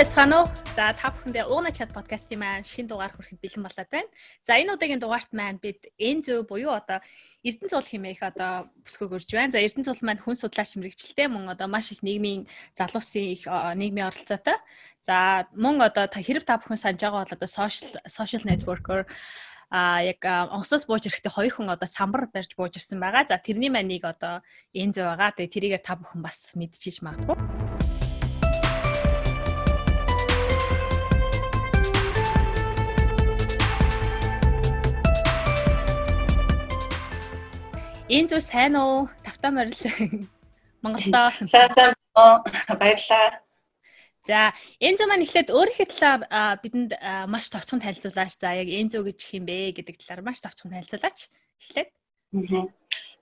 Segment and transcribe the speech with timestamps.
[0.00, 0.48] байцгаана уу?
[0.76, 4.08] За та бүхэндээ Ууна чат подкастын маань шинэ дугаар хүрэхэд бэлэн болоод байна.
[4.48, 7.04] За энэ удаагийн дугаарт маань бид Энзо буюу одоо
[7.44, 9.52] Эрдэнэ цул хэмээх одоо бүсгүйг өрж байна.
[9.52, 12.48] За Эрдэнэ цул маань хүн судлаач мэрэгчлээ мөн одоо маш их нийгмийн
[12.80, 13.44] залуусын их
[13.76, 14.56] нийгмийн оролцоотой.
[15.04, 19.04] За мөн одоо хэрэг та бүхэн санаж байгаа бол одоо social social networker
[19.68, 23.28] а яг онцлос бууж ирэхдээ хоёр хүн одоо самбар барьж бууж ирсэн байгаа.
[23.28, 24.40] За тэрний маань нэг одоо
[24.72, 25.36] Энзо байгаа.
[25.36, 27.89] Тэгээ тэрийгээр та бүхэн бас мэдчихэж магадгүй.
[38.10, 39.06] Энэ зү сайн уу?
[39.22, 39.78] Тавтаа морил.
[40.82, 41.30] Монголдоо.
[41.46, 41.94] Сайн сайн
[42.82, 43.38] баярлаа.
[44.26, 44.50] За,
[44.82, 46.98] Энзо маань эхлээд өөрийнхөө талаар бидэнд
[47.30, 48.34] маш товчхон танилцуулаач.
[48.34, 51.30] За, яг Энзо гэж хэм бэ гэдэг талаар маш товчхон танилцуулаач.
[51.62, 51.88] Эхлээд.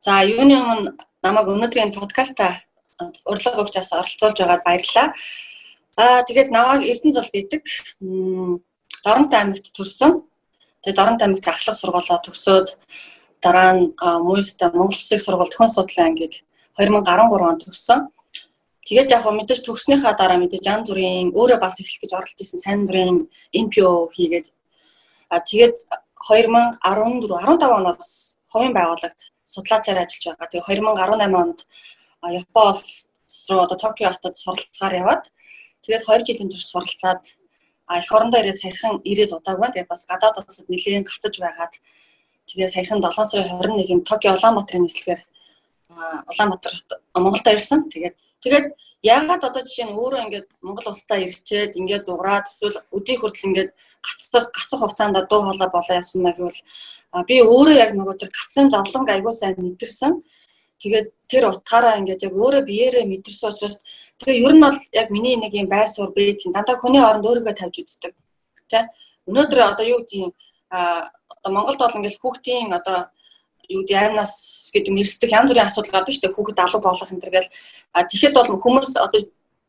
[0.00, 2.64] За, юуны өмнө намайг өнөөдрийн подкаста
[3.28, 5.12] урилга өгчээс оролцуулж байгаад баярлалаа.
[6.00, 7.62] Аа, тэгээд намайг Эрдэнэ зул гэдэг
[9.04, 10.24] Доронт аймагт төрсөн.
[10.80, 12.68] Тэгээд Доронт аймагт ахлах сургуулаа төгсөөд
[13.44, 13.84] дараа нь
[14.28, 16.34] муйста Монгол Улсын сургууль төхөн судлаа ангийг
[16.78, 18.00] 2013 онд төгссөн.
[18.88, 22.80] Тэгээд яг мэдээж төгснөхийн дараа мэдээж янз бүрийн өөрөө бас эхлэх гэж оролж исэн сайн
[22.86, 23.28] дурын
[23.64, 24.46] NPO хийгээд
[25.34, 25.76] а тэгээд
[26.28, 28.08] 2014 15 оноос
[28.50, 29.20] хувийн байгууллагт
[29.52, 30.48] судлаачаар ажиллаж байгаа.
[30.50, 31.58] Тэгээд 2018 онд
[32.40, 32.90] Япон улс
[33.50, 35.24] руу одоо Токио хотод суралцгаар яваад
[35.84, 37.22] тэгээд 2 жилийн турш суралцаад
[38.00, 39.68] эх орондоо ирээд саяхан ирээд удаагүй.
[39.72, 41.74] Тэгээд бас гадаад улсад нэлээд гацаж байгаад
[42.48, 45.20] Тэгээ саяхан 7 сарын 21-нд Токио Улаанбаатарын нислэгээр
[46.30, 46.74] Улаанбаатар
[47.14, 47.80] Монголд ирсэн.
[47.92, 48.66] Тэгээд тэгээд
[49.02, 53.70] яагаад одоо жишээ нь өөрөө ингээд Монгол улстай ирчээд ингээд дуураад эсвэл өдий хүртэл ингээд
[54.06, 56.60] гацсах гацах хугацаанд дуу хоолой болоо явсан маяг бол
[57.28, 60.12] би өөрөө яг нөгөө тэр гацсан зовлонг аягүй сайн мэдэрсэн.
[60.82, 63.76] Тэгээд тэр утгаараа ингээд яг өөрөө биеэрээ мэдэрсэн учраас
[64.18, 67.54] тэгээ ер нь бол яг миний нэг юм байр суурь бэж дандаа хүний оронд өөрийгөө
[67.58, 68.12] тавьж үздэг.
[68.70, 68.88] Тэ
[69.28, 70.32] өнөөдөр одоо юу а
[70.70, 72.98] одоо Монголд бол ингээл хүүхдийн одоо
[73.68, 74.34] юу гэдэг аймнаас
[74.72, 76.36] гэдэг мэрсдэг янз бүрийн асуудал гардаг шүү дээ.
[76.36, 77.52] Хүүхэд алуу болох энэ төр гэл.
[77.92, 79.20] Тэгэхэд бол хүмүүс одоо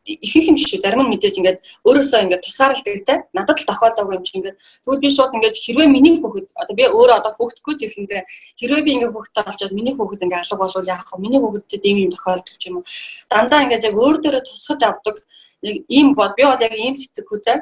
[0.08, 4.26] ихэнх юм шүү зарим нь мэдээж ингээд өөрөөсөө ингээд тусаарладаг те надад л тохиолдоогүй юм
[4.26, 7.80] чи ингээд тэгвэл би шууд ингээд хэрвээ миний хүүхэд одоо би өөрөө одоо хүүхдгүй ч
[7.86, 8.22] гэсэндээ
[8.60, 11.22] хэрвээ би ингээд хүүхдтэй болчоод миний хүүхэд ингээд алга болвол яах вэ?
[11.22, 12.86] Миний хүүхэдтэй ийм юм тохиолдох юм уу?
[13.30, 15.16] Дандаа ингээд яг өөр дээрээ тусгаж авдаг
[15.62, 17.58] нэг ийм бод би бол яг ийм сэтгэхүйтэй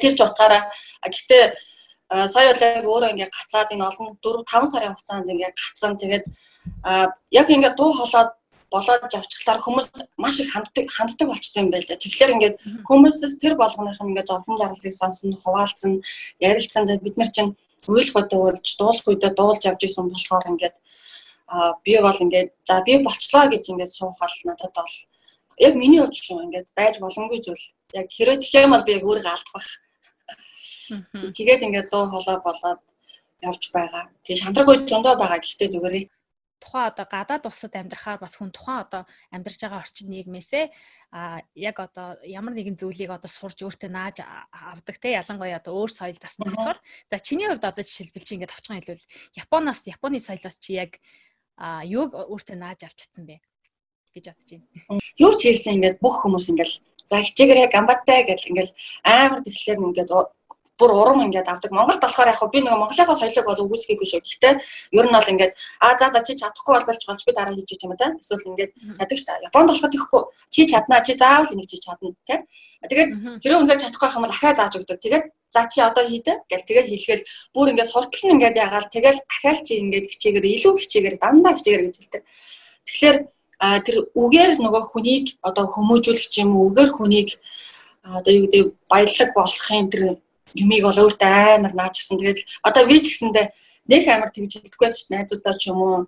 [0.00, 0.70] тэр ч утгаараа.
[1.04, 1.44] Гэхдээ
[2.10, 5.92] сая бол яг өөрөө ингээ гацаад энэ олон 4 5 сарын хугацаанд ингээ гацсан.
[6.00, 6.24] Тэгээд
[7.30, 8.34] яг ингээ дуу хоолойд
[8.70, 9.88] болоод явчихлаар хүмүүс
[10.18, 12.02] маш их ханддаг ханддаг болчтой юм байна лээ.
[12.02, 12.56] Тэгэхээр ингээд
[12.86, 15.92] хүмүүсээс тэр болгоных нь ингээд зовлон зарлалыг сонсон, хуваалцсан,
[16.38, 16.86] ярилцсан.
[16.86, 17.54] Тэгээд бид нар чинь
[17.90, 20.76] уйлгуудаа уулж, дуулах үедээ дуулж явж исэн болохоор ингээд
[21.50, 24.94] а би бол ингээд за би болчлоо гэж ингээд суухал надад бол
[25.66, 27.66] яг миний хувьд юм ингээд байж боломгүй зүйл.
[27.98, 29.66] Яг тэрөө тэгэх юм бол би яг өөрийгөө алдах
[31.36, 32.82] Тэгээд ингээд дуу хоолой болоод
[33.48, 34.04] явж байгаа.
[34.24, 35.40] Тэгээ шантраг үе зөндөө байгаа.
[35.40, 36.04] Гэхдээ зүгээрээ
[36.60, 39.02] тухайн одоо гадаад улсад амьдрахаар бас хүн тухайн одоо
[39.32, 40.64] амьдарч байгаа орчин нийгмээсээ
[41.16, 44.20] а яг одоо ямар нэгэн зүйлийг одоо сурж өөртөө нааж
[44.52, 46.78] авдаг те ялангуяа одоо өөр соёл дасна болохоор.
[47.10, 49.10] За чиний хувьд одоо жишээлбэл чи ингээд авчхан хэлвэл
[49.42, 51.00] Японоос Японы соёлоос чи яг
[51.56, 53.40] а юуг өөртөө нааж авч чадсан бэ
[54.14, 54.66] гэж бодож байна.
[55.24, 56.72] Юу ч хэлсэн ингээд бүх хүмүүс ингээд
[57.08, 58.70] за хичээгээр гамбаттай гэл ингээд
[59.04, 60.10] амар тэгэхээр ингээд
[60.80, 61.70] бүр урам ингээд авдаг.
[61.70, 64.20] Монголд болохоор яг би нөгөө Монголынхаа соёлыг бол үгүйсгээгүй шүү.
[64.24, 64.54] Гэхдээ
[64.98, 65.52] ер нь бол ингээд
[65.84, 68.16] аа за за чи чадахгүй бол болж болж би дараа хийж чим та.
[68.16, 69.38] Эсвэл ингээд яадаг ш та.
[69.44, 70.22] Японд болохоор тэгэхгүй
[70.54, 72.40] чи чаднаа чи заавал энийг чи чадна тий.
[72.88, 73.10] Тэгээд
[73.44, 74.98] хэрэв үнээр чадахгүй юм бол ахаа зааж өгдөг.
[75.04, 75.24] Тэгээд
[75.54, 77.24] за чи одоо хийдэ гэл тэгэл хэлгээл
[77.54, 81.84] бүр ингээд суртал нь ингээд ягаал тэгэл ахаал чи ингээд хичээгээр илүү хичээгээр дандаа хичээгээр
[81.86, 82.22] гэж хэлдэг.
[82.86, 83.16] Тэгэхээр
[83.60, 87.28] тэр үгээр нөгөө хүнийг одоо хүмүүжүүлэх юм үгээр хүнийг
[88.00, 90.02] одоо юу гэдэг баялаг болгохын тэр
[90.54, 92.18] юмыг бол өөртөө амар наачсан.
[92.18, 93.46] Тэгээд одоо би ч гэсэндээ
[93.90, 95.98] нэг амар тэгж хэлдэггүйс ш найзуудаа ч юм уу.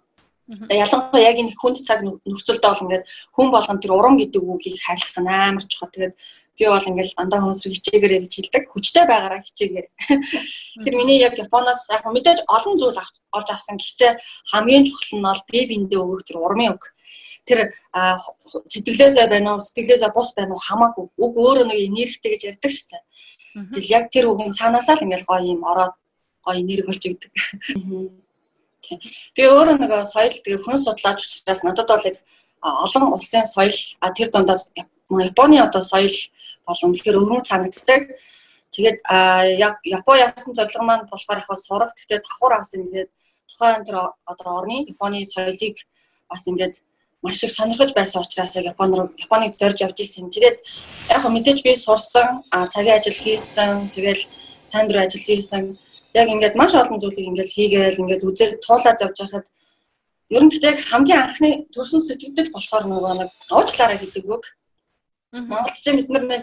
[0.68, 3.04] Ялангуяа яг энэ хүнд цаг нөхцөлдөө бол ингээд
[3.34, 5.94] хүн болгон тэр урам гэдэг үгийг хайрлах нь амар чухал.
[5.94, 6.14] Тэгээд
[6.58, 8.62] би бол ингээд дандаа хүмүүсрийг хичээгээрэй гэж хэлдэг.
[8.68, 9.86] Хүчтэй байгаараа хичээгээр.
[10.84, 13.00] Тэр миний яг Японоос яг мэдээж олон зүйл
[13.36, 13.78] олж авсан.
[13.78, 14.12] Гэхдээ
[14.52, 16.84] хамгийн чухал нь бол би биндээ өгөх тэр урмын үг
[17.46, 17.74] тэр
[18.72, 22.86] сэтгэлээсээ байна уу сэтгэлээсээ бус байна уу хамаагүй үг өөрөө нэг энергитэй гэж ярьдаг шүү
[22.90, 23.02] дээ.
[23.52, 25.94] Тэгэл яг тэр үгийн цаанаасаа л ингээл гоё юм ороод
[26.44, 27.32] гоё энерги болж игдэг.
[29.37, 32.16] Би өөрөө нэг соёл тэгээ хүн судлаач учраас надад бол яг
[32.62, 33.76] олон улсын соёл
[34.16, 34.62] тэр дундаас
[35.12, 36.16] Японы одоо соёл
[36.66, 38.02] бол үнэхээр өвөрмөц санагддаг.
[38.75, 38.99] Тэгээд
[39.66, 43.10] яг Япон явсан зорилго маань болохоор яг сурах гэхдээ давхар авсан ингээд
[43.50, 43.96] тухайн тэр
[44.32, 45.76] одоо орны Японы соёлыг
[46.31, 46.75] бас ингээд
[47.22, 50.30] маш их сонирхож байсан учраас Японд руу Японыг зорж явж исэн.
[50.30, 50.58] Тэгээд
[51.14, 54.22] яг мэдээж би сурсан, цагийн ажил хийсэн, тэгэл
[54.64, 55.62] сайн дурын ажил хийсэн.
[56.14, 59.46] Яг ингээд маш олон зүйлийг ингээд хийгээл ингээд үзээд туулаад явж байхад
[60.34, 64.44] ер нь гэхдээ хамгийн анхны төрсөн сэтгэлдэл болохоор нөгөө нэг уучлаарай гэдэг үг.
[65.32, 66.42] Монголч бид нар нэг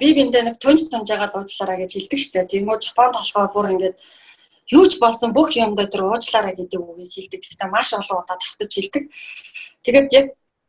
[0.00, 2.50] би биндээ нэг тонж тонж байгаа л уучлаарай гэж хэлдэг штэ.
[2.52, 3.96] Тэгмөө Японд болохоор бүр ингээд
[4.76, 7.40] юу ч болсон бүх юмдаа тэр уучлаарай гэдэг үгийг хэлдэг.
[7.40, 9.04] Гэхдээ маш олон удаа тавтаж хэлдэг.
[9.84, 10.26] Тэгээд яг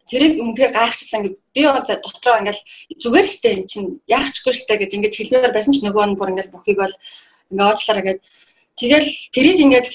[0.10, 1.62] тэрийг үнэхээр гайхчихсан ингээд би
[2.02, 2.60] дотроо ингээд
[3.02, 6.54] зүгээр штэ эн чинь яахчгүй штэ гэж ингээд хэлмээр байсан ч нөгөө нь бүр ингээд
[6.54, 6.96] бүхийг бол
[7.54, 8.20] ингээд уучлаарай гэд
[8.80, 9.88] тэгэл тэрийг ингээд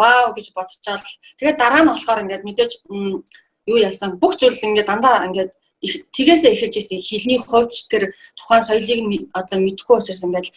[0.00, 1.04] вау гэж бодчихвол
[1.38, 2.72] тэгээд дараа нь болохоор ингээд мэдээж
[3.70, 5.52] юу яасан бүх зүйл ингээд дандаа ингээд
[6.16, 8.02] тгээсээ эхэлж ирсэн хэлний хувьд тэр
[8.36, 10.48] тухайн соёлыг одоо мэдхгүй учраас ингээд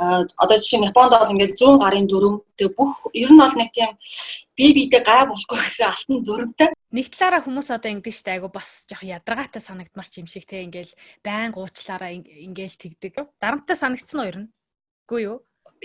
[0.00, 3.70] одоо жишээ нь Японд бол ингээд 100 гарын дүрм тэгээ бүх ер нь бол нэг
[3.76, 3.92] тийм
[4.56, 6.68] бие биедээ гай болохгүй гэсэн алтан дүрмтэй.
[6.96, 10.64] Нэг талаараа хүмүүс одоо ингэдэг штэ айгу бас жоох ядаргаатай санагдмар ч юм шиг те
[10.64, 13.28] ингээл байн уучлаараа ингээл тэгдэг.
[13.36, 14.48] Дарамттай санагдсан уу ер нь?
[15.04, 15.36] Үгүй юу?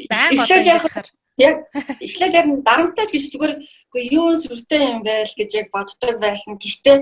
[0.08, 1.58] Байн одоо яхаар яг
[2.00, 6.56] эхлээд яг дарамттай гэж зүгээр үгүй юу сүртэй юм байл гэж яг боддог байсан.
[6.56, 6.98] Гэхдээ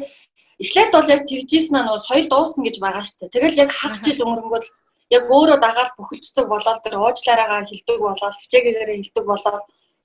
[0.66, 3.30] эхлээд бол яг тэгжсэн нь нөгөө соёл дуусна гэж байгаа штэ.
[3.30, 4.66] Тэгэл яг хагас жил өнгөрөнгөд
[5.16, 9.64] яг өөрөө дагаад бөхөлцдөг болоод тэр уучлаараагаа хилдэг болоод хичээгээрээ хилдэг болоод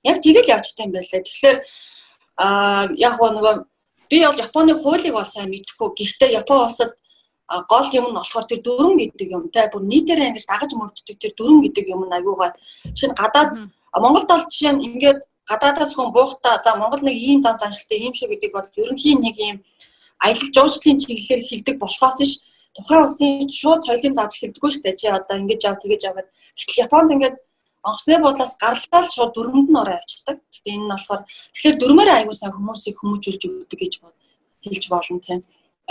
[0.09, 1.21] яг тэгэл явжтай юм байлаа.
[1.25, 1.57] Тэгэхээр
[2.45, 3.55] аа яг нөгөө
[4.09, 5.89] би бол Японы хуулийг бол сайн мэдэхгүй.
[5.97, 6.91] Гэхдээ Япон улсад
[7.71, 11.33] гол юм нь болохоор тэр дөрөн гэдэг юм те бүр нийтээрээ ингэж дагаж мөрддөг тэр
[11.37, 12.53] дөрөн гэдэг юм нь аюугаа
[12.97, 13.51] чинь гадаад
[14.03, 15.19] Монголд бол жишээ нь ингээд
[15.49, 19.35] гадаадаас хүн буухтаа за Монгол нэг ийм дан заншилтай ийм шүү гэдэг бол ерөнхийн нэг
[19.41, 19.57] ийм
[20.21, 22.33] аялал жуулчлалын чиглэлээр хилдэг болохоос ш
[22.75, 24.99] тухайн улсын шууд соёлын зааж эхэлдэггүй шүү дээ.
[24.99, 26.27] Чи одоо ингэж яв тэгэж яваад.
[26.57, 27.35] Гэтэл Японд ингээд
[27.87, 30.37] онгоцны бодлоос гарлаа л шууд дөрмөнд нь ороо явчихдаг.
[30.51, 31.21] Гэхдээ энэ нь болохоор
[31.53, 33.93] тэгэхээр дөрмөөр аягүй сайн хүмүүсийг хүмүүжүүлж өгдөг гэж
[34.63, 35.39] хэлж болно тийм.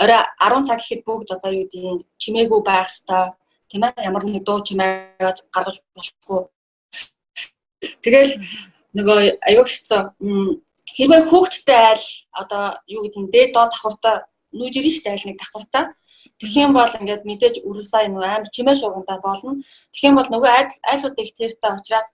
[0.01, 3.29] Орой 10 цаг гэхэд бүгд одоо юу гэдэг чимээгүй байх хэвээр
[3.69, 5.19] тийм ээ ямар нэг дуу чимээ
[5.53, 6.41] гаргаж болохгүй.
[8.03, 8.31] Тэгэл
[8.97, 10.01] нөгөө аюу хэцүү
[10.95, 12.05] хэрвээ хүүхдтэй айл
[12.41, 14.15] одоо юу гэдэг нь дээд доод давхартай
[14.57, 15.85] нүүж ирнэ шүү дээ аль нэг давхартаа.
[16.39, 19.61] Тэгэх юм бол ингээд мэдээж үрсаа нөгөө амар чимээ шуугандаа болно.
[19.93, 20.51] Тэгэх юм бол нөгөө
[20.89, 22.07] айлууд их тэртэй учраас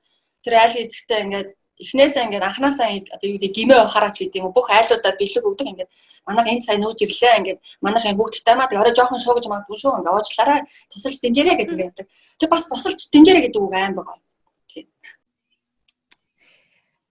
[0.44, 1.50] тэр айл эзэгтэй ингээд
[1.84, 5.92] эхнээсээ ингээд анханасаа одоо юу гэдэг гимээ ухаараач гэдэг юм бүх айлуудаа бэлэг өгдөг ингээд
[6.28, 9.78] манайх энд сайн нүүж ирлээ ингээд манайх юм бүгдтэй маа тэг орой жоохон шуугаж магадгүй
[9.80, 10.60] шүү ингээд уучлаарай
[10.92, 12.08] тусалж дэнжээрэй гэдэг ингээд явдаг.
[12.40, 14.18] Тэг бас тусалж дэнжээрэй гэдэг үг аим байгаа.
[14.72, 14.88] Тийм.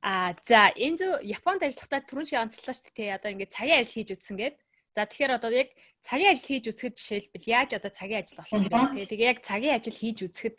[0.01, 3.17] А за энэ зөв Японд ажиллахдаа түрүүн шиг онцлоо шүү дээ.
[3.21, 4.64] Одоо ингээд цагийн ажил хийж үзсэн гэдэг
[4.95, 5.75] За тэгэхээр одоо яг
[6.07, 9.11] цагийн ажил хийж үзэхэд жишээлбэл яаж одоо цагийн ажил болох юм бэ?
[9.11, 10.57] Тэгээ яг цагийн ажил хийж үзэхэд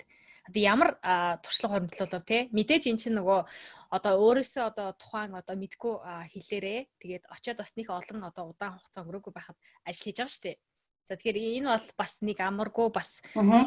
[0.51, 0.89] одоо ямар
[1.41, 3.39] туршлага хөрөмтлөлөв те мэдээж эн чинь нөгөө
[3.95, 5.95] одоо өөрөөсөө одоо тухайн одоо мэдгүй
[6.35, 10.45] хэлээрээ тэгээд очиод бас нэг олон одоо удаан хугацаа өнгөрөөгүй байхад ажил хийж байгаа шүү
[10.45, 10.57] дээ.
[11.07, 13.09] За тэгэхээр энэ бол бас нэг амаргүй бас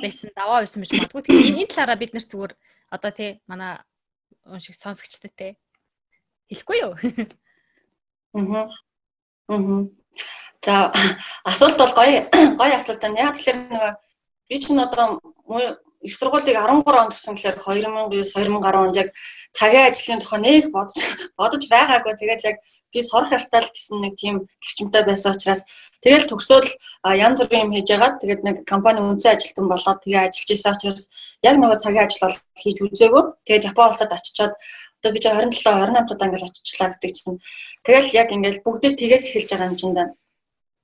[0.05, 1.23] байсан даваа байсан гэж магадгүй.
[1.23, 2.53] Тэгэхээр энэ талаараа бид нар зүгээр
[2.95, 3.73] одоо тий манай
[4.45, 5.57] уншиг сонсогчдод те
[6.53, 6.95] хэлэхгүй юу?
[8.37, 8.69] Аа.
[9.49, 9.89] Аа.
[10.67, 10.93] За
[11.51, 12.27] асуулт бол гоё
[12.61, 13.21] гоё асуулт байна.
[13.27, 13.93] Яг тэгэхээр нөгөө
[14.49, 15.07] би ч н одоо
[16.07, 19.09] их сургуулийг 13 онд төгсөн гэхээр 2009 2010 онд яг
[19.59, 20.99] цагийн ажлын тухай нэг бодож
[21.39, 22.15] бодож байгаагүй.
[22.19, 22.57] Тэгээд яг
[22.93, 25.63] би сурах явтал гэсэн нэг тийм зарчимтай байсан учраас
[26.05, 26.71] тэгэл төгсөөл
[27.27, 31.05] янз бүрийн юм хийж ягаад тэгээд нэг компани үнцэн ажилтан болоод тэгээ ажиллаж исэн учраас
[31.49, 33.25] яг нөгөө цагийн ажил бол хийж үзээгүй.
[33.47, 34.55] Тэгээд Япон улсад очичоод
[34.99, 37.43] одоо би 27 28 удаа ингээл очичлаа гэдэг чинь
[37.87, 40.09] тэгэл яг ингээл бүгдээ тгээс эхэлж байгаа юм чинь даа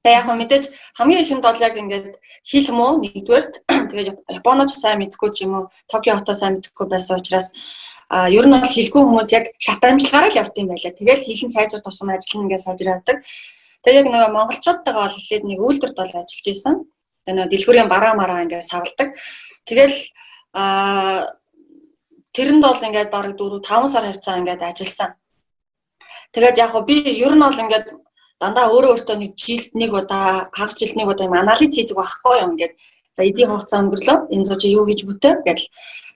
[0.05, 0.65] Тэгээ яг мэдээж
[1.01, 3.55] хамгийн ихэнд бол яг ингээд хэл муу нэгдүгээрт
[3.89, 7.49] тэгээ Японоч сайн мэдгүй ч юм уу Токио хотоо сайн мэдгүй байсан учраас
[8.13, 10.93] а ер нь бол хэлгүй хүмүүс яг шат амжилгаараа л явд юм байлаа.
[10.93, 13.17] Тэгэл хэлэн сайжир тусам ажил нь ингээд сайжир явдаг.
[13.81, 16.75] Тэгээ яг нөгөө монголчуудтайгаа бол эхлээд нэг үйлдвэрт бол ажиллаж исэн.
[17.25, 19.09] Тэгээ нөгөө дэлгүүрийн бараа мараа ингээд савладаг.
[19.65, 19.97] Тэгэл
[20.53, 21.33] а
[22.37, 25.11] тэрэнд бол ингээд бараг 4 5 сар хавцаа ингээд ажилласан.
[26.37, 28.04] Тэгээд яг би ер нь бол ингээд
[28.43, 32.35] дандаа өөрөө өөртөө нэг жилд нэг удаа хагас жилд нэг удаа юм анализ хийдэг байхгүй
[32.43, 32.75] юу ингээд
[33.17, 34.19] за эдийн хугацаа өнгөрлөө.
[34.35, 35.69] Энэ зүүж юу гэж бүтээ гэдэл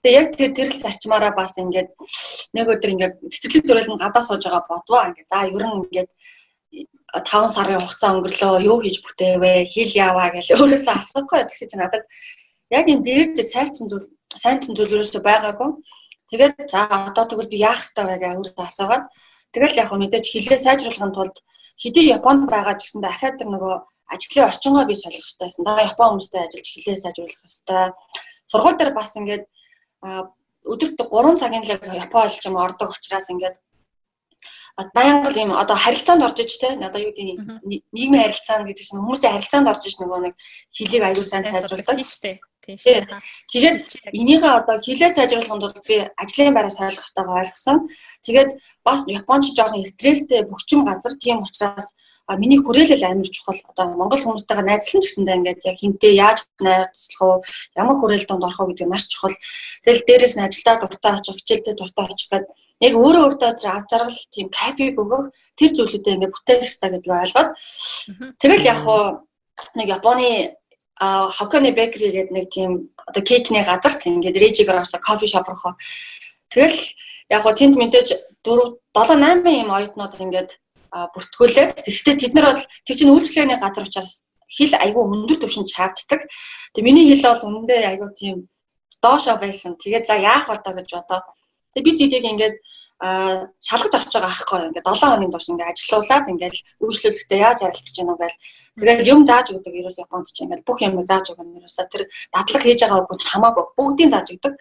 [0.03, 1.91] тэгээ яг тэр тэрэл зарчмаараа бас ингээд
[2.57, 5.31] нэг өдөр ингээд цэцэрлэг төрөл нь гадаа сууж байгаа бодвоо ингээд.
[5.31, 6.11] За ер нь ингээд
[7.15, 12.05] 5 сарын хугацаа өнгөрлөө юу хийж бүтээвэ хэл яваа гэж өөрөөсөө асуухгүй тэгсэж надад
[12.77, 14.07] яг юм дээрж сайрцсан зүйл
[14.43, 15.71] сайнцсан зүйл ерөөсөө байгаагүй.
[16.31, 19.05] Тэгээд за одоо тэгвэл би яах ёстой вэ гэж өөрөөсөө асуугаад
[19.55, 21.37] тэгэл яг мэдээж хэлээ сайжруулахын тулд
[21.83, 23.75] хэдий Японд байгаа ч гэсэн дахиад тэр нөгөө
[24.15, 25.65] ажлын орчингоо би солих хэрэгтэй байсан.
[25.65, 27.87] Да Япон хүмүүстэй ажиллаж хэлээ сайжруулах хэрэгтэй.
[28.51, 29.45] Сургууль дээр бас ингээд
[30.73, 31.73] өдөрт 3 цагийн л
[32.05, 33.57] Япон ч юм ордог учраас ингээд
[34.95, 37.27] байнга ийм одоо харилцаанд орж иж те одоо юу гэдэг
[37.93, 40.35] нийгмийн харилцаанд гэдэг чинь хүмүүсийн харилцаанд орж иж нөгөө нэг
[40.77, 42.37] хөлийг аюул сайн сайжруулдаг шүү дээ.
[42.69, 43.17] Тийм шүү.
[43.49, 43.79] Тэгээд
[44.13, 47.79] энийгээ одоо хилээ сайжруулахын тулд би ажлын байраа ойлгох хэрэгтэй ойлгосон.
[48.25, 48.51] Тэгээд
[48.85, 51.97] бас Японч жоохон стресстэй бөхчим газар тийм учраас
[52.37, 53.57] миний хүрээлэл амар чухал.
[53.73, 57.37] Одоо Монгол хүмүүстэйгээ найзлан ч гэсэндээ ингээд яг хинтээ яаж найзлах уу,
[57.73, 59.37] ямар хүрээлэл донд орох уу гэдэг маш чухал.
[59.89, 62.53] Тэгэл дээрээс нь ажилдаа дуртай очих, хичээлдээ дуртай очих гэдэг
[62.85, 67.51] яг өөрөө өөртөө аз жаргал тийм кафег өгөх тэр зүйлүүдээ ингээд бүтээх хэрэгтэй гэдгийг ойлгоод
[68.39, 69.03] тэгэл яг хуу
[69.75, 70.55] нэг Японы
[71.01, 72.71] а Хоконы бекери гэдэг нэг тийм
[73.07, 75.79] одоо кейкний газарт ингээд режигээр орсоо кофе шоп руу.
[76.51, 76.79] Тэгэл
[77.31, 78.09] яг гоо тэнд мэдээж
[78.43, 80.51] 4 7 8 юм оюутнууд ингээд
[80.91, 86.25] бүртгүүлээд тэгвэл тэд нар бол тэр чинь үйлчлэгээний газар учраас хил айгүй өндөр түвшинд чаагддаг.
[86.73, 88.37] Тэгээ миний хил бол үнэндээ айгүй тийм
[89.05, 89.77] доошоо байсан.
[89.77, 91.27] Тэгээд за яах вэ гэж бодоод
[91.79, 92.57] Тэгээ бид эдийг ингээд
[92.99, 98.11] шалгаж авч байгаа аахгүй ингээд 7 хоногийн турш ингээд ажилуулад ингээд үйлчлүүлэхдээ яаж харилцаж гэнэ
[98.11, 98.39] үү гээл
[98.83, 102.03] тэгээд юм зааж өгдөг ерөөс Японд чи ингээд бүх юм зааж өгнө ерөөсө тэр
[102.35, 104.55] дадлаг хийж байгаа үгүүд хамаагүй бүгдийг зааж өгдөг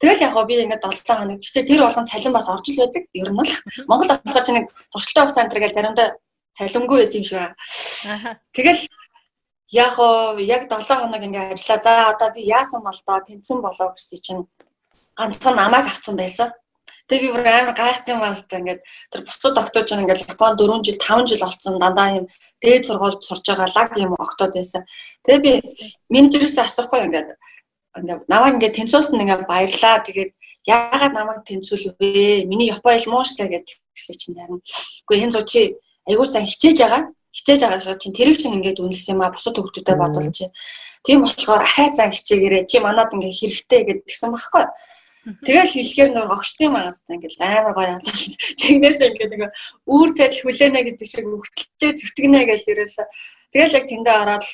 [0.00, 3.04] Тэгэл яг би ингээд 7 хоног гэхдээ тэр болгон цалин бас орж л байдаг.
[3.16, 3.52] Ер нь бол
[3.88, 6.08] Монгол болохоор чи нэг туршилтын хугацаа энэ гэж заримдаа
[6.56, 7.56] цалингүй байт юм шиг байна.
[8.52, 8.82] Тэгэл
[9.72, 9.96] яг
[10.36, 11.80] яг 7 хоног ингээд ажиллаа.
[11.80, 14.42] За одоо би яасан бол доо тэнцэн болоо гэсэн чинь
[15.18, 16.48] ганцхан намайг авсан байсан.
[17.08, 18.80] Тэгээ би бүр амар гайхсан юм байна хэвээр ингээд
[19.12, 22.26] тэр буцаад октооч ингээд Япон 4 жил 5 жил болсон дандаа юм
[22.62, 24.82] дээд сургуульд сурж байгаа лаг юм октод байсан.
[25.24, 25.52] Тэгээ би
[26.10, 27.28] менежерээс асуухгүй ингээд
[27.98, 30.02] ингээд намайг ингээд тэнцүүлсэн ингээд баярлаа.
[30.02, 30.30] Тэгээд
[30.66, 32.42] яагаад намайг тэнцүүлвэ?
[32.50, 34.60] Миний Япон хэл муу штэ гэдэг чинь харин.
[35.06, 35.60] Үгүй энэ зүү чи
[36.10, 37.02] айгуу сайн хичээж байгаа
[37.36, 40.48] хичээж байгаа чинь тэрийг чинь ингээд үнэлсэн юм а бусад хөвгүүдэд бодвол чи
[41.04, 44.64] тийм болохоор ахаа зан хичээгээрээ чи манад ингээд хэрэгтэй гэдгсэн багхгүй
[45.26, 48.32] Тэгэл хэлэхээр нөр огчтын мангастай ингээл амар гоё хандсан.
[48.60, 49.42] Чигнээс ингээд нэг
[49.90, 53.04] үүр цадил хүлээнэ гэдэг шиг өгтөлтэй зүтгэнэ гэж ерөөсө.
[53.50, 54.44] Тэгэл яг тэндээ ороод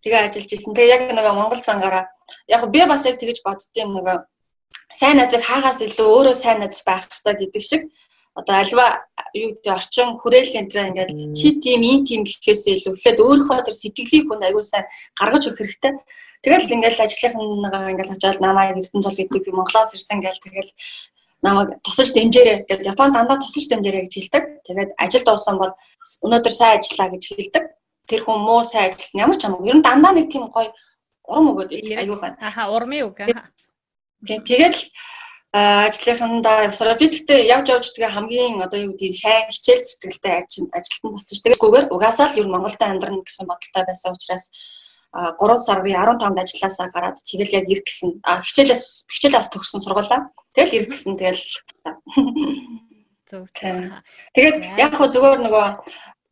[0.00, 0.72] тэгээ ажиллаж исэн.
[0.72, 2.04] Тэгээ яг нэг Монгол цангаараа
[2.48, 4.24] яг би бас яг тэгэж боддtiin нэг
[4.96, 7.82] сайн найзыг хаагаас илүү өөрөө сайн найз байх хэрэгтэй гэдэг шиг
[8.32, 8.86] одоо альва
[9.34, 13.60] юу гэдэг орчин хүрээлэл энэ төр ингээд чи тийм ийм тийм гэхээс илүү эхлээд өөрийнхөө
[13.66, 14.84] тэр сэтгэлийг хүн аягүй сайн
[15.18, 15.92] гаргаж өгөх хэрэгтэй.
[16.42, 20.70] Тэгэл ингээл ажлынхаа ингээл очиад намайг Эрдэнэцол гэдэг би Монголоос ирсэн гээл тэгэл
[21.46, 24.44] намайг тусаж дэмжээрэй гэдэг Японд дандаа тусаж дэмжээрэй гэж хэлдэг.
[24.66, 25.72] Тэгээд ажил дууссан бол
[26.26, 27.64] өнөөдөр сайн ажиллаа гэж хэлдэг.
[28.10, 29.62] Тэр хүн муу сайн ажилласан ямар ч юм.
[29.70, 30.70] Ер нь дандаа нэг тийм гоё
[31.30, 32.36] урам өгөөд аягүй байна.
[32.42, 33.18] Аха урмын үг.
[34.26, 34.76] Тэгээд
[35.52, 40.32] ажлынхандаа явсараа би гэхдээ явж явж тэгээ хамгийн одоо юу гэдэг сайн хичээл зүтгэлтэй
[40.72, 41.40] ажилтан болсон ш.
[41.44, 44.48] Тэгээгүйгээр угаасаа л ер нь Монголд амьдрах гэсэн бодолтой байсан учраас
[45.12, 50.32] 3 сарын 15-нд ажилласаа гараад тэгэл яг ирэх гэсэн хичээлээс хичээлээс төгссөн сургуулаа.
[50.56, 51.44] Тэгэл ирэх гэсэн тэгэл
[53.28, 53.44] зөв.
[53.52, 55.66] Тэгээд яг хөө зүгээр нөгөө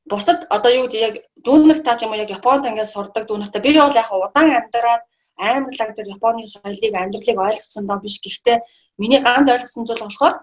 [0.09, 3.77] бусад одоо юу гэдэг яг дүүнэртаа ч юм уу яг Японд ингээд сурдаг дүүнэртаа би
[3.77, 5.05] бол яг удаан амьдраад
[5.49, 8.17] амарлаг тэр Японы соёлыг амьдралыг ойлгосон доо биш.
[8.21, 8.57] Гэхдээ
[9.01, 10.35] миний ганц ойлгосон зүйл болохоор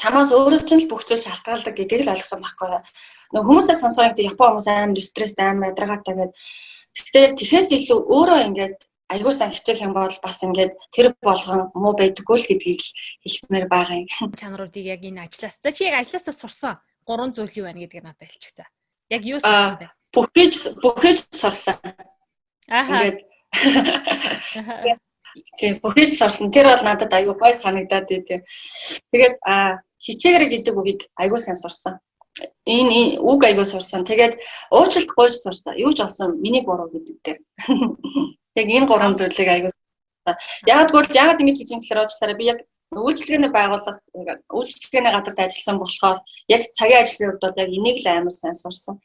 [0.00, 2.82] чамаас өөрөөс ч л бүх зүйл шалтгаалдаг гэдгийг л ойлгосон байхгүй юу.
[3.32, 6.30] Нөгөө хүмүүсээс сонсоо гэдэг Япон хүмүүс амар стресстэй амар ядаргаатай гэдэг.
[6.96, 8.76] Гэхдээ яг тэхээс илүү өөрөө ингээд
[9.12, 12.80] аягүй сан хичээх юм бол бас ингээд тэр болгон муу байдаггүй л гэдгийг
[13.24, 14.08] хэлмээр байгаа юм.
[14.40, 18.24] Чанаруудыг яг энэ ажлаас за чи яг ажлаасаа сурсан гурван зүйл юу байна гэдгийг надад
[18.24, 18.66] хэлчихсэн.
[19.12, 19.88] Яг юу сурсан бэ?
[20.14, 21.76] Бүхэж бүхэж сурсан.
[22.68, 22.92] Аха.
[22.92, 23.18] Ингээд
[25.58, 26.52] Тийм бүхэж сурсан.
[26.52, 28.40] Тэр бол надад аягүй гой санагдаад тийм.
[29.12, 29.34] Тэгээд
[30.04, 32.00] хичээгэр гэдэг үгийг аягүй сайн сурсан.
[32.66, 34.04] Энэ үг аягүй сурсан.
[34.04, 34.40] Тэгээд
[34.72, 35.76] уучлалт гуйж сурсан.
[35.76, 37.38] Юу ч олсон миний буруу гэдэг дээр.
[38.60, 40.36] Яг энэ гурван зүйлийг аягүй сурсан.
[40.68, 42.36] Яг тэгвэл яг ингэж хийж ингэхээр уучлаарай.
[42.36, 42.58] Би яг
[42.92, 44.00] үйлчлэгээний байгууллага
[44.52, 46.18] үйлчлэгээний газарт ажилласан болохоор
[46.52, 49.00] яг цагийн ажлын хувьд яг энийг л амар сайн сурсан.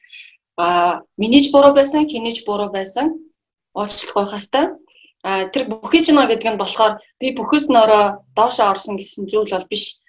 [0.59, 3.15] А минийч буруу байсан, хинийч буруу байсан
[3.77, 4.69] уучлах байх хэвээр.
[5.27, 8.05] А тэр бүхий жина гэдэг нь болохоор би бүхэс нөрөө
[8.37, 10.01] доошоо орсон гэсэн зүйл бол биш.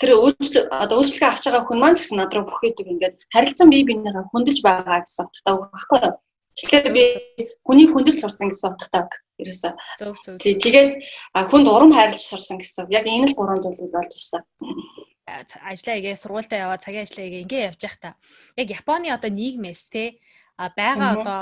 [0.00, 3.68] Тэр үйлчлэг одоо үйлчлэгээ авч байгаа хүн маань ч гэсэн над руу бүхийдэг ингээд харилцан
[3.70, 6.14] бие биенийгээ хөндөж байгаа гэсэн утгатай байхгүй юу?
[6.58, 7.04] Тэгэхээр би
[7.66, 9.02] хүний хөндөж сурсан гэсэн утгатай
[9.42, 9.72] ерөөсөө.
[10.42, 10.90] Тэгээд
[11.50, 12.90] хүнд урам хайрлаж сурсан гэсэн.
[12.90, 14.42] Яг энэ л гурван зүйлийг болж ирсэн
[15.26, 18.10] ажлаа игээ сургуультай яваад цагийн ажлаа игээ ингээ явж явах та.
[18.58, 20.18] Яг Японы одоо нийгмээс те
[20.58, 21.40] байгаа одоо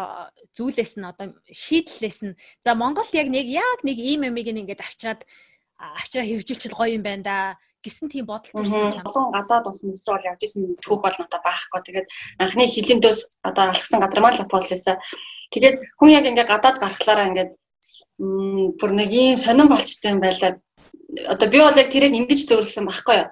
[0.56, 5.22] зүйлээс нь одоо шийдлээс нь за Монголд яг нэг яг нэг ийм юмыг ингээд авчираад
[5.76, 7.36] авчираа хэрэгжүүлчихэл гоё юм байна да
[7.84, 9.08] гэсэн тийм бодол төрсөн юм.
[9.08, 11.80] Олон гадаад ус мөсрө бол явж исэн түүх бол надад байхгүй.
[11.80, 14.96] Тэгээд анхны хилийн дөс одоо алхсан гадармал Японлээсээ
[15.52, 17.52] тэгээд хүн яг ингээд гадаад гарахлаараа ингээд
[18.78, 20.60] бүр нэг ийм сонирн болчтой юм байлаа.
[21.32, 23.28] Одоо би бол яг тэрийг ингэж зөөрлсөн байхгүй юу?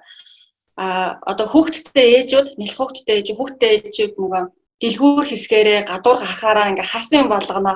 [0.79, 4.43] а одоо хүүхдтэй ээжүүд нэлх хүүхдтэй ээж хүүхдтэй ээжүүд нөгөө
[4.81, 7.73] дэлгүүр хэсгээрээ гадуур гарахаараа ингээ харсан болгоно.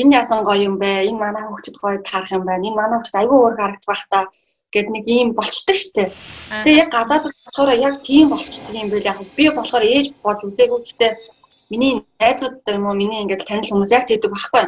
[0.00, 1.06] Энэ яасан гоё юм бэ?
[1.10, 2.66] Энэ манай хүүхдэд гоё таарах юм байна.
[2.68, 4.20] Энэ манай хүүхдэд айгүй өөр харагдах бах та
[4.74, 6.10] гэд нэг ийм болчдөг штеп
[6.64, 9.10] тэгээ яг гадаад болохоор яг тийм болчдөг юм байл.
[9.10, 10.80] Яг би болохоор ээж болж үзээгүй.
[10.82, 11.12] Гэхдээ
[11.70, 14.64] миний найзууд юм уу миний ингээд танил хүмүүс яг тэгдэг байхгүй.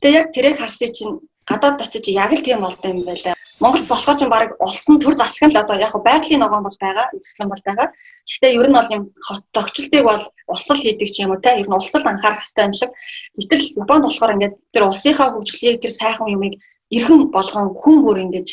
[0.00, 1.14] Тэгээ яг тэрийг харсыг чинь
[1.50, 3.34] гадаад очиж яг л тийм болд юм байлаа.
[3.60, 7.12] Монгол болохоор ч баг улсын төр засаг нь л одоо яг байгалийн ногоон бол байгаа,
[7.12, 7.88] үзэсгэлэн бол байгаа.
[8.24, 11.60] Гэхдээ ер нь бол юм хот тогтчлтыг бол улсал хийдэг ч юм уу те.
[11.60, 12.90] Ер нь улсал анхаарах хэрэгтэй юм шиг.
[13.36, 16.54] Гэтэл Японд болохоор ингээд тэр улсынхаа хөгжлийг тэр сайхан юмыг
[16.88, 18.48] эргэн болгон хүн бүр ингэж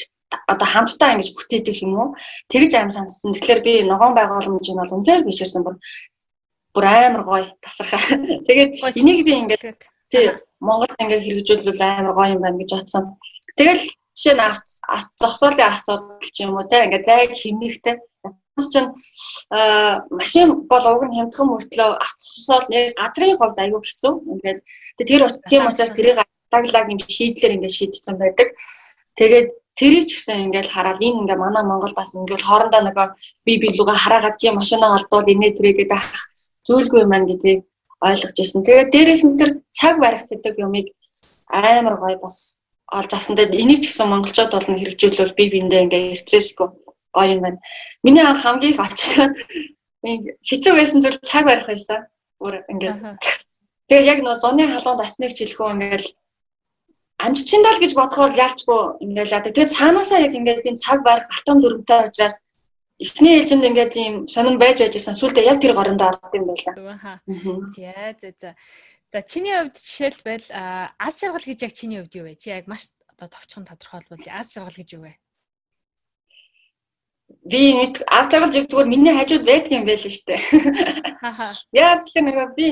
[0.52, 2.10] одоо хамтдаа ингэж бүтээдэг юм уу?
[2.52, 3.32] Тэгж аим санагдсан.
[3.32, 5.76] Тэгэхээр би ногоон байгууламж нь бол үнээр бишэрсэн бүр
[6.76, 8.04] бүр амар гоё тасархаа.
[8.48, 9.64] Тэгээд энийг би ингээд
[10.12, 10.26] тий
[10.60, 13.04] Монгол ингээд хэрэгжүүлвэл амар гоё юм байна гэж бодсон.
[13.56, 13.84] Тэгэл
[14.18, 14.44] жишээ нь
[15.22, 17.96] зогсоолын асуудал ч юм уу те ингээд зайг хэмнэхтэй
[18.74, 18.90] чинь
[20.10, 24.14] машин бол уг нь хямдхан мөртлөө авцсаал нэг газрын хувьд аягүй хэцүү.
[24.34, 24.60] Ингээд
[24.98, 26.18] тэр тийм учраас тэрийг
[26.50, 28.48] даглаг юм шийдлэр ингээд шийдсэн байдаг.
[29.20, 29.48] Тэгээд
[29.78, 33.08] тэрийг ч гэсэн ингээд хараад энэ ингээ манай Монголд бас ингээд хоорондоо нөгөө
[33.46, 36.24] би билүүгээ хараагаад чи машинаа алдвал инээ тэрээгээд авах
[36.68, 37.62] зүйлгүй юм байна гэдгийг
[38.02, 38.66] ойлгож ирсэн.
[38.66, 40.88] Тэгээд дээрээс нь тэр цаг барих гэдэг юмыг
[41.50, 42.58] амар гоё бас
[42.88, 43.36] олж авсан.
[43.36, 46.68] Тэгээд энийг ч гэсэн монголчууд бол хэрэгжүүлвэл би биндээ ингээ стрессгүй
[47.16, 47.60] гоё юм байна.
[48.04, 49.36] Миний анх хамгийн их очсон
[50.48, 52.08] хэцүү байсан зүйл цаг барих байсан.
[52.40, 53.18] Өөр ингээ.
[53.88, 56.08] Тэгээд яг нөө зуны халуунд очныг хэлэхөө ингээл
[57.26, 62.02] амжичиндал гэж бодохоор яалчгүй ингээл одоо тэгээд цаанаасаа яг ингээд тийм цаг барих алтан дүрмтэй
[62.08, 62.36] учраас
[63.00, 66.74] эхний ээлжинд ингээд ийм сонирн байж байжсэн сүултээ яг тэр горондоо орд юм байлаа.
[67.76, 68.50] За за за.
[69.14, 72.36] За чиний хувьд жишээлбэл аз жаргал гэж яг чиний хувьд юу вэ?
[72.36, 75.14] Чи яг маш одоо товчхон тодорхойлбол аз жаргал гэж юу вэ?
[77.48, 80.36] Би нэг аз жаргал зүгээр миний хажууд байдаг юм байл л штэ.
[81.72, 82.68] Яа тэгэхээр нэг би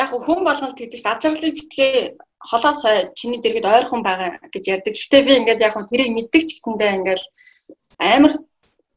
[0.00, 1.92] яг хүн болгонд гэдэг чинь аз жаргалыг битгээ
[2.40, 2.80] холоос
[3.18, 4.94] чиний дэргэд ойрхон байгаа гэж ярьдаг.
[4.96, 7.22] Гэтэ би ингээд яг тэрийг мэддэг ч гэсэндээ ингээд
[8.00, 8.32] амар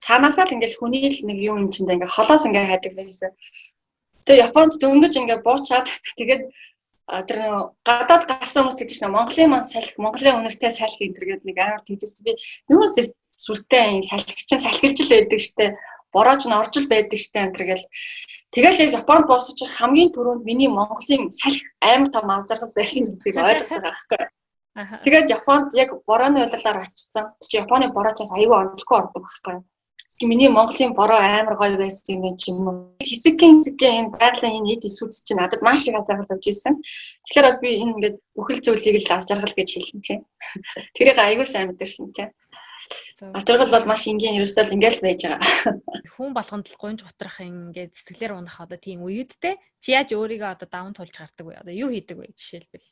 [0.05, 3.31] цаанаасаа л ингээл хүний л нэг юм юм чиндээ ингээ холоос ингээ хайдаг байсан.
[4.25, 5.87] Тэгээ Японд дөнгөж ингээ буучаад
[6.19, 6.43] тэгээд
[7.09, 7.39] тэр
[7.87, 11.81] гадаад гарсан хүмүүс гэдэг чинь Монголын маань салхи, Монголын үнэртэй салхи энэ төргээд нэг амар
[11.81, 12.37] тэгдэс би
[12.69, 12.93] юус
[13.33, 15.65] сүртэй салхи чинь салхилж л байдаг штэ.
[16.13, 17.85] Борооч нь орж л байдаг штэ энэ төргээл
[18.53, 23.69] Тэгэл яг Японд босч хамгийн түрүүнд миний Монголын салхи амар том азаргал байсан гэдгийг ойлгож
[23.69, 24.23] байгаа байхгүй.
[25.05, 27.25] Тэгээд Японд яг борооны улирлаар очсон.
[27.49, 29.57] Чи Японы бороочоос аюу онцгүй ордог байхгүй
[30.27, 32.77] миний Монголын бороо амар гоё байсан юм ч юм уу.
[32.99, 36.75] Хэсэгэн хэсэгэн энэ байгалийн энэ эд эсүүд чинь надад маш их азаргал өгч ирсэн.
[37.23, 40.21] Тэгэхээр би энэ ингээд бүхэл зүйлийг л азаргал гэж хэлнэ тийм.
[40.95, 42.29] Тэрийг аягүй сайн мэдэрсэн тийм.
[43.35, 45.39] Азаргал бол маш энгийн ерөөсөө л ингээл байж байгаа.
[46.15, 50.67] Хүн болгонд л гунж утрах ингээд сэтгэлээр унах одоо тийм үеүдтэй чи яаж өөрийгөө одоо
[50.67, 51.59] даван тулж гардаг вэ?
[51.59, 52.87] Одоо юу хийдэг вэ жишээлбэл?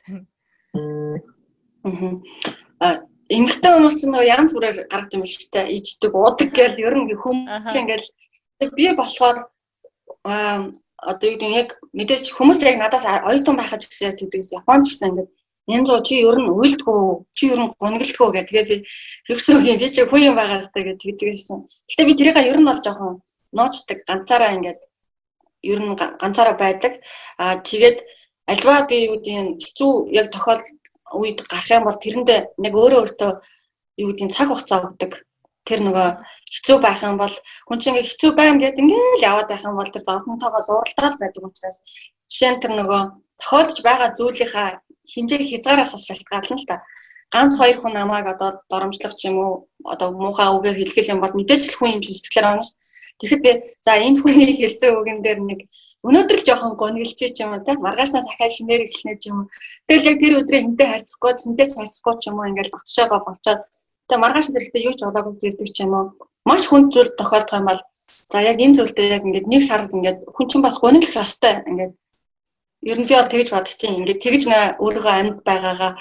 [2.83, 2.95] Аа
[3.35, 7.11] эмэгтэй хүмүүс ч нөгөө янз бүрээр гаргад юм шиг та иждэг уудаг гэл ер нь
[7.11, 8.07] хүмүүс ингээл
[8.77, 9.37] би болохоор
[10.23, 15.29] одоо юу гэдэг яг мэдээч хүмүүс яг надаас оюутан байхаж гэсэн тэгдэг Японч гэсэн ингээд
[15.67, 17.01] янз бүр чи ер нь уйлдгүү
[17.37, 18.49] чи ер нь гонглдгүү гэх.
[18.49, 19.33] Тэгээд би
[19.71, 21.57] юм би чи хүн юм байгаа хэвээр гэж тэгдэгсэн.
[21.91, 23.13] Гэтэ би тэрийг ер нь бол жоохон
[23.51, 24.81] ноочдаг ганцаараа ингээд
[25.71, 26.93] ер нь ганцаараа байдаг.
[27.37, 27.97] Аа тэгээд
[28.47, 33.31] альва би юу гэдэг хэцүү яг тохиолдолд үед гарах юм бол тэрэндээ нэг өөрөө өөртөө
[34.01, 35.13] юу гэдгийг цаг хугацаа өгдөг.
[35.67, 36.07] Тэр нөгөө
[36.53, 37.35] хэцүү байх юм бол
[37.67, 41.43] хүн чинь ингээ хэцүү байна гэдээ ингээл яваад байх юм бол тэр зовлонтойгоо зуралдаад байдаг
[41.43, 41.77] учраас
[42.31, 43.01] жишээ нь тэр нөгөө
[43.41, 44.67] тохиолдож байгаа зүйлийнхаа
[45.11, 46.75] хинжээг хязгаараас шалтгаална л та.
[47.33, 51.35] Ганц хоёр хүн намайг одоо доромжлох ч юм уу одоо муухай үгээр хэлгэл юм бол
[51.35, 52.71] мэдээж л хүн юм сэтгэлээр байна ш.
[53.19, 53.51] Тэгэхэд би
[53.86, 55.60] за энэ хүний хэлсэн үгэн дээр нэг
[56.08, 59.51] өнөөдөр л жоохон гонглжээ ч юм уу те маргаашнаас ахаа шинээр эхлэнэ ч юм уу.
[59.88, 63.62] Тэгэл яг тэр өдрөө хинтээ харьцахгүй хинтээ харьцахгүй ч юм уу ингээл тогтшоогоо болцоод
[64.08, 66.06] тэгээ маргааш зэрэгтэй юу ч олоогүй зэрдэг ч юм уу.
[66.49, 67.82] Маш хүнд зүйл тохиолдох юм бол
[68.32, 71.93] за яг энэ зүйлдээ яг ингээд нэг сард ингээд хүн чинь бас гонглох ёстой ингээд
[72.91, 73.89] ер нь би бол тэгж бодчих.
[73.99, 75.91] Ингээд тэгж нэ өөрийгөө амьд байгаагаа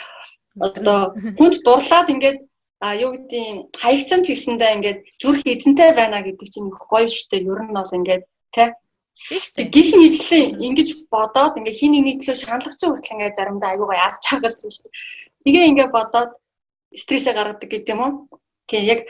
[0.67, 0.99] одоо
[1.39, 2.39] хүнд дурлаад ингээд
[2.85, 7.61] а юу гэдгийг хаягцсан ч гэсэндээ ингээд зүрх эзэнтэй байна гэдэг чинь гоё штэ ер
[7.65, 8.69] нь бол ингээд тий
[9.75, 14.01] гих нийтлэн ингэж бодоод ингээ хин нэг төлөө шаналгах чинь хүртэл ингээ заримдаа аюу гай
[14.05, 14.91] аз чаргалж байна шүү.
[15.43, 16.31] Тэгээ ингээ бодоод
[16.93, 18.13] стрессээ гаргадаг гэдэг юм уу?
[18.69, 19.01] Тийм яг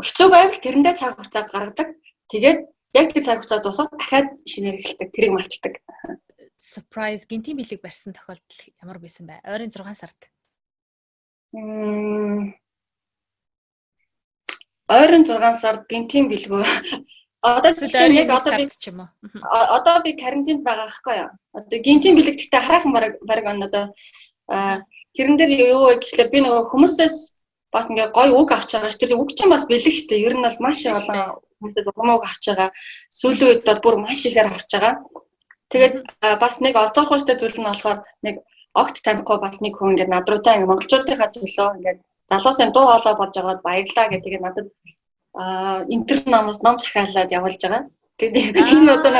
[0.00, 1.88] хэцүү байвал тэрэндээ цаг хугацаа гаргадаг.
[2.32, 2.58] Тэгээд
[2.96, 5.08] яг тэр цаг хугацаа дуусах дахиад шинээр эхэлдэг.
[5.12, 5.74] Тэрийг мартдаг.
[6.56, 9.44] Surprise гинтийн бэлэг барьсан тохиолдол ямар байсан бэ?
[9.44, 10.20] Ойрын 6 сард.
[14.96, 16.62] Ойрын 6 сард гинтийн бэлгөө
[17.46, 19.08] Одоо жишээ яг одоо би ч юм уу.
[19.76, 21.30] Одоо би карантинд байгаа байхгүй юу?
[21.58, 23.84] Одоо гинтийн бэлэг гэхдээ хараахан бараг бараг одоо
[25.14, 27.16] тэрэн дээр юу вэ гэхэлэр би нөгөө хүмүүсээс
[27.74, 28.98] бас ингээ гой үг авч байгаа ш.
[28.98, 30.18] Тэр үг чинь бас бэлэг штэ.
[30.26, 32.70] Ер нь бол маш олон хүмүүсээс угмаг авч байгаа.
[33.14, 34.94] Сүүлийн үед бол бүр маш ихээр авч байгаа.
[35.70, 35.94] Тэгээд
[36.42, 38.42] бас нэг олдохгүй штэ зүйл нь болохоор нэг
[38.80, 41.94] огт танихгүй бас нэг хүн ингээ над руутай ингээ монголчуудынхаа төлөө ингээ
[42.30, 44.68] залуусын дуу хоолой болж байгаад баярлаа гэдэг надад
[45.36, 47.82] а интер номоос ном захиалаад явуулж байгаа.
[48.16, 49.12] Тэгээд энэ одоо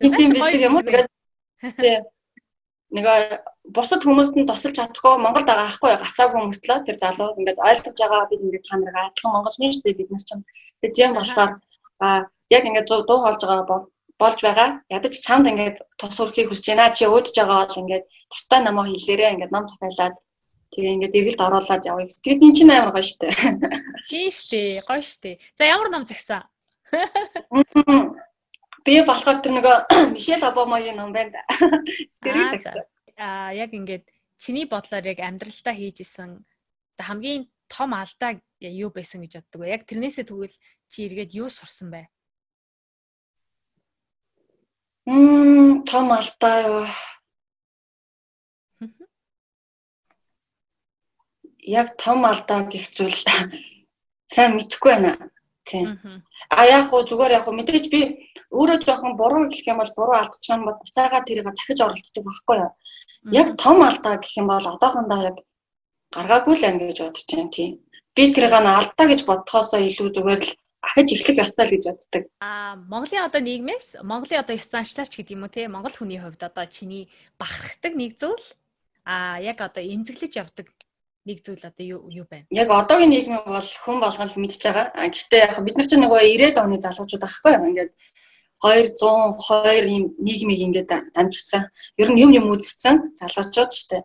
[0.00, 0.88] тийм бэлэг юм уу?
[0.88, 2.04] тэгээд
[2.96, 3.18] нөгөө
[3.76, 8.30] бусад хүмүүст нь тусалж чадахгүй Монголд байгаа ахгүй гацаагүй мөртлөө тэр залуу ингээд ойлгож байгаа
[8.30, 10.44] бид ингээд та нарыг адилхан монголны шүү дээ бид нар чинь
[10.80, 11.50] тэгээд тийм болохоор
[12.04, 12.06] а
[12.56, 13.66] яг ингээд дуу хоолж байгаа
[14.20, 18.60] болж байгаа ядаж чамд ингээд тус өрхийг хүсэж байна чи өөдөж байгаа бол ингээд туртай
[18.62, 20.14] намаа хэлээрээ ингээд ном захиалаад
[20.72, 22.06] тэгээ ингээд эргэлт оруулаад явъя.
[22.22, 23.28] Тэгээд эн чинь амар гоё штэ.
[24.10, 25.38] Тийм штэ гоё штэ.
[25.58, 26.42] За ямар ном захисан?
[28.84, 29.76] Би болохоор тэр нөгөө
[30.14, 31.42] Мишель Обамагийн ном байна да.
[32.24, 32.84] Тэрийг захисан.
[33.18, 34.04] Аа яг ингээд
[34.38, 36.42] чиний бодлоор яг амьдралдаа хийж исэн
[36.98, 39.74] хамгийн том алдаа юу байсан гэж боддог вэ?
[39.74, 40.54] Яг тэрнээсээ тэгвэл
[40.90, 42.06] чи эргээд юу сурсан бэ?
[45.06, 46.84] Мм том алдаа юу?
[51.80, 53.20] Яг том алдаа гэх зүйл
[54.34, 55.12] сайн мэдэхгүй байна.
[55.68, 56.24] Тийм.
[56.48, 58.00] А яг хуу зүгээр яг хуу мэдээж би
[58.58, 62.72] өөрөө жоохон буруу гэх юм бол буруу алдчихсан бол буцаага тэрийг дахиж оролддог байхгүй юу.
[63.40, 65.36] Яг том алдаа гэх юм бол одоохондоо яг
[66.16, 67.72] гаргаагүй л байна гэж бодож байна тийм.
[68.16, 70.50] Би тэрийг алдаа гэж бодхоосоо илүү зүгээр л
[70.84, 72.24] ахиж эхлэх ёстой л гэж боддог.
[72.40, 76.42] Аа Монголын одоо нийгмээс Монголын одоо ёс заншлаач гэдэг юм уу те Монгол хүний хувьд
[76.44, 77.08] одоо чиний
[77.40, 78.44] бахархдаг нэг зүйл
[79.04, 80.68] аа яг одоо эмзэглэж явдаг
[81.24, 82.46] нэг зүйл одоо юу юу байна?
[82.50, 84.86] Яг одоогийн нийгмийг бол хүн болгол мэдж байгаа.
[84.92, 87.68] А гэхдээ яг бид нар чинь нөгөө 90-ад оны залуучууд байхгүй юу?
[87.72, 87.92] Ингээд
[88.64, 91.68] 202 ийм нийгмийг ингээд дамжицсан.
[92.00, 94.02] Ер нь юм юм үзсэн залуучууд шүү дээ.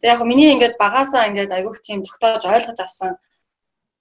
[0.00, 3.16] Тэгээ яг миний ингээд багаасаа ингээд айгүйх тийм тогтоож ойлгож авсан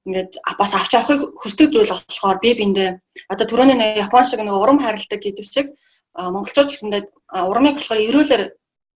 [0.10, 2.90] ингээд бас авч авахыг хүсдэг зүйл болохоор би биндээ
[3.30, 5.68] одоо түрүүний нэг Япон шиг нэг урам харилдаг гэдэг шиг
[6.18, 7.02] монголчууд гэсэндээ
[7.50, 8.44] урамыг болохоор эрүүлэр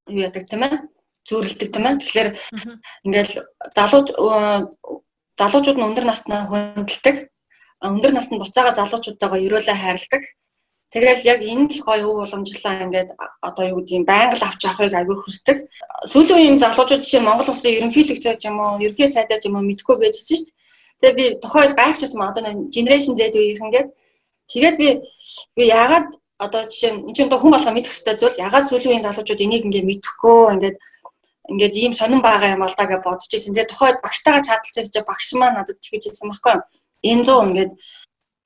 [0.10, 0.73] юу яадаг тийм ээ?
[1.30, 1.99] Зүүрлдэг тийм ээ?
[2.02, 2.30] Тэгэхээр
[3.06, 3.30] ингээд
[3.78, 4.02] залуу
[5.39, 7.17] залуучууд нь өндөр наснаа хөндлөдөг
[7.84, 10.23] өндөр наснд буцаага залуучуудтайгаа эрүүлээ хайрладаг.
[10.93, 13.10] Тэгэл яг энэ л гоё өв уламжлалаа ингээд
[13.47, 15.58] одоо юу гэдэг юм байнга л авч авахыг аягүй хүсдэг.
[16.12, 20.38] Сүүлийн үеийн залуучууд жишээ Монгол улсын ерөнхийлөгч юм уу, ерөнхий сайдаа юм уу мэдгүй байжсэн
[20.38, 20.58] шүү дээ.
[21.01, 22.43] Тэгээ би тухайд гайхчихсан маа одоо
[22.75, 23.88] generation Z үеийнхэн гээд
[24.51, 24.88] тэгээд би
[25.56, 26.08] би ягаад
[26.45, 29.63] одоо жишээ нь энэ чинь хүн болгоо мэдэх хэрэгтэй зүйл ягаад сүүлийн үеийн залуучууд энийг
[29.67, 30.77] ингээ мэдэхгүй ингээд
[31.51, 33.53] ингээд ийм сонирн байгаа юм бол та гэж бодож ирсэн.
[33.53, 36.63] Тэгээ тухайд багштайгаа чадалж байсан чинь багш маань надад тэгэж хэлсэн байхгүй юу?
[37.12, 37.71] Энэ 100 ингээд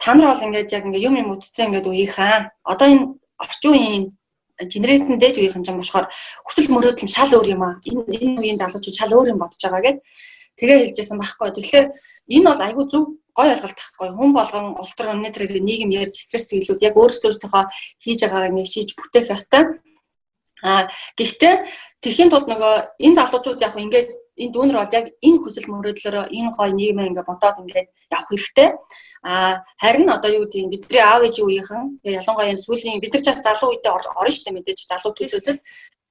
[0.01, 2.35] та нар бол ингээд яг ингээ юм юм үтцсэн ингээд үеийнхаа
[2.71, 3.05] одоо энэ
[3.43, 4.05] орчин үеийн
[4.73, 6.05] генерашн Z үеийнхэн ч болохоор
[6.45, 7.75] хүсэл мөрөөдөл нь шал өөр юм аа.
[7.85, 10.01] Энэ энэ үеийн залуучууд шал өөр юм бодож байгаа гэдэг
[10.57, 11.49] тэгээ хэлжсэн байхгүй.
[11.53, 11.87] Тэгэхээр
[12.35, 13.03] энэ бол айгүй зөв
[13.37, 14.09] гой ойлголт байхгүй.
[14.17, 17.31] Хүн болгон улс төр өнөө тэр нийгэм ярьж стресс илүүд яг өөрсдөө
[18.01, 19.63] хийж байгаагаа нэг шийдж бүтээх ёстой.
[20.65, 21.55] А гэхдээ
[22.01, 24.09] тэрхийн тулд нөгөө энэ залуучууд яг ингээд
[24.41, 28.69] энэ дүүнер бол яг энэ хүсэл мөрөөдлөөрөө энэ гой нийгмээ ингээд бодоод ингээд явах хэрэгтэй.
[29.25, 33.29] А харин одоо юу гэдэг бидний аав ээжийн үеийнхэн тэгээ ялангуяа сүүлийн бид нар ч
[33.37, 35.61] залуу үедээ орно шүү дээ мэдээж залуу төлөвлөл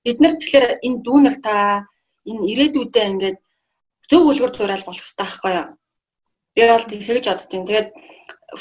[0.07, 1.55] бид нар тэгэхээр энэ дүүнер та
[2.31, 3.39] энэ ирээдүйдээ ингээд
[4.11, 5.67] зөв үлгэр дуурайл болох хэрэгтэй байхгүй юу?
[6.55, 7.65] Би бол тэгж боддtiin.
[7.69, 7.89] Тэгээд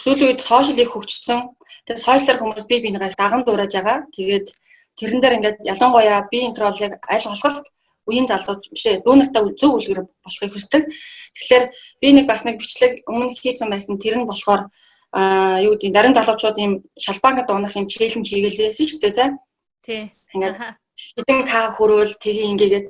[0.01, 1.39] сүүлийн үед сошиал их хөгжсөн.
[1.85, 3.97] Тэгээд сошиалар хүмүүс би бинийгаа даган дуурайж байгаа.
[4.15, 4.47] Тэгээд
[4.97, 6.39] тэрэн дээр ингээд ялангуяа би
[6.85, 7.57] яг аль болох
[8.05, 10.83] үеийн залууч бишээ дүүнертэй зөв үлгэр болохыг хүсдэг.
[11.35, 11.63] Тэгэхээр
[12.01, 14.69] би нэг бас нэг бичлэг өмнө хийсэн байсан тэр нь болохоор
[15.15, 19.13] аа юу гэдэг зарим залуучууд ийм шалбаангад дуунах юм челленж хийгээл байсан шүү дээ
[19.85, 20.01] тий.
[20.33, 20.55] Ингээд
[20.95, 22.87] хэдэн к хөрөөл тгий ингээд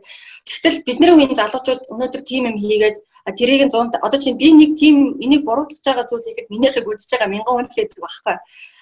[0.48, 2.98] тэгтэл бидний үеийн залуучууд өнөөдөр тим юм хийгээд
[3.40, 7.10] тэрийг нь 100 одоо чинь би нэг тим энийг буруутгаж байгаа зүйл хийхэд минийхийг үзэж
[7.12, 8.36] байгаа мянган хүн л гэдэг байхгүй.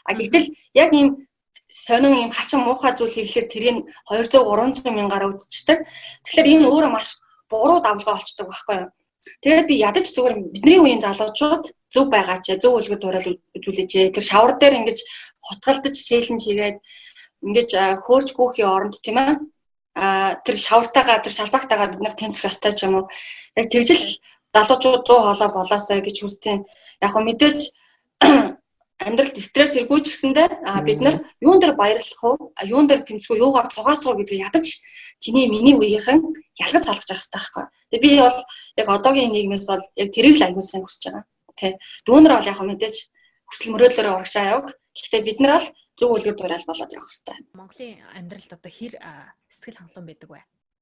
[0.07, 0.47] А гэтэл
[0.83, 1.07] яг ийм
[1.71, 3.77] сонин ийм хачин муухай зүйл хийхлээр тэрийг
[4.11, 5.79] 200 300 мянгаараа үзчихдэг.
[6.27, 7.07] Тэгэхээр энэ өөрөө маш
[7.51, 8.89] буруу давлгаа болчдөг байхгүй юу?
[9.43, 13.91] Тэгээд би ядаж зүгээр бидний үеийн залуучууд зөв байгаа ч зөв үлгэр дуурайл үзүүлээч.
[14.11, 14.99] Тэр шавар дээр ингэж
[15.47, 16.77] хутгалдаж челленж хийгээд
[17.45, 17.69] ингэж
[18.05, 19.31] хөөрч гүүхийн оронд тийм ээ
[19.95, 23.05] а тэр шавартайгаа тэр шалбагтайгаар бид нар тэнцэх ёстой ч юм уу
[23.59, 24.03] яг тэгжил
[24.53, 26.65] залуучууд дуу хоолой болоосаа гэж хүсдэг.
[27.03, 27.59] Яг хөө мэдээж
[29.05, 30.47] амьдралд стресс иргүй ч гэсэндээ
[30.87, 32.35] бид нар юун дээр баярлах уу
[32.73, 34.65] юун дээр тэмцэх үү юугаар тугаасах уу гэдгийг ядаж
[35.23, 36.19] чиний миний үеийнхэн
[36.63, 37.65] ялгаж салгаж явах хэрэгтэй байхгүй.
[37.91, 38.39] Тэгээ би бол
[38.81, 41.23] яг одоогийн нийгмээс бол яг тэрийг л аягүй сайн хүсэж байгаа.
[41.57, 42.95] Тэ дүүнэр бол яг мэдээж
[43.49, 44.67] хүсэл мөрөөдлөөрөө урагшаа яваг.
[44.93, 45.67] Гэхдээ бид нар бол
[46.03, 47.37] зөв үлгэр дуурайл болоод явах хэрэгтэй.
[47.55, 48.93] Монголын амьдралд одоо хэр
[49.47, 50.41] сэтгэл хангалуун байдаг вэ?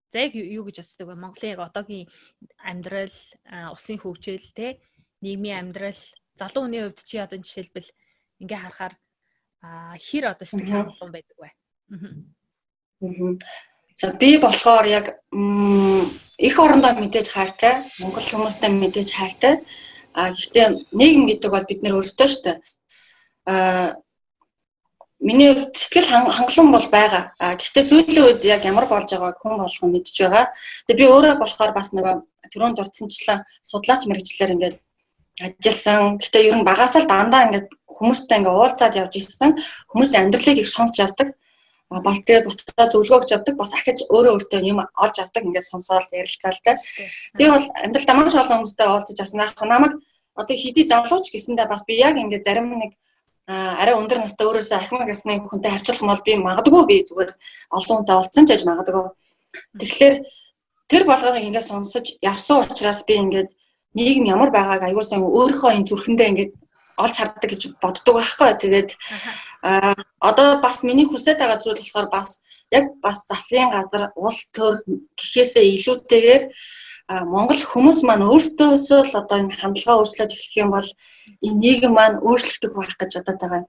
[0.09, 1.15] За яг юу гэж боддог вэ?
[1.21, 2.09] Монголын одоогийн
[2.57, 3.17] амьдрал,
[3.69, 4.81] усын хөгжил те
[5.21, 6.01] нийгмийн амьдрал,
[6.41, 7.89] залуу хүний хувьд чи одоо жишээлбэл
[8.41, 8.93] ингээ харахаар
[10.01, 11.49] хэр одоо сэтгэл хангалуун байдаг вэ?
[11.93, 13.37] Аа.
[14.01, 15.05] За би болохоор яг
[16.41, 19.53] их орондоо мэдээж хайртай, монгол хүмүүстэй мэдээж хайртай.
[20.17, 22.57] А гэхдээ нийгэм гэдэг бол бид нэр өөрсдөө шүү дээ.
[23.45, 24.01] А
[25.21, 27.23] миний сэтгэл хангалуун бол байгаа.
[27.37, 30.45] А гэхдээ сүүлийн үед яг ямар болж байгааг хүн болгон мэдж байгаа.
[30.89, 32.15] Тэгээ би өөрөө болохоор бас нөгөө
[32.51, 34.77] түрүүнд дурдсанчлаа судлаач мэрэгчлэр ингээд
[35.45, 36.17] ажилласан.
[36.17, 39.51] Гэхдээ ер нь багасаа л дандаа ингээд хүмүүстэй ингээд уулзаад явж ирсэн.
[39.93, 41.37] Хүмүүсийн амьдралыг их сонсч явдаг.
[41.91, 43.55] Бас тэгээ бутгаа зөвлөгөө өгч явдаг.
[43.61, 46.75] Бас ахиж өөрөө өөртөө юм олж авдаг ингээд сонсоол ярилцаалтай.
[47.37, 49.43] Би бол амьдралдаа маш олон хүмүүстэй уулзаж авсан.
[49.43, 49.93] Яг намайг
[50.39, 52.91] одоо хэдий залууч гэсэндээ бас би яг ингээд зарим нэг
[53.51, 57.31] арай өндөр настай өөрөөсөө ахмад гэсний хүнтэй харьцуулах бол би магадгүй би зүгээр
[57.77, 59.05] олон хүнтэй уулзсан ч гэж магадгүй.
[59.79, 60.15] Тэгэхээр
[60.91, 63.49] тэр болгоныг ингээд сонсож явсан учраас би ингээд
[63.97, 66.51] нийгэм ямар байгааг аюул сан өөрийнхөө энэ зүрхэндээ ингээд
[67.03, 68.51] олж харддаг гэж боддог байхгүй.
[68.63, 68.89] Тэгээд
[69.63, 72.29] а одоо бас миний хүсэж байгаа зүйл болохоор бас
[72.71, 74.73] яг бас заслын газар улс төр
[75.19, 76.43] гэхээсээ илүүтэйгээр
[77.11, 80.89] Монгол хүмүүс маань өөртөөсөө л одоо энэ хандлага өөрчлөөд эхлэх юм бол
[81.45, 83.61] энэ нийгэм маань өөрчлөгдөх байх гэж бодоод байгаа.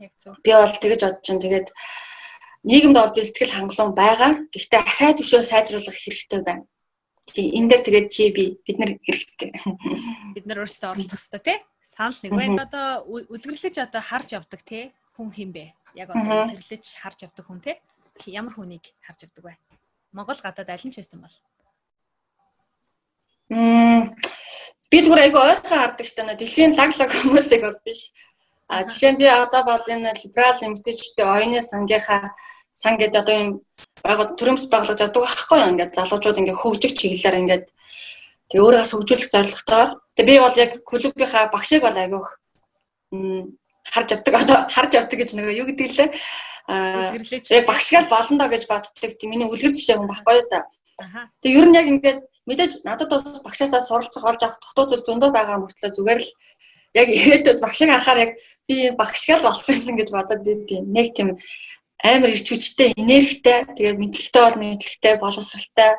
[0.00, 0.34] Яг зөв.
[0.44, 1.68] Би бол тэгэж бодож чинь тэгээд
[2.64, 4.30] нийгэмд бол би сэтгэл хангалуун байгаа.
[4.48, 6.64] Гэхдээ ахаа төвшөө сайжруулах хэрэгтэй байна.
[7.28, 9.50] Тийм энэ дээр тэгээд чи би бид нар хэрэгтэй.
[10.34, 11.58] Бид нар өөрсдөө оролцох хэрэгтэй тий?
[11.92, 12.62] Санал нэг байна.
[12.66, 12.86] Одоо
[13.34, 14.84] үлгэрлэж одоо харж явдаг тий?
[15.12, 15.76] Хүн хин бэ?
[15.94, 17.76] Яг одоо үлгэрлэж харж явдаг хүн тий?
[18.26, 19.54] Ямар хүнийг харж явдаг вэ?
[20.16, 21.36] Монгол гадаад аль нь ч байсан бол.
[21.36, 21.51] Мм
[23.52, 28.12] би зүгээр айгу ойрхон хардаг штэ нэ дэлхийн лаг лаг хүмүүсийг бол биш.
[28.72, 32.32] А жишээ нь би одоо бол энэ либерал эмгтээчтэй оюуны сангийнхаа
[32.72, 33.48] сан гэдэг одоо юм
[34.04, 35.70] байгууд төрөмс байгууллагад явдаг байхгүй юу?
[35.72, 37.66] Ингээд залуучууд ингээд хөгжих чиглэлээр ингээд
[38.48, 42.28] тэг өөрөөс хөгжүүлэх зорилготоор тэг би бол яг клубийнхаа багшиг бол айгүйх
[43.92, 44.34] харж явдаг.
[44.40, 46.08] Одоо харж явдаг гэж нөгөө юу гэдэг лээ?
[46.72, 49.12] Аа яг багшгаал болно доо гэж боддог.
[49.28, 50.64] Миний үлгэр жишээ хүн байхгүй юу та?
[51.44, 55.30] Тэг ер нь яг ингээд мэдээж надад бас багшаасаа суралцах олж авах тухтууд зүйл зөндөө
[55.34, 56.30] байгаа мөртлөө зүгээр л
[57.00, 58.32] яг ирээдүйд багшиг харахаар яг
[58.68, 60.84] би багшгаал болох юмсан гэж бодод идэв.
[60.96, 61.28] Нэг тийм
[62.02, 65.90] амар ирч хүчтэй, энергитэй, тэгээд мэдлэгтэй бол мэдлэгтэй, боловсралтай.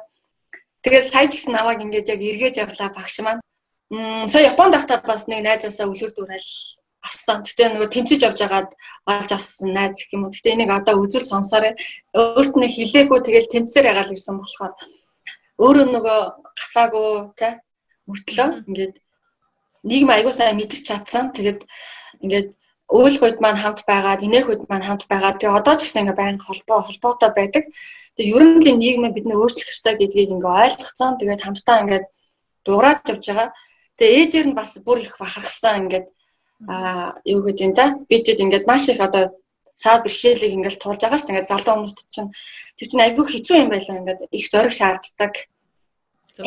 [0.83, 3.41] Тэгээд сая гэсэн намайг ингээд яг эргэж явлаа багш маань.
[3.89, 6.51] Мм сая Японд байхдаа бас нэг найзаасаа үлгэр дуурайл
[7.07, 7.43] авсан.
[7.47, 8.69] Гэтэ нөгөө тэмцэж явж байгаад
[9.07, 10.35] олж авсан найз гэх юм уу.
[10.35, 11.73] Гэтэ энийг одоо үзэл сонсоорой.
[12.11, 14.73] Өөрт нь хилээгүй тэгэл тэмцээр ягаал ирсэн болохоор
[15.61, 16.19] өөрөө нөгөө
[16.57, 17.49] гацаагүй те
[18.09, 18.95] мөртлөө ингээд
[19.89, 21.25] нийгэм аягүй сайн мэдэрч чадсан.
[21.35, 21.61] Тэгээд
[22.23, 22.47] ингээд
[22.97, 26.19] өөл хойд маань хамт байгаад, инээх хойд маань хамт байгаад тэгээ одоо ч гэсэн ингээ
[26.19, 27.63] байнга холбоо холбоотой байдаг.
[28.15, 31.17] Тэгээ ер нь л нийгмээ бид нэ өөрчлөх ёстой гэдгийг ингээ ойлгоцсон.
[31.19, 32.05] Тэгээд хамтдаа ингээд
[32.65, 33.49] дуурайж явж байгаа.
[33.97, 36.07] Тэгээ ээжээр нь бас бүр их бахархсан ингээд
[36.69, 37.85] аа юу гэдэг юм да.
[38.09, 39.23] Бидэд ингээд маш их одоо
[39.83, 41.33] саад бэрхшээлийг ингээл туулж байгаа шүү дээ.
[41.35, 42.29] Ингээд залуу хүмүүст чинь
[42.77, 43.99] тэр чинь айгүй хэцүү юм байлаа.
[43.99, 45.33] Ингээд их зориг шаарддаг.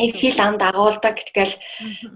[0.05, 1.53] Их хил амд агуулдаг тэгэл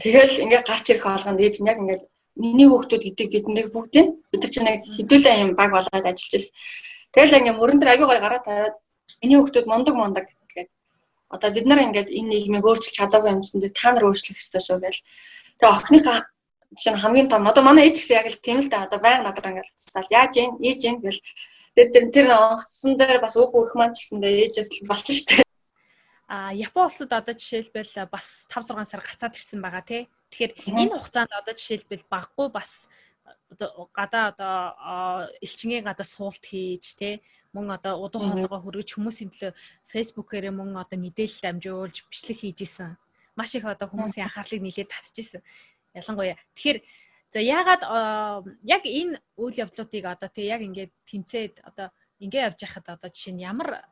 [0.04, 2.04] тэгэл ингээд гарч ирэх болгонд ээж нь яг ингээд
[2.36, 6.32] миний хүүхдүүд гэдэг бид нэг бүгдийг бид нар чинь нэг хэдүүлээ юм баг болоод ажиллаж
[6.36, 6.54] байсан.
[7.16, 8.76] Тэгэл ингээд мөрөн дээр аягүй гой гараа тавиад
[9.22, 10.68] миний хүүхдүүд мундаг мундаг гэдэг.
[11.32, 14.80] Одоо бид нар ингээд энэ нийгмийг өөрчилж чадаагүй юмсан дээр та нар өөрчлөх ёстой шүү
[14.84, 15.04] гэл.
[15.60, 16.18] Тэгээ охиныхаа
[16.78, 17.48] чинь хамгийн том.
[17.48, 20.34] Одоо манай ээж гэсэн яг л тийм л да одоо байнга надад ингээд уцсаал яаж
[20.40, 21.20] юм ээж юм гэл.
[21.76, 25.44] Тэр тэр онгоцсон дээр бас үг өрх маань ч гэсэндээ ээжээс л болсон шүү дээ.
[26.32, 30.02] А Япон улсад одоо жишээлбэл бас 5 6 сар гацаад ирсэн байгаа тий.
[30.32, 32.88] Тэгэхээр энэ хугацаанд одоо жишээлбэл баггүй бас
[33.92, 34.56] гадаа одоо
[35.44, 37.20] элчингийн гадаа суулт хийж тий
[37.52, 39.52] мөн одоо удуу хоолойгоо хөргөж хүмүүсийн төлөө
[39.92, 42.96] фэйсбүүкээр мөн одоо мэдээлэл дамжуулж бичлэг хийж исэн.
[43.36, 45.44] Маш их одоо хүмүүсийн анхаарлыг нэлээд татчихсан
[45.96, 46.38] ялангуяа.
[46.56, 46.80] Тэгэхээр
[47.34, 47.84] за яагаад
[48.64, 51.88] яг энэ үйл явдлуудыг одоо тий яг ингээд тэнцээд одоо
[52.20, 53.88] ингээ явж байхад одоо жишээ нь ямар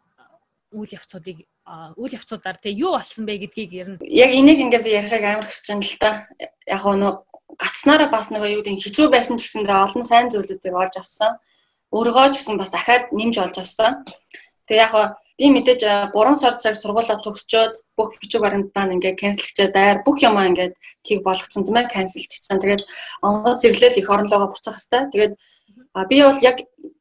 [0.76, 1.38] үйл явцуудыг
[1.98, 5.48] үйл явцуудаар тий юу болсон бэ гэдгийг ер нь яг энийг ингээ би ярихыг амар
[5.48, 6.12] хүсэж байна л да.
[6.68, 7.12] Яг нөө
[7.58, 11.32] гацснараа бас нөгөө юу гэдэг хэцүү байсан ч гэсэндээ олон сайн зүйлүүдийг олж авсан.
[11.96, 14.06] Өөргөө ч гэсэн бас ахаад нэмж олж авсан.
[14.70, 14.94] Тэгээ яг
[15.40, 20.18] би мэдээж 3 сар цаг сургуулаа төгсчөөд бүх бичиг баримт маань ингээ канцелчаад байр бүх
[20.20, 20.76] юмаа ингээд
[21.08, 22.60] тийг болгоцсон тийм ээ канцелчсан.
[22.60, 22.84] Тэгээд
[23.24, 25.12] онгоц зэрлэл их оронлогоо буцах хэвээр.
[25.12, 25.34] Тэгээд
[26.12, 26.58] би бол яг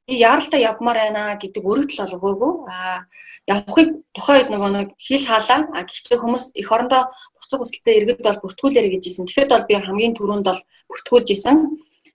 [0.06, 2.52] яаралтай явмаар байна гэдэг өргөдөл бол өгөөгүй.
[2.70, 3.02] А
[3.50, 5.60] явахыг тухайн үед нөгөө нэг хил хаалаа.
[5.74, 7.02] А гэхдээ хүмүүс их орондоо
[7.42, 9.26] буцах хүсэлтэд иргэд бол бүртгүүлээрэ гэж хэлсэн.
[9.26, 11.56] Тэгэхэд бол би хамгийн түрүүнд бол бүртгүүлж исэн.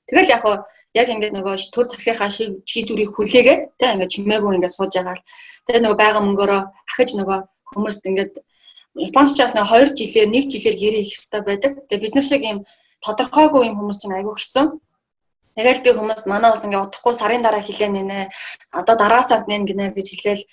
[0.07, 0.43] Тэгэл яг
[0.99, 2.29] яг ингээд нөгөө төр заслынхаа
[2.71, 5.25] шийдвэрийг хүлээгээд тэ ингээд чимээгүй ингээд сууж байгаа л
[5.65, 6.61] тэгээ нөгөө байгаа мөнгөөрөө
[6.91, 7.39] ахиж нөгөө
[7.71, 8.33] хүмүүст ингээд
[8.93, 11.71] Японд ч бас нэг 2 жилээр 1 жилээр гэрээ их хэрэгтэй байдаг.
[11.89, 12.59] Тэгээ бид нар шиг ийм
[13.01, 14.65] тодорхойгүй юм хүмүүс чинь айгүй хэцүү.
[15.57, 18.29] Тэгэл би хүмүүст манай ус ингээ удахгүй сарын дараа хилээ нэнэ.
[18.79, 20.43] Одоо дараа сард нэн гинэ гэж хэлээл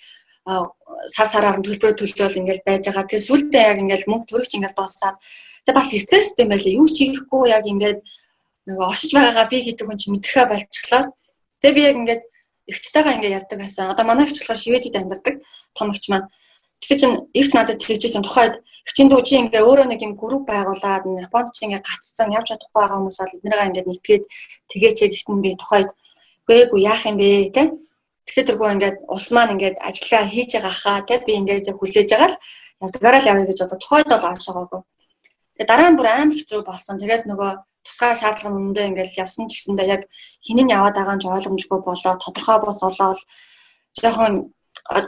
[1.14, 3.04] сар сараар нь төлбөрөө төлжөөл ингээл байж байгаа.
[3.08, 5.16] Тэгээ сүултээ яг ингээл мөнгө төрөгч ингээл дуусаад
[5.64, 6.72] тэгээ бас стресстэй байлаа.
[6.80, 7.98] Юу ч хийхгүй яг ингээд
[8.66, 11.02] нөгөө оршиж байгаагаа би гэдэг хүн чинь мэдрэхэ болчихлоо.
[11.60, 12.22] Тэгээ би яг ингээд
[12.70, 13.90] эгчтэйгээ ингээд ярьдаг байсан.
[13.92, 15.34] Одоо манай эгч болохоор Шведэд амьдардаг
[15.76, 16.28] том эгч маань.
[16.80, 18.54] Тэгсэн чинь эгч надад хэлжсэн тухайд
[18.88, 22.80] эгчийн дүү чи ингээ өөрөө нэг юм групп байгуулад Японд чи ингээ гацсан явж чадахгүй
[22.80, 24.24] байгаа хүмүүс бол эднэрээ ингээд нэтгээд
[24.70, 25.88] тэгээч гэхдээ би тухайд
[26.50, 27.62] үгүй яах юм бэ те
[28.30, 32.30] Тэгэхээр тэргүй ингээд улс маань ингээд ажиллагаа хийж байгаа хаа тий би ингээд хүлээж байгаа
[32.30, 32.40] л
[32.84, 34.80] явдгаараа л явъя гэж одоо тухайд бол аашаагүй.
[35.58, 36.96] Тэгээ дараа нь бүр амар хэцүү болсон.
[37.02, 37.50] Тэгээд нөгөө
[37.90, 40.02] тусгай шаардлага нүндээ ингээд явсан ч гэсэндээ яг
[40.46, 43.20] хинэн яваад байгаа нь ойлгомжгүй болоо тодорхой бос болоод
[43.98, 44.34] жоохон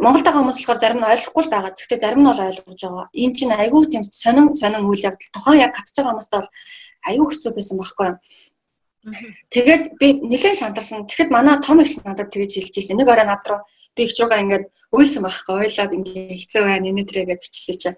[0.05, 1.73] Монголд байгаа хүмүүс болохоор зарим нь ойлгохгүй байгаа.
[1.75, 3.07] Гэхдээ зарим нь бол ойлгож байгаа.
[3.23, 5.35] Энэ чинь айгүй тийм сонин сонин үйл явдал.
[5.35, 6.49] Тухайн яг гатж байгаа хүмүүст бол
[7.09, 8.17] айгүй хэцүү байсан байхгүй юу?
[9.55, 11.07] Тэгээд би нэлээд шантарсан.
[11.11, 12.99] Тэгэхэд манай том их надад тэгэж хэлж ирсэн.
[12.99, 13.61] Нэг орой над руу
[13.97, 14.65] би их жугаа ингээд
[14.95, 17.91] уйлсан байхгүй ойлаад ингээд хэцүү байна энэ төрөйгээд бичсэн чи.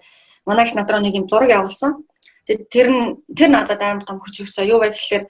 [0.49, 1.91] Манай их над руу нэг юм зураг явуулсан.
[2.45, 3.03] Тэгээд тэр нь
[3.33, 4.69] тэр надад амар том хүч өгсөн.
[4.69, 5.25] Юу вэ гэхээр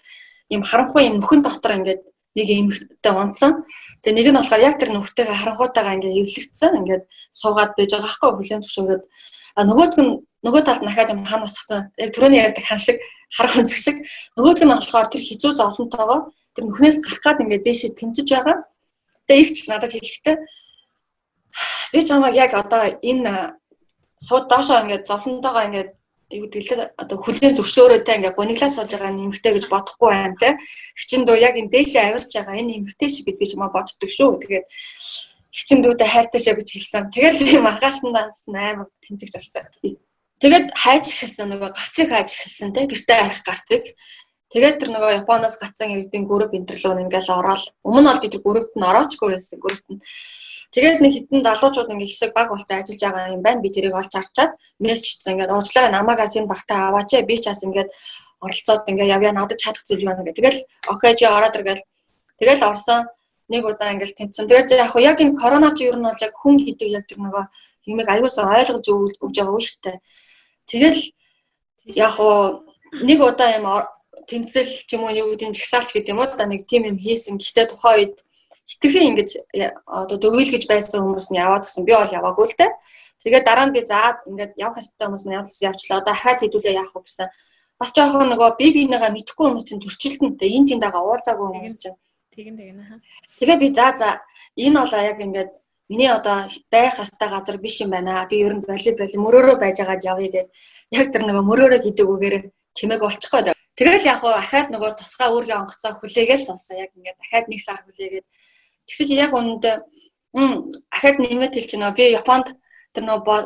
[0.51, 2.01] юм харанхуй юм нөхөн дотор ингээд
[2.35, 3.63] нэг эмхтэй унтсан.
[4.03, 6.71] Тэгээ нэг нь болохоор яг тэр нүхтэйгээ харанхуйтайгаа ингээд эвлэгдсэн.
[6.83, 9.03] Ингээд суугаад байж байгаа байхгүй хүлэн зөвшөөрөөд.
[9.55, 10.11] А нөгөөдг нь
[10.43, 11.81] нөгөө талд дахиад юм хан усгсан.
[11.95, 12.99] Яг түрүүний ярьдаг хан шиг
[13.31, 13.97] харах өнцөг шиг
[14.35, 16.19] нөгөөх нь болохоор тэр хизүү зовлонтойгоо
[16.53, 18.57] тэр нүхнээс гарах гад ингээд дээшээ тэмцэж байгаа.
[19.27, 20.35] Тэгээ их ч надад хэлэхдээ
[21.95, 23.55] би чамайг яг одоо энэ
[24.27, 25.89] сууд доошоо ингээд зовлонтойгоо ингээд
[26.33, 30.49] юу гэлээ одоо хүлэн зөвшөөрөөтэй ингээ гуниглаа сууж байгаа нэмэгтэй гэж бодохгүй байна те.
[30.97, 34.41] Хчин дөө яг энэ дээшээ авирч байгаа энэ нэмэгтэй шиг бид би чамаа боддог шүү.
[34.41, 34.65] Тэгээд
[35.53, 37.03] хчин дүүтэй хайртай шээ гэж хэлсэн.
[37.13, 39.65] Тэгэл би маргаашнаас амар тэмцэж болсон.
[40.41, 43.83] Тэгээд хайж эхэлсэн нөгөө гацыг хайж эхэлсэн те гэртээ арих гацыг.
[44.51, 48.73] Тэгээд тэр нөгөө Японоос гацсан иргэдийн групп интерлөө ингээл ороод өмнө бол би тэр группт
[48.75, 49.99] нь ороочгүй байсан группт нь.
[50.75, 53.63] Тэгээд нэг хитэн залуучууд ингээ хэсэг баг болцсон ажиллаж байгаа юм байна.
[53.63, 54.51] Би тэрийг олж харчаад
[54.83, 57.29] мессеж хийсэн ингээд уучлаарай намаагаас энэ багтаа аваач ээ.
[57.29, 57.89] Би ч бас ингээд
[58.43, 60.35] оролцоод ингээ явъя надад чадах зүйл байна гэх.
[60.35, 60.59] Тэгэл
[60.93, 61.87] окей чи ороод иргээл.
[62.39, 63.07] Тэгэл орсон
[63.47, 64.47] нэг удаа ингээл тэмцэн.
[64.51, 67.19] Тэгээд яг хуу яг энэ корона ч ер нь бол яг хүн хийдэг яг тэр
[67.23, 67.45] нөгөө
[67.91, 68.85] юмыг аюулсаа ойлгож
[69.23, 70.03] өгж байгаа үү штэ.
[70.67, 71.01] Тэгэл
[72.03, 72.67] яг хуу
[73.07, 73.65] нэг удаа юм
[74.27, 76.97] тэмцэл ч юм уу юу гэдэг нь жагсаалч гэдэг юм уу да нэг тим юм
[76.97, 77.37] хийсэн.
[77.37, 78.15] Гэхдээ тухайн үед
[78.69, 79.29] хитрхэн ингэж
[79.85, 81.85] одоо дөвийлгэж байсан хүмүүс нь яваад гисэн.
[81.85, 82.71] Би бол яваагүй л дээ.
[83.21, 85.99] Тэгээд дараа нь би заад ингээд явах хэвээр хүмүүс нь явуулсан явчлаа.
[86.01, 87.27] Одоо хаад хэдүүлээ яах вэ гэсэн.
[87.79, 90.49] Бас жоохон нөгөө би бинийгаа мэдхгүй хүмүүс чинь зөрчилдөнтэй.
[90.57, 91.97] Энд тэнд байгаа уулзаагүй хүмүүс чинь
[92.35, 92.99] Тэгин тэгин хаа.
[93.39, 94.09] Тэгээ би за за
[94.59, 95.51] энэ болоо яг ингээд
[95.87, 96.37] миний одоо
[96.73, 98.27] байх хэвээр газар биш юм байна.
[98.29, 100.47] Би ер нь волейбол мөрөөрөө байж байгаад явъя гэд
[100.99, 102.35] яг тэр нөгөө мөрөөрөө гэдэг үгээр
[102.77, 103.41] чимээг олчихгүй.
[103.79, 106.75] Тэгэл яг хуу ахаад нөгөө тусгай өөргөө онгоцоо хүлээгээл сонсон.
[106.83, 108.27] Яг ингээд дахиад нэг сар хүлээгээд
[108.87, 109.75] тэгсэж яг үнэндээ
[110.35, 112.47] м ахаад нэмээд хэл чи нөгөө би Японд
[112.93, 113.39] тэр нөгөө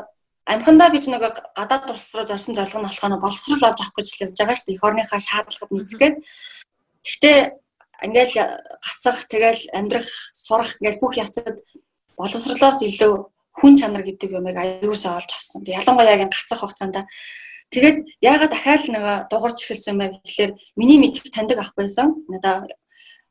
[0.53, 4.07] амхандаа би ч нөгөө гадаад улс руу зорсон зорилго нь болохоор боловсрол олж авах гэж
[4.25, 4.77] явж байгаа шүү дээ.
[4.77, 6.15] Эх орныхаа шаардлагад нийцгээд.
[7.05, 7.37] Гэхдээ
[8.05, 8.35] ингээл
[8.85, 11.57] гацах тэгэл амьдрах сурах ингээл бүх явцад
[12.17, 13.13] боловсрлоос илүү
[13.59, 15.61] хүн чанар гэдэг юмыг аюулсаа олж авсан.
[15.67, 16.97] Ялангуяа яг гацах хугацаанд
[17.73, 22.25] тэгээд яагаад дахиад нөгөө дугарч эхэлсэн бэ гэхэлэр миний мэдих таньдаг ах байсан.
[22.31, 22.65] Надаа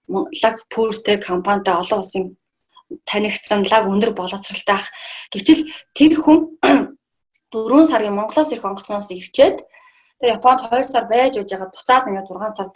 [0.09, 2.25] лаг пүүртэй компанитай олон улсын
[3.11, 4.88] танигдсан лаг өндөр боловсралтай ах.
[5.33, 5.49] Гэвч
[5.97, 6.38] тэр хүн
[7.53, 9.57] 4 сарын Монголоос ирэх онгоцноос ирчээд
[10.21, 12.75] тэгээ Японд 2 сар байж байж байгаа буцаад ингээд 6 сард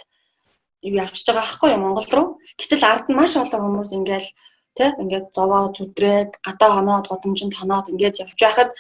[0.88, 2.26] юу явчихж байгаа аахгүй юу Монгол руу.
[2.58, 4.28] Гэтэл ард нь маш олон хүмүүс ингээл
[4.76, 8.70] тий ингээд зовоо зүдрээд гадаа хоноод годомжинд хоноод ингээд явж байхад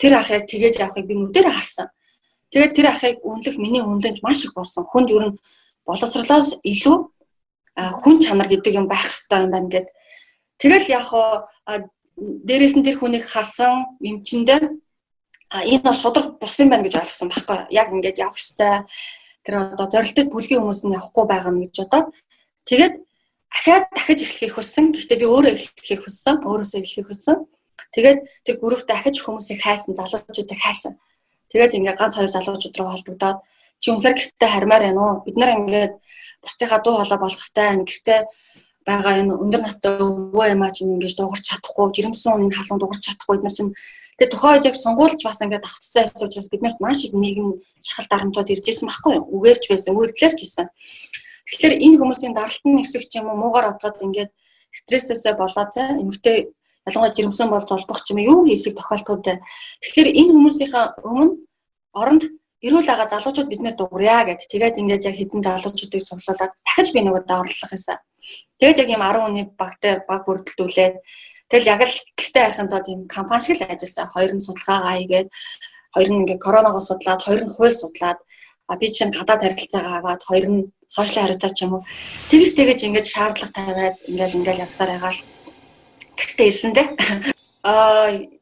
[0.00, 1.88] тэр ах яг тэгээж явахыг би нүдээр харсан.
[2.50, 4.84] Тэгээд тэр ахыг үнэлэх миний үнэлэмж маш их болсон.
[4.86, 5.38] Хүнд ер нь
[5.86, 6.96] боловсрлоос илүү
[8.02, 9.88] хүн чанар гэдэг юм байх хэрэгтэй юм байна гэд.
[10.58, 11.06] Тэгэл яг
[12.48, 14.60] дээрээс нь тэр хүнийг харсан эмчэндээ
[15.72, 18.74] энэ бол шудраг бус юм байна гэж ойлгосон байхгүй яг ингээд хэрэгтэй
[19.46, 22.06] тэр одоо зорилттой бүлгийн хүмүүс нь явахгүй байгаа юм гэж бодоод
[22.68, 22.94] тэгээд
[23.52, 24.92] дахиад дахиж эхлэхийг хүссэн.
[24.92, 26.36] Гэхдээ би өөрөө эхлэхийг хүссэн.
[26.44, 27.36] Өөрөөсөө эхлэхийг хүссэн.
[27.94, 30.92] Тэгээд тэр групп дахиж хүмүүсийг хайсан, залуучуудыг хайсан.
[31.50, 33.38] Тэгээд ингээ ганц хоёр залуучууд руу холбогдоод
[33.80, 35.14] чи үнэхээр гэртээ хармаар байна уу?
[35.26, 35.94] Бид нар ингээд
[36.42, 38.20] бусдынхаа дуу хоолой болох хэвээр гэртээ
[38.88, 43.36] байгаа энэ өндөр настай өвөө ямаа чинь ингэж дуугарч чадахгүй, жирэмсэн энэ халуун дуугарч чадахгүй
[43.36, 43.72] бид нар чинь
[44.16, 47.48] тэгээ тухайн үед яг сонгуульч бас ингээд давтцсан байсан учраас бид нарт маш их нийгэм
[47.84, 49.28] шахал дарамтууд ирж ирсэн байхгүй юу?
[49.36, 50.66] Үгээрч байсан, үйлдэлэрч ирсэн.
[51.48, 54.30] Тэгэхээр энэ хүмүүсийн даралтны хэсэг ч юм уу муугаар одоод ингээд
[54.72, 56.36] стрессээсээ болоод эмэгтэй
[56.88, 59.24] ялангуяа жирэмсэн бол золбох ч юм юу хийсийг тохиолдоход
[59.80, 61.32] тэгэхээр энэ хүмүүсийнхаа өмнө
[62.00, 62.22] оронд
[62.66, 64.40] эрүүл ага залуучууд бид нэр дуурья гэд.
[64.50, 67.98] Тэгээд ингээд яг хідэн залуучуудыг цуглуулад дахиж би нөгөө доорлох юмсан.
[68.58, 70.94] Тэгээд яг юм 10 хүний багтай баг бүрдэлтүүлээд
[71.50, 74.10] тэгэл яг л гэртээ харихын тулд юм компани шиг л ажилласан.
[74.14, 75.28] Хоёр нь судалгаагаа хийгээд
[75.94, 78.18] хоёр нь ингээд коронавигоо судлаад хоёр нь хууль судлаад
[78.68, 81.82] а би чинь гадаад харилцаагаа аваад хоёр нь сошиал харилцаа ч юм уу
[82.30, 85.20] тэгж тэгэж ингээд шаардлага тавиад ингээд ингээд явсаар байгаа л
[86.18, 86.82] гэртээ ирсэн те
[87.62, 87.72] а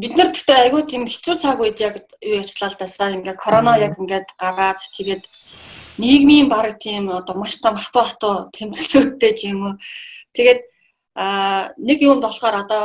[0.00, 3.76] бид нар гэхдээ айгүй тийм хэцүү цаг үед яг юу ячлаа л дасаа ингээд корона
[3.86, 5.22] яг ингээд гараад тэгээд
[6.00, 9.74] нийгмийн баг тийм одоо маш том хатуу хатуу тэмцэлтүүдтэй ч юм уу
[10.36, 10.60] тэгээд
[11.88, 12.82] нэг юунд болохоор одоо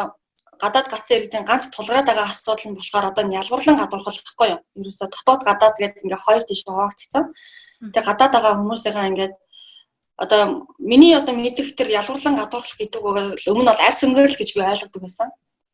[0.62, 4.60] гадаад гацсан иргэдийн ганц тулгараад байгаа асуудал нь болохоор одоо ялварлан гадуурхал гэхгүй юу.
[4.80, 7.24] Ерөөсө дотоод гадаад гэдэг ингээ хоёр тийш хуваагдсан.
[7.94, 9.34] Тэгээ гадаад байгаа хүмүүсийнхаа ингээд
[10.24, 10.42] одоо
[10.78, 13.18] миний одоо мэдэх төр ялварлан гадуурхал гэдэг үг
[13.50, 15.30] өмнө бол арьс өнгөрөл гэж би ойлгодог байсан.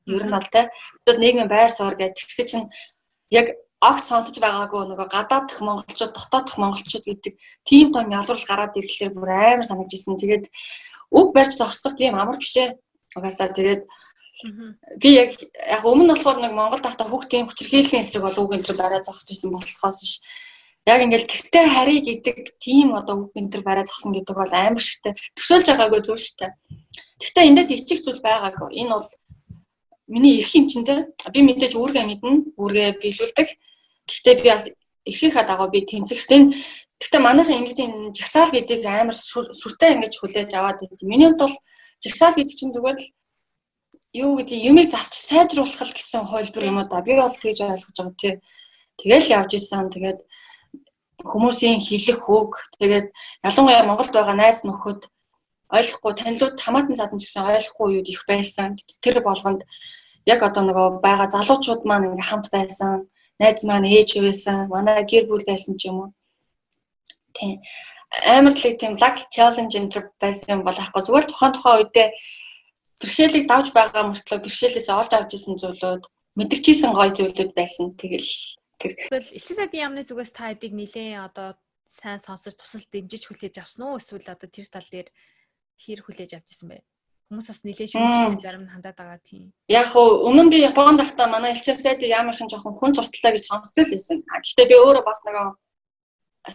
[0.08, 0.72] Ер нь бол те.
[1.04, 2.68] Тэгвэл нийгмийн байр суурь гэдэг тэгсэ чинь
[3.30, 3.48] яг
[3.84, 7.34] огт сонсож байгаагүй нөгөө гадаадх монголчууд дотоодх монголчууд гэдэг
[7.70, 10.18] тийм том ялварл гараад ирэхлээр бүр амар санагдчихсэн.
[10.18, 10.46] Тэгээд
[11.20, 12.74] үг барьж зогсох тийм амар бишээ.
[13.18, 13.82] Угаасаа тэгээд
[15.02, 15.32] би яг
[15.76, 19.30] яг өмнө нь болохоор нэг Монгол тахта хүүхдийн хүчирхийллийн эсрэг бол үг энэ барай зогсож
[19.34, 20.22] исэн болохоос ш.
[20.86, 24.84] Яг ингээл гэртээ харий гэдэг тийм одоо үг энэ төр барай зогсон гэдэг бол амар
[24.84, 26.52] шигтэй төсөөлж байгаагүй зүйл шигтэй.
[27.20, 28.70] Гэхдээ эндээс ичих зүйл байгаагүй.
[28.82, 29.10] Энэ бол
[30.08, 30.96] миний эрх те
[31.34, 33.48] би мэдээж үүргээ мэднэ үүргээ биелүүлдэг.
[34.08, 34.64] Гэхдээ би бас
[35.10, 36.42] эрхийнхаа дагуу би тэмцэхтэй
[37.00, 39.18] гэхдээ манайхан ингэдийн жагсаал гэдэг амар
[39.62, 41.56] сүртэй ингэж хүлээж аваад байт миний хувьд бол
[42.04, 43.08] жагсаал гэдэг чинь зүгээр л
[44.24, 47.06] юу гэдэг юмыг зарч сайжруулах гэсэн хөлбөр юм уу да.
[47.06, 48.34] Би бол тэгж ойлгож байгаа тий.
[49.00, 49.94] Тэгэл явж исэн.
[49.94, 50.20] Тэгээд
[51.32, 53.08] хүмүүсийн хэлэх үг тэгээд
[53.48, 55.02] ялангуяа Монголд байгаа найз нөхөд
[55.76, 58.78] ойлгохгүй танилуд хамаатан садан ч гэсэн ойлгохгүй юу их байсан.
[59.04, 59.62] Тэр болгонд
[60.32, 62.92] яг одоо нөгөө байгаа залуучууд маань ингээм хамт байсан.
[63.40, 64.58] Найз маань ээж байсан.
[64.72, 66.10] Манай гэр бүл байсан ч юм уу.
[67.36, 67.60] Тийм.
[68.36, 69.92] Амар л тийм luck challenge энэ
[70.24, 72.08] байсан юм бол ахгүй зүгээр тухайн тухайн үедээ
[73.00, 76.04] бэрхшээлийг давж байгаа мөртлөө бэрхшээлээс олж авч исэн зүйлүүд
[76.40, 77.86] мэдэрчээсэн гоё зүйлүүд байсан.
[78.00, 78.32] Тэгэл
[78.80, 78.92] тэр.
[78.96, 81.60] Тэгвэл эцсийн сайдын яамны зүгээс та хэдийг нилээн одоо
[82.00, 85.10] сайн сонсож тусал дэмжиж хүлээж авсан уу эсвэл одоо тэр тал дээр
[85.84, 86.86] хэр хүлээж авч ирсэн бэ?
[87.28, 89.52] Хүмүүс бас нэлээд шүүмжтэй зарим нь хандаад байгаа тийм.
[89.68, 93.84] Яг хөө өмнө би Японд байхдаа манай элчин сайдыг яамархан жоохон хүн зурталтай гэж сонсдог
[93.84, 94.24] л байсан.
[94.24, 95.48] Гэхдээ би өөрөө бас нөгөө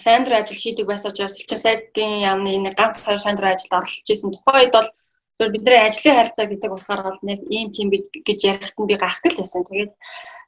[0.04, 4.32] сайндрын ажил хийдэг байсан учраас элчин сайдын яамны нэг ганц хоёр сайндрын ажилд оролцож исэн.
[4.32, 4.88] Тухайн үед бол
[5.36, 9.32] зөв бидний ажлын харилцаа гэдэг утгаар бол нэг ийм тийм гэж ярихт нь би гайхдаг
[9.36, 9.62] л байсан.
[9.68, 9.92] Тэгээд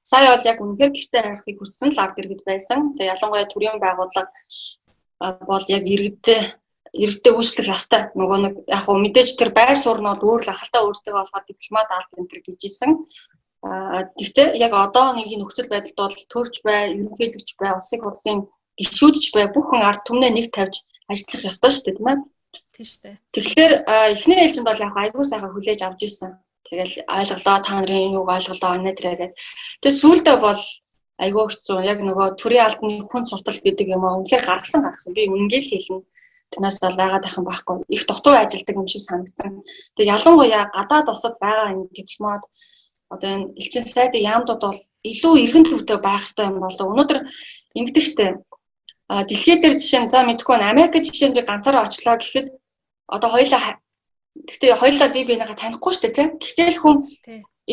[0.09, 2.79] сая бол яг үнэхээр гэртээ харихыг хүссэн л ард иргэд байсан.
[2.97, 4.33] Тэгээд ялангуяа төрийн байгууллага
[5.51, 6.43] бол яг иргэдээ
[6.95, 8.03] иргэдээ үйлчлэх ёстой.
[8.14, 11.45] Нөгөө нэг яг хөө мэдээж тэр байр суурь нь бол өөр л ахалтай өөртөө болохоор
[11.51, 12.90] дипломат алт энэ төр гэжсэн.
[13.66, 18.40] Аа гэхдээ яг одоо нэг нөхцөл байдалд бол төрч бай, ерөнхийлөгч бай, улсын хурлын
[18.78, 22.18] гишүүдч бай бүхэн ард түмнээ нэг тавьж ажиллах ёстой шүү дээ, тийм ээ.
[22.74, 23.16] Тийм шүү дээ.
[23.34, 23.72] Тэгэхээр
[24.14, 26.32] эхний ээлжинд бол яг айгүй сайхан хүлээж авч ирсэн.
[26.68, 29.32] Тэгэл ойлголоо та нарын юуг ойлголоо өнөөдрээ гэдэг.
[29.82, 30.62] Тэгээ сүүлдээ бол
[31.24, 31.78] айгүй хэцүү.
[31.92, 35.12] Яг нөгөө төрийн албаны хүн суртал гэдэг юм аа үнэхээр гаргасан гаргасан.
[35.14, 36.03] Би үнэнгээл хэлнэ
[36.55, 39.62] танаас бол байгаад ахын байхгүй их дутуу ажилдаг юм шиг санагдсан.
[39.96, 42.42] Тэгээ ялангуяа гадаад улсад байгаа энэ дипломат
[43.14, 44.80] одоо энэ элчин сайдын яамдууд бол
[45.11, 46.86] илүү эргэн төвтэй байх хэрэгтэй юм болоо.
[46.92, 47.18] Өнөөдөр
[47.78, 48.26] ингэдэг штэ.
[49.12, 52.46] А дэлхийд дээр жишээ нь за мэдгүй нь Америк жишээ нь би ганцаараа очлоо гэхэд
[53.14, 53.62] одоо хоёлаа
[54.48, 56.28] гэхдээ хоёлаа би бинийхээ танихгүй штэ тийм.
[56.40, 56.96] Гэхдээ л хүн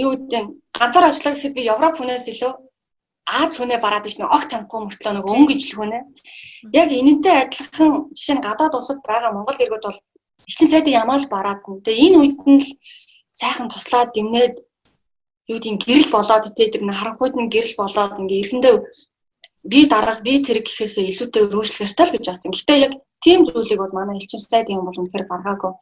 [0.03, 0.45] юу гэдэг
[0.77, 2.51] ганцаараа очлоо гэхэд би Европ хүнээс илүү
[3.32, 5.99] Аз хүнээ бараад ич нэг огт танихгүй мөртлөө нэг өнгө ижил хүнэ.
[6.75, 9.99] Яг энэнтэй адилхан жишээ нь гадаад улсад байгаа Монгол иргэд бол
[10.49, 11.82] элчин сайдын ямаал бараад нь.
[11.86, 12.69] Тэгээ энэ үед нь л
[13.39, 14.55] сайхан туслаад дэмнээд
[15.51, 18.75] юу гэдэг гэрэл болоод тэгээд нэг харанхуйд нь гэрэл болоод ингээ эрэхэндээ
[19.71, 22.51] би дарга би тэрэг гэхээсээ илүүтэй өргөжлөх ёстой л гэж бодсон.
[22.51, 25.73] Гэтэ яг тийм зүйлийг бол манай элчин сайдын юм бол үнэхээр гаргаагүй.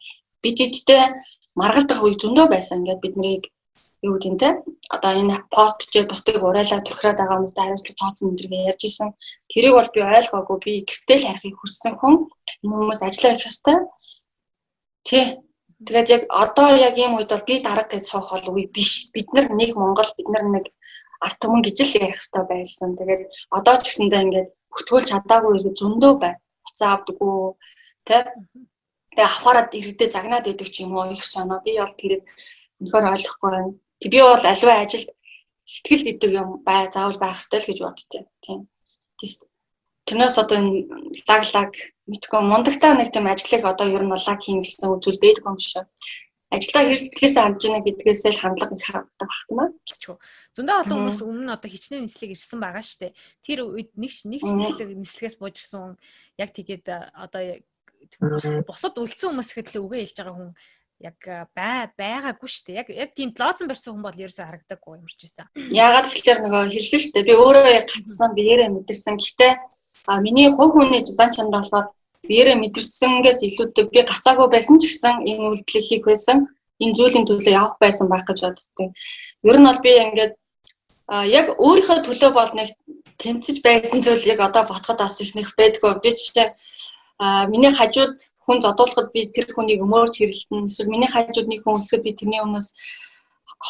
[0.43, 1.03] Бид эдтэй
[1.55, 2.83] маргалдах үе зөндөө байсан.
[2.83, 3.43] Ингээд биднийг
[4.07, 4.49] юу гэдэг нь те
[4.95, 9.09] одоо энэ пост бичээд бусдыг урайлаад түрхрээд байгаа хүмүүст хариуцлага тооцсон энэ төргээ ярьж исэн.
[9.51, 10.57] Тэрийг бол би ойлгоогүй.
[10.63, 12.15] Би гэртэл харахыг хүссэн хүн
[12.63, 13.77] энэ хүмүүс ажиллаа их ёстой.
[15.07, 15.19] Тэ.
[15.85, 18.91] Тэгээд яг одоо яг ийм үед бол би дарга гэж суух бол үе биш.
[19.13, 20.65] Бид нар нэг Монгол бид нар нэг
[21.25, 22.89] арт түмэн гэж л ярих хэрэгтэй байсан.
[22.99, 23.21] Тэгээд
[23.57, 26.33] одоо ч гэсэндээ ингээд хөтгөлж чадаагүй иргэ зөндөө бай.
[26.67, 27.35] Хуцаа авдаггүй.
[28.07, 28.15] Тэ.
[29.11, 31.59] Тэгээ авахараад иргэдээ загнаад идэг ч юм уу их соно.
[31.63, 32.23] Би бол тэрийг
[32.79, 35.09] өнөхөр ойлгохгүй байна Тэг би бол аливаа ажилд
[35.67, 38.19] сэтгэл гэдэг юм бай заавал байх ёстой л гэж боддتي.
[38.43, 38.59] Тийм.
[40.07, 40.71] тэрнээс одоо энэ
[41.29, 41.71] лаг лаг
[42.09, 45.85] мэдгүй мундагтаа нэг тийм ажлыг одоо ер нь лаг хийн гэсэн үзүүл байдаг юм шиг.
[46.49, 49.69] Ажилдаа хэр сэтгэлээсээ хандж яана гэдгээсээ л хандлага их харагддаг багтмаа.
[50.57, 53.13] Зөндөө олон хүмүүс өмнө одоо хичнээн нислэг ирсэн байгаа шүү дээ.
[53.45, 56.01] Тэр үед нэг нэг нислэг нислэгээс буужирсан
[56.41, 57.41] яг тэгээд одоо
[58.65, 60.51] бусад үлдсэн хүмүүс гэхэд л үгээ хэлж байгаа хүн
[60.99, 61.19] яг
[61.55, 62.79] бай байгаагүй шүү дээ.
[62.81, 65.45] Яг яг тийм лооцсон барьсан хүн бол ерөөсөө харагдаггүй юм шиг байсан.
[65.71, 67.27] Яагаад гэвэл нөгөө хэлсэн шүү дээ.
[67.29, 69.15] Би өөрөө яг гацсан биеэрээ мэдэрсэн.
[69.15, 69.53] Гэхдээ
[70.11, 71.87] а миний хувь хүний зан чанар болохоор
[72.27, 76.37] биеэрээ мэдэрсэнгээс илүүтэй би гацаагүй байсан ч гэсэн энэ үйлдэлийг хийх байсан.
[76.83, 78.85] Энэ зүйлийн төлөө явах байсан байх гэж боддتي.
[79.47, 80.33] Ер нь бол би ингээд
[81.31, 82.75] яг өөрийнхөө төлөө бол нэг
[83.23, 85.99] тэмцэж байсан зүйл яг одоо ботход бас их нэх байдгүй.
[86.03, 86.55] Би жишээ
[87.19, 88.15] а миний хажууд
[88.49, 92.41] хүн зодуулахад би тэр хүнийг өмөрч хэрэлтэн эсвэл миний хажууд нэг хүн өсгөд би тэрний
[92.41, 92.67] өмнөөс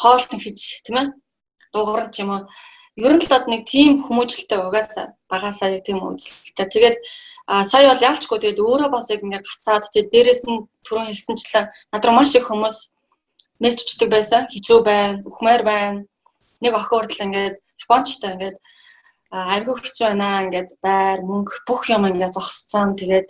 [0.00, 0.58] хоол нэхэж
[0.88, 1.06] тийм ээ
[1.72, 2.42] дууран ч юм уу
[2.96, 6.66] ер нь л одоо нэг тийм хүмүүжлэлтэй угаасаа багасаа яг тийм үйлдэлтэй.
[6.72, 6.96] Тэгээд
[7.70, 12.02] сая бол яалчгүй тэгээд өөрөө бас яг ингээд гацаад тэгээд дээрэс нь түрүүн хэлсэнчлэн над
[12.04, 12.76] руу маш их хүмүүс
[13.62, 14.42] мессеж өчтөг байсан.
[14.52, 15.98] Хизүү байна, өхмөр байна.
[16.62, 18.56] Нэг охин урдл ингээд Япончтой ингээд
[19.54, 22.98] айгүй хэцүү байна ингээд байр, мөнгө бүх юм ингээд зогсцсон.
[23.00, 23.28] Тэгээд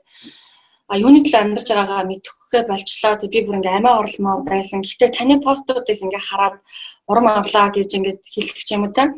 [0.91, 3.14] а юуны төлөө амьдарч байгаагаа мэдхгүй болчлоо.
[3.14, 4.82] Тэг би бүр ингээ амиа орломоо байсан.
[4.82, 6.57] Гэхдээ таны постуудыг ингээ хараад
[7.07, 9.14] урам авлаа гэж ингээ хэлэх юм уу та.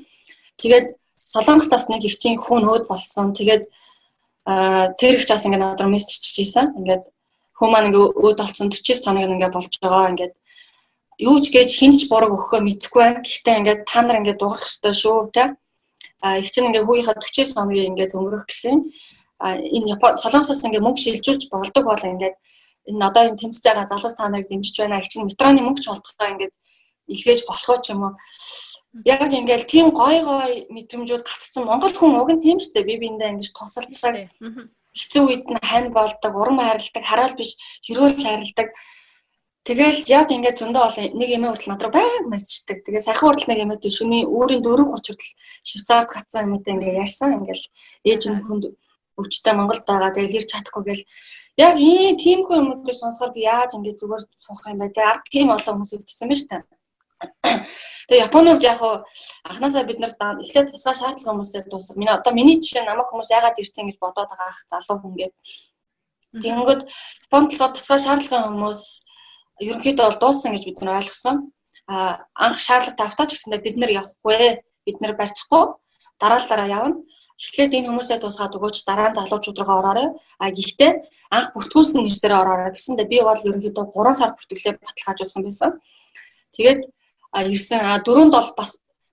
[0.61, 0.87] Тэгээд
[1.33, 3.33] Солонгостоос нэг их чинь хүн өөд болсон.
[3.33, 3.65] Тэгээд
[5.01, 6.77] тэр их чаас ингээд надад мессеж чижсэн.
[6.77, 7.09] Ингээд
[7.57, 10.13] хүмүүс маань ингээд өөд болсон 49 цоног ингээд болж байгаа.
[10.13, 10.35] Ингээд
[11.25, 13.25] юу ч гэж хинч буруу өгөхөө мэдэхгүй байна.
[13.25, 15.57] Гэхдээ ингээд та нар ингээд дуурах хэрэгтэй шүү те.
[16.21, 18.77] А их чинь ингээд хүүгийнхаа 49 хоногийг ингээд өнгөрөх гэсэн.
[19.77, 22.37] Энэ Япон солонгосоос ингээд мөнгө шилжүүлж болдог бол ингээд
[22.89, 25.01] энэ одоо энэ тэмцэж байгаа залуус та нарыг дэмжиж байна.
[25.03, 26.55] Их чинь метроны мөнгө ч болтохоо ингээд
[27.13, 28.13] илгээж болох ч юм уу
[29.05, 32.89] яг ингээл тийм гой гой мэдрэмжүүд гацсан Монгол хүн уг нь тийм шүү дээ.
[32.89, 34.29] Би биэндээ ингэж тусалдаг.
[34.99, 38.69] Хэцүү үед нь хань болдог, урам хайрладаг, хараал биш, хөрөөл хайрладаг.
[39.65, 42.79] Тэгэл яг ингээд зөндөө бол нэг эмээ хүртэл надруу баян мессеждэг.
[42.85, 45.23] Тэгээ саяхан хүртэл нэг эмээ тийм шүний өөрийн 4:30 хүртэл
[45.69, 47.31] Швейцарт гацсан эмээтэй ингээд ярьсан.
[47.39, 47.65] Ингээл
[48.11, 48.65] ээж нь хүнд
[49.21, 50.11] өвчтэй Монголд байгаа.
[50.15, 51.03] Тэгэл ирч чадахгүй гэл
[51.67, 54.95] яг ийм тиймгүй юмудыг сонсохоор би яаж ингээд зүгээр суух юм бэ?
[54.95, 56.63] Тэгээ ард тийм олон хүмүүс байна шүү дээ.
[58.09, 58.81] Тэгээ Японы хувьд яг
[59.47, 61.97] анханасаа бид нар эхлээд тусгай шаардлага хүмүүсээ дуусах.
[61.97, 65.35] Миний одоо миний жишээ намайг хүмүүс яагаад ирсэн гэж бодоод байгаа ах залуу хүн гээд.
[66.43, 66.83] Тэгэнгүүт
[67.27, 68.81] Японд болохоор тусгай шаардлагын хүмүүс
[69.63, 71.37] ерөнхийдөө бол дууссан гэж бид нар ойлгосон.
[71.87, 74.61] А анх шаардлага тавтаач гэсэндээ бид нар явахгүй.
[74.87, 75.63] Бид нар барьчихгүй.
[76.21, 76.97] Дараа л дараа явна.
[77.43, 80.09] Эхлээд энэ хүмүүсээ дуусгаад өгөөч дараа нь залуучууд руугаа ороорой.
[80.43, 80.93] А гэхдээ
[81.37, 85.71] анх бүртгүүлсэн нэрсээрээ ороорой гэсэндээ би бол ерөнхийдөө 3 сар бүртгэлээ баталгаажуулсан байсан.
[86.55, 86.81] Тэгээд
[87.51, 87.81] ирсэн.
[87.83, 88.71] А дөрөнд бол бас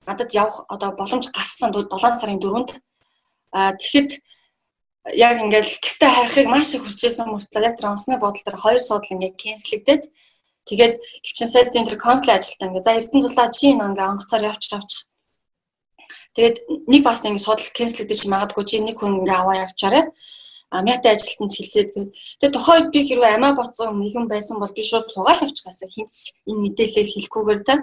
[0.08, 2.70] надад явах одоо боломж гарсан 7 сарын 4-нд.
[3.58, 4.10] А тэгэхэд
[5.28, 9.14] яг ингээл гэртээ харихыг маш их хүсчихсэн мөртлөө яг тэр онцны бодол дээр хоёр суудл
[9.16, 10.04] ингээд кэнслэгдээд
[10.70, 10.94] тэгээд
[11.26, 15.02] хөвчин сайдын тэр консул ажилтаа ингээд за эрдэнэ зулаа чи энэ ингээд онгоцоор явчих явчих.
[16.40, 20.04] Тэгээд нэг бас ингээд судал кэнслэгдэж магадгүй чи нэг хүн ингээд аваа явчаарай.
[20.72, 21.90] А мятай ажилтнанд хэлсээд
[22.40, 25.90] тэгээд тухайн үед би хэрвээ амиа боцсон нэгэн байсан бол би шууд цугаал авчих гэсэн
[25.92, 26.14] хинч
[26.48, 27.76] энэ мэдээлэлээр хэлэхгүйгээр та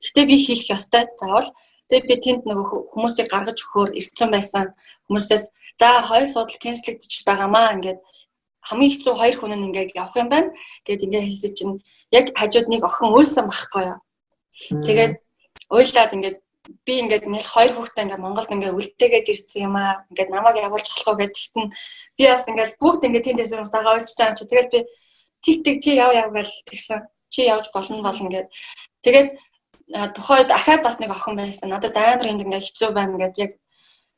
[0.00, 1.50] Гэхдээ би хийх ёстой заавал.
[1.88, 4.64] Тэгээд би тэнд нөгөө хүмүүсийг гаргаж өгөхөөр ирсэн байсан
[5.06, 5.44] хүмүүсээс
[5.80, 8.00] за хоёр судал кэнслэгдэж байгаамаа ингээд
[8.68, 10.48] хамгийн хэцүү хоёр хүн нь ингээд явах юм байна.
[10.86, 11.74] Гэт ингээд хэлсэн чинь
[12.18, 13.98] яг хажууд нэг охин уйлсан байхгүй юу.
[14.86, 15.12] Тэгээд
[15.76, 16.38] уйлдаад ингээд
[16.86, 20.02] би ингээд нэг хоёр хүүхдээ ингээд Монголд ингээд үлдээгээд ирсэн юм аа.
[20.10, 21.66] Ингээд намайг явуулж болохоо гэд тэгтэн
[22.16, 24.44] би бас ингээд бүгд ингээд тэндээс юм тагаа уйлж байгаа юм чи.
[24.50, 24.80] Тэгээд би
[25.44, 26.98] тиг тиг чи яв яв гэж тэгсэн.
[27.32, 28.48] Чи явж болно болно гэд.
[29.04, 29.28] Тэгээд
[30.16, 31.70] тухайд дахиад бас нэг охин байсан.
[31.70, 33.52] Надад амар энд ингээ хэцүү байна гэдэг яг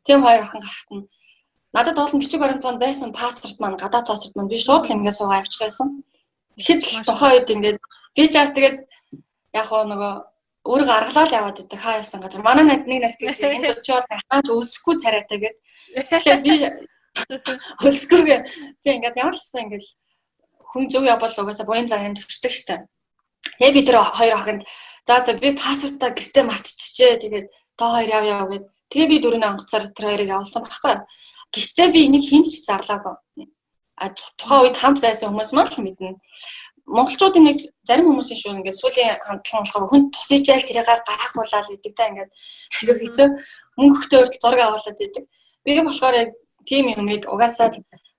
[0.07, 1.05] тийм хоёр охин гарахт нь
[1.73, 5.39] надад бол бичиг баримтанд байсан паспорт маань гадаад паспорт маань би шууд л ингээ суугаа
[5.41, 6.05] авчих байсан.
[6.57, 7.79] Тэгэхэд тухайд ингээд
[8.17, 8.77] би ч бас тэгээд
[9.61, 10.13] яг нөгөө
[10.69, 12.43] өөрийгөө аргалал яваад байдаг хаа явсан газар.
[12.43, 15.57] Манай найд нэг нас гэж энэ ч бол хаач өлсөхгүй царайтай гэд.
[16.11, 16.53] Тэгэхээр би
[17.87, 18.39] өлсгүйгээ
[18.83, 19.85] тийм ингээд ямар ч гэсэн ингээд
[20.71, 22.87] хүн зөв явбал угаасаа буян цагаан төвчдөг штэ.
[23.59, 24.63] Тэгээ би тэр хоёр охинд
[25.07, 27.19] За за би паспортаа гэртээ мартчихжээ.
[27.23, 27.47] Тэгээд
[27.79, 28.65] та хоёр яв яв гэд.
[28.91, 30.95] Тэгээ би дөрөв онгоцоор тэр хоёрыг авалсан байхгүй.
[31.55, 33.15] Гэхдээ би энийг хинч зарлаагүй.
[33.99, 34.05] А
[34.39, 36.11] тухайн үед хамт байсан хүмүүс маань л мэднэ.
[36.87, 37.57] Монголчуудын нэг
[37.87, 42.31] зарим хүмүүсийн шүү ингээд сүүлийн хандлага болохоор хүн тусыжайл тэрийг гаргахуулаад идэг та ингээд
[42.79, 43.27] айгүй хэцүү
[43.79, 45.25] мөнгө өгтөө хүртэл зураг авуулаад идэг.
[45.65, 46.31] Би болохоор яг
[46.69, 47.71] тийм юмыг угаасаа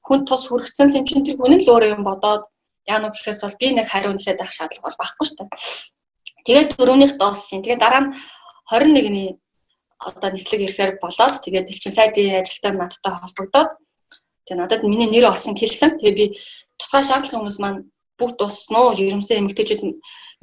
[0.07, 2.43] хүн тус хүргэсэн юм чинь тэр хүн л өөрөө юм бодоод
[2.87, 5.49] яа нүг гэхээс бол би нэг хариу нэхэд авах шаардлага бол байхгүй шүү дээ.
[6.47, 7.63] Тэгээд дөрөвнийх дууссан.
[7.63, 8.11] Тэгээд дараа нь
[8.71, 9.29] 21-ний
[10.09, 13.69] одоо нислэг ирэхээр болоод тэгээд элчин сайдын ажилтан надтай холбогдоод
[14.45, 16.03] Тэгээ надад миний нэр олсон хэлсэн.
[16.03, 16.25] Тэгээ би
[16.75, 17.87] тусгай шаардлага хүмүүс маань
[18.19, 19.81] бүгд дуснаа жирэмсэн эмэгтэйчүүд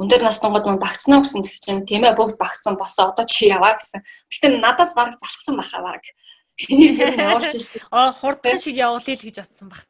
[0.00, 4.00] өндөр наснууд маань багцнаа гэсэн чинь тийм ээ бүгд багцсан босоо одоо чи яваа гэсэн.
[4.32, 6.02] Гэтэ надаас баг залхсан баха баг.
[7.90, 9.82] Аа хурдан шиг явуулъя л гэж бодсон баг.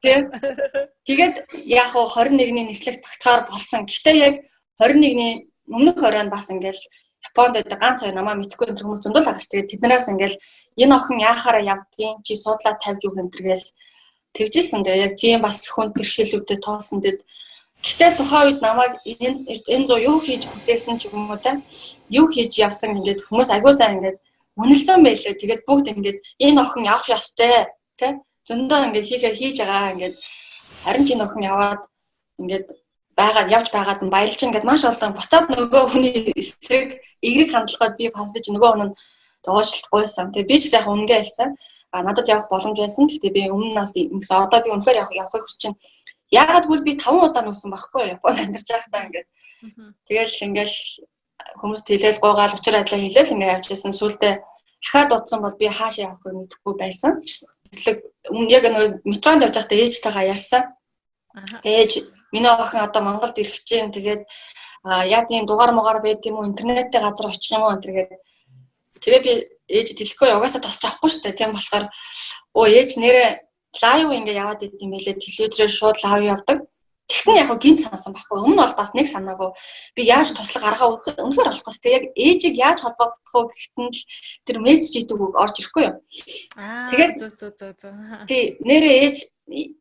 [1.07, 3.87] Тэгээд яг хуу 21-ний нислэг багтахаар болсон.
[3.91, 4.35] Гэтэ яг
[4.78, 6.83] 21-ний өмнөх хорионд бас ингээл
[7.28, 9.47] Японд байдаг ганц хоёр намаа мэдхгүй хүмүүс зөндөл агаш.
[9.49, 10.37] Тэгээд тэднээс ингээл
[10.83, 13.66] энэ охин яахаараа явдгийн чи суудлаа тавьж үг энэ төргээл
[14.37, 14.81] тэгжсэн.
[14.83, 17.18] Тэгээ яг тийм бас хүн тэршилүүдэд тоосон дэд
[17.85, 18.93] Гэхдээ тухайн үед намайг
[19.74, 21.53] энэ зуу юу хийж бүтээсэн ч юм уу та
[22.18, 24.18] юу хийж явсан ингээд хүмүүс агүй сайн ингээд
[24.61, 25.35] үнэлсэн байлээ.
[25.41, 27.53] Тэгээд бүгд ингээд энэ охин явах ёстой
[27.99, 28.12] тий
[28.49, 30.16] зөндөө ингээд хийхээ хийж байгаа ингээд
[30.85, 31.83] харин ч энэ охин яваад
[32.41, 32.66] ингээд
[33.20, 36.89] байгаад явж байгаад нь баялж ингээд маш олон буцаад нөгөө хүний эсрэг
[37.26, 38.97] эерэг хандлагад би пасаж нөгөө хүн нь
[39.45, 40.26] доошлохгүйсэн.
[40.33, 41.51] Тэгээд би ч яг үнгээ хэлсэн.
[41.95, 43.09] А надад явах боломж байсан.
[43.09, 45.78] Гэхдээ би өмнө нас ингэсэн одоо би үнэхээр явах явахыг хүсэж байна
[46.31, 48.14] Яагаад гэвэл би 5 удаа нуусан байхгүй?
[48.14, 49.28] Японд амьдарч байхдаа ингээд.
[50.07, 50.76] Тэгэл ингээл
[51.61, 53.93] хүмүүс тэлэл гоогаал учир айдлаа хэлээл ингээд явж байсан.
[53.99, 54.35] Сүүлдээ
[54.83, 57.12] дахиад утсан бол би хаашаа явахыг мэдэхгүй байсан.
[57.70, 57.99] Тэслэг
[58.49, 60.62] яг нэг метронд явж байхдаа ээжтэйгээ ярьсан.
[61.66, 61.91] Ээж
[62.33, 64.22] миний охин одоо Монголд ирэх чинь тэгээд
[64.87, 68.11] яа тийм дугаар мугаар байд юм уу интернеттэй газар очих юм уу энэ тэгээд
[69.03, 69.33] тэгээ би
[69.68, 71.39] ээж дэлгэхгүй угаасаа тосч авахгүй шүү дээ.
[71.39, 71.85] Тийм болохоор
[72.59, 73.28] оо ээж нэрээ
[73.83, 76.59] лайв ингээ яваад идэм байлээ телевизээр шууд лайв явдаг.
[77.11, 78.39] Тэгтэн яг гинт санасан байхгүй.
[78.39, 79.51] Өмнө нь бол бас нэг санаагүй
[79.99, 84.03] би яаж туслах арга өнөхөр олох гэстэй яг ээжийг яаж холбогдох вэ гэхтэн л
[84.47, 85.97] тэр мессеж идэг үг орж ирэхгүй юу.
[86.55, 87.93] Аа тэгээд зөө зөө зөө зөө.
[88.31, 89.16] Тий нэрээ ээж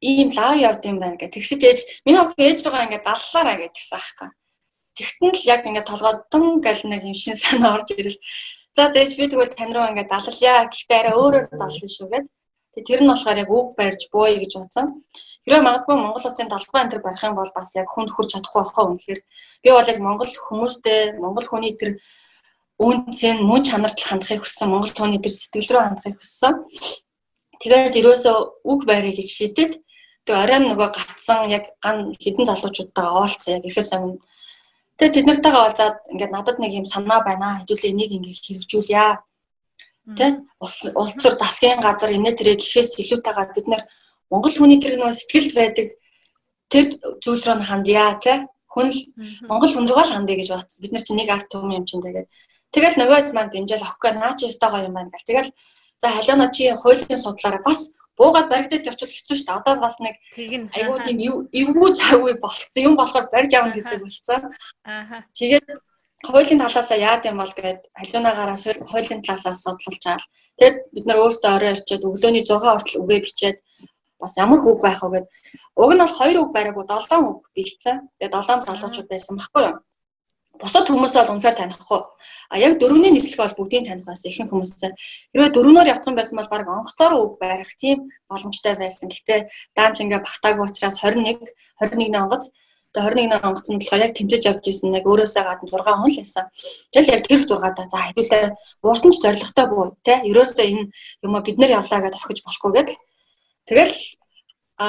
[0.01, 1.37] ийм лайв явд юм байна гэх.
[1.37, 4.29] Тэгсэж ээж миний охин ээж руугаа ингээ даллаараа гэдгсэн аахгүй.
[4.97, 8.17] Тэгтэн л яг ингээ толгойд тун гал нэг юм шин санаа орж ирэл.
[8.73, 10.65] За зээж би тэгвэл тань руу ингээ даллая.
[10.65, 12.25] Гэхдээ арай өөрөөр даллана шүү гэдэг
[12.87, 14.85] тэр нь болохоор яг үг барьж бууя гэж бодсон.
[15.43, 18.61] Хэрвээ магадгүй Монгол улсын талбай энэ төр барих юм бол бас яг хүнд хүрч чадахгүй
[18.61, 19.19] байхаа үнэхээр
[19.63, 21.91] би бол яг Монгол хүмүүстэй Монгол хүний тэр
[22.79, 26.53] үнцэн мөн чанарт хандахыг хүссэн Монгол хүний тэр сэтгэл рүү хандахыг хүссэн.
[27.61, 28.35] Тэгээд ерөөсөө
[28.71, 29.73] үг барья гэж шийдээд
[30.25, 34.19] тэгээ оройн нөгөө гатсан яг ган хідэн залуучуудтайгаа оолцсон яг ихэс өмнө
[34.99, 37.63] Тэгээ тэд нартайгаа уулзаад ингээд надад нэг юм санаа байна.
[37.63, 39.05] Хэдүүлээ энийг ингээд хэрэгжүүлъя
[40.17, 40.25] Тэ
[40.63, 43.83] улс төр засгийн газар инээ тэрэ гэхээс илүүтэйгээр бид нэр
[44.31, 45.87] Монгол хүний тэр нөө сэтгэлд байдаг
[46.71, 46.85] тэр
[47.23, 48.33] зүйл рүү хандъя тэ
[48.73, 48.87] хүн
[49.49, 50.81] Монгол хүн рүүгээ л хандъя гэж бодсон.
[50.81, 52.27] Бид нар чинь нэг арт түмэн юм чинь тэгээд
[52.73, 55.29] тэгэл нөгөөд маань дэмжээл охкоо наа чи өстой гоё юм байна гэл.
[55.29, 55.49] Тэгэл
[56.01, 57.79] за халиуна чи хуулийн судлаараа бас
[58.19, 59.59] буугаад баригдаад явчихвал хэцүү шүү дээ.
[59.59, 60.15] Одоо бас нэг
[60.77, 61.17] айгуу тийм
[61.59, 62.85] эвгүй цаггүй болцсон.
[62.87, 64.41] Юм болохоор барьж авна гэдэг болцсон.
[64.85, 65.23] Аа.
[65.39, 65.65] Тэгээд
[66.27, 68.57] хуулийн талаас яад юм бол гээд халиунаагаараа
[68.91, 70.25] хуулийн талаас судлалж чаал.
[70.59, 73.57] Тэгэд бид нар өөртөө орой ирчээд өглөөний 6 хүртэл үгээ бичээд
[74.21, 75.27] бас ямар үг байх вэ гэд
[75.81, 77.95] уг нь бол хоёр үг бариаггүй 7 үг бэлдсэн.
[78.19, 79.77] Тэгээд 7 залуучууд байсан баггүй юу?
[80.59, 82.01] Бусад хүмүүсээ бол үнэхээр танихгүй.
[82.51, 84.91] А яг дөрөвний нислэг бол бүгдийг таних байсан ихэнх хүмүүсээ.
[85.31, 89.07] Хэрвээ дөрөвнөр явцсан байсан бол баг онгоцоор үг барих тийм боломжтой байсан.
[89.07, 89.39] Гэхдээ
[89.77, 91.47] даанч ингээ багтаагүй учраас 21
[91.79, 92.51] 21-ний онгоц
[92.89, 96.45] Тэгээ 21 онгоцсон болохоор яг тэмцэж явж исэн нэг өөрөөсөө гадна 6 хүн л байсан.
[96.89, 98.45] Тэгэл яг тэр 6-аа за хэдүүлээ
[98.81, 100.13] буусан ч зоригтой буу те.
[100.25, 100.83] Ерөөсөө энэ
[101.25, 103.01] юм бид нар явлаа гэдээ орхиж болохгүй гэдэл.
[103.69, 103.95] Тэгэл
[104.79, 104.87] а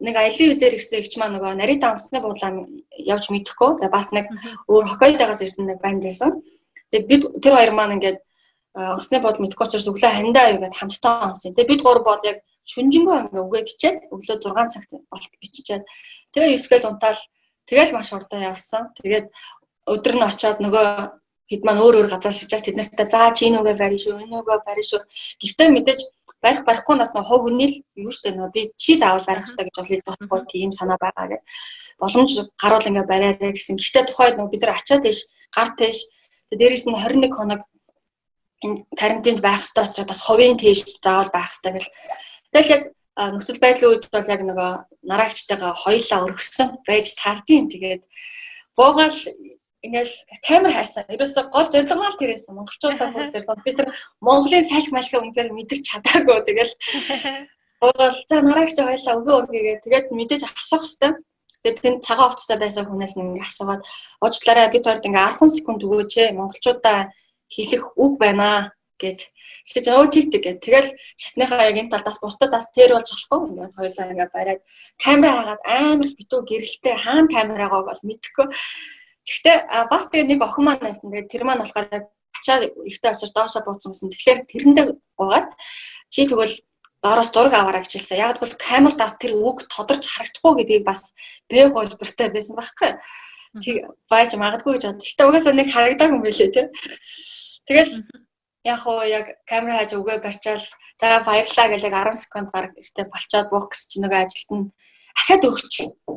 [0.00, 2.62] нэг аялын визээр ирсэн ихч маань нөгөө Нарита онгоцны буудлаа
[2.94, 3.70] явж мэдэхгүй.
[3.82, 4.26] Тэгээ бас нэг
[4.70, 6.30] өөр Хоккайдогоос ирсэн нэг банд байсан.
[6.94, 8.18] Тэгээ бид тэр хоёр маань ингээд
[8.76, 11.52] онгоцны буудал мэдэхгүй учраас өглөө хандаа аяа гэдээ хамтдаа онсон.
[11.58, 12.38] Тэгээ бид гур бод яг
[12.70, 15.84] шүнжэнгөө ингээ үгээ бичээд өглөө 6 цагт болт биччихээд
[16.36, 17.20] Тэгээ 9 гэл унтаал
[17.64, 18.92] тэгэл маш урдаа явсан.
[19.00, 19.26] Тэгээд
[19.88, 20.86] өдөр нь очиод нөгөө
[21.48, 24.36] хэд маань өөр өөр ирж байгаа тэд нартай за чи энэ үгээ барь шүү энэ
[24.42, 25.00] үгээ барь шүү.
[25.40, 26.00] Гэхдээ мэдээж
[26.44, 29.76] барих барихгүй нас нөө хог үнийл юу штэ нөө би чи заавал барих хэрэгтэй гэж
[29.78, 31.42] хэлж бодохгүй тийм санаа байгаа гэх.
[32.02, 32.30] Боломж
[32.60, 33.78] гаруул ингээ бариараа гэсэн.
[33.78, 35.18] Гэхдээ тухайд нөө бид нар ачаад тийш
[35.56, 35.98] гар тийш
[36.50, 37.60] дээрээс нь 21 хоног
[38.66, 41.90] энэ карантинд байх хэрэгтэй учраас бас хувийн тийш заавал байх хэрэгтэй гэл.
[42.52, 42.82] Тэгэл яг
[43.16, 44.70] нөхцөл байдлын үед бол яг нөгөө
[45.08, 48.02] нараагчтайгаа хоёлаа өргөссөн байж тардیں۔ Тэгээд
[48.76, 49.16] буугаал
[49.86, 50.14] ингээл
[50.44, 51.04] камер хайсан.
[51.08, 52.52] Ерөөсө гол зорилго мал тэрээсэн.
[52.56, 53.64] Монголчуудаа бүр зорилго.
[53.64, 53.88] Би тэр
[54.20, 56.38] Монголын салхи малхи үнээр мэдэрч чадаагүй.
[56.44, 56.72] Тэгэл
[57.80, 61.14] буугаал за нараагч хоёлаа өгөө өргөгээд тэгээд мэдээж асуух хэвээр.
[61.64, 63.82] Тэгээд тэнд цагаан хувцастай байсан хүнээс нэг асуугаад
[64.20, 66.36] уучлаарай бид хоёрд ингээ 10 секунд өгөөч ээ.
[66.36, 66.98] Монголчуудаа
[67.48, 69.18] хэлэх үг байна гэж
[69.68, 70.62] тэгэж өө тэг тэг гэх.
[70.64, 70.90] Тэгэл
[71.20, 73.40] шатныхаа яг энэ талдаас бусдаас тэр болж болохгүй.
[73.50, 74.60] Ингээд хоёулаа ингээд бариад
[74.98, 78.46] камера хагаад амар битүү гэрэлтэй хаана камерагаа бол мэдэхгүй.
[79.26, 79.56] Гэхдээ
[79.90, 81.10] бас тэгээ нэг охин маань байсан.
[81.10, 81.86] Тэгээд тэр маань болохоор
[82.36, 84.12] ачаа ихтэй очиж доошоо бууцсан гэсэн.
[84.12, 84.86] Тэгэхээр тэрэндээ
[85.18, 85.50] гуйгаад
[86.12, 86.54] чи тэгвэл
[87.02, 88.18] доороос зураг аваарай гэж хэлсэн.
[88.18, 91.12] Яг бол камертаас тэр үг тодорч харагдахгүй гэдгийг бас
[91.50, 92.90] бэ хөлбөртэй байсан байхгүй.
[93.64, 93.76] Тэг
[94.10, 95.02] байж магадгүй гэж бод.
[95.02, 96.62] Гэтэ угаасаа нэг харагдааг юм билээ те.
[97.66, 97.92] Тэгэл
[98.72, 100.64] яг уу яг камера хайж өгөө барьчаал
[101.00, 104.64] за баярлаа гэж яг 10 секунд гараг ихтэй болчоод буух гэж чи нөгөө ажилт нь
[105.20, 105.74] ахаад өгч.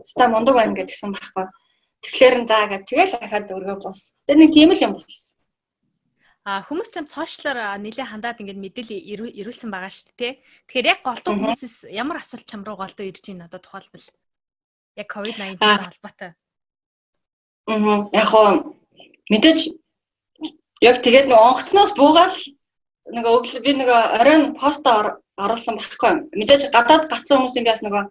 [0.10, 1.46] Ста мундаг байна гэдгсэн байхгүй.
[2.04, 4.02] Тэгэхээр за гэдэг тэгэл ахаад өргөө бус.
[4.26, 5.30] Тэр нэг тийм л юм болсон.
[6.48, 10.34] А хүмүүс зам цоошлоор нэлээ хандаад ингээд мэдээлэл ирүүлсэн байгаа шүү дээ.
[10.66, 14.08] Тэгэхээр яг голдуу хүмүүсээс ямар асуулт чам руу голдуу ирж байна одоо тухайлбал
[14.98, 16.32] яг COVID-19-тэй холбоотой.
[17.70, 18.48] Аа яг хоо
[19.30, 19.60] мэдээж
[20.88, 22.36] яг тэгээд нэг онгоцноос буугаад
[23.16, 24.96] нөгөө өглөө би нөгөө оройн постоо
[25.44, 26.14] оруулсан байхгүй.
[26.40, 28.04] Мэдээж гадаад гацсан хүмүүсийн би бас нөгөө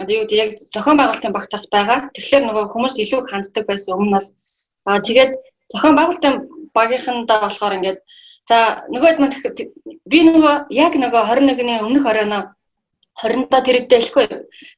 [0.00, 1.98] одоо юу гэдэг яг зохион байгуулалтын багтаас байгаа.
[2.14, 4.28] Тэгэхээр нөгөө хүмүүс илүү ханддаг байсан өмнө нь
[4.88, 5.32] аа тэгээд
[5.72, 6.34] зохион байгуулалтын
[6.76, 7.98] багийнхандаа болохоор ингээд
[8.48, 8.58] за
[8.92, 9.34] нөгөөд мань
[10.12, 12.42] би нөгөө яг нөгөө 21-ний өмнөх оройноо
[13.22, 14.26] 20-та тэрэгдээ хэлэхгүй.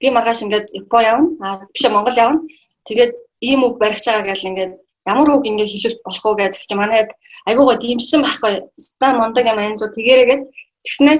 [0.00, 1.28] Би маргааш ингээд Япон явна.
[1.40, 2.40] Аа биш Монгол явна.
[2.84, 4.72] Тэгээд ийм үг барих чагаа гэл ингээд
[5.06, 7.10] ямар үг ингээ хэлүүлэх болох уу гэдэг чи манайд
[7.48, 8.54] айгуугаа димжсэн байхгүй.
[8.76, 10.42] Ста мондаг юм айн зүү тэгэрээгээд
[10.84, 11.12] тэгснэ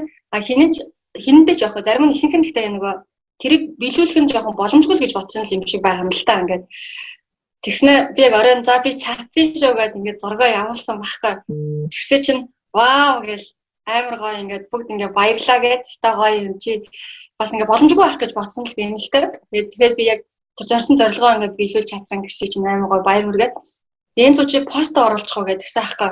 [0.47, 0.74] хинэж
[1.16, 1.87] хинэндээ вэ?
[1.87, 2.95] Зарим нь ихэнх нь гэхдээ нөгөө
[3.41, 6.64] тэрийг биелүүлэх нь жоохон боломжгүй л гэж бодсон юм шиг байгаа юм л та ингээд
[7.66, 11.34] Тэгснэ би яг оройн за би чадчих шүү гэдээ ингээд зургаа явуулсан байхгүй.
[11.91, 13.43] Тэгсээ чинь вау гэл
[13.91, 16.87] амар гоё ингээд бүгд ингээд баярлаа гэд та гоё юм чи
[17.39, 19.11] бас ингээд боломжгүй байх гэж бодсон л юм л.
[19.11, 19.34] Тэгээд
[19.74, 20.20] тэгээд би яг
[20.57, 23.54] тэр зорсон зорилгоо ингээд биелүүлж чадсан гэсэн чинь амар гоё баяр хүргээд
[24.24, 26.11] энэ зүү чи пост оруулчих уу гэдгсэн аахгүй.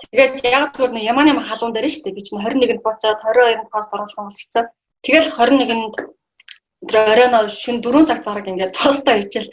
[0.00, 2.16] Тэгээд яг тэгвэл нэг ямаа ямаа халуун дээр нь шүү дээ.
[2.16, 4.66] Би чинь 21-нд буцаад 22-нд пост оруулсан болсон.
[5.04, 5.94] Тэгэл 21-нд
[6.88, 9.50] тэр оройн шин 4 цагт баг ингээд постоо хичээл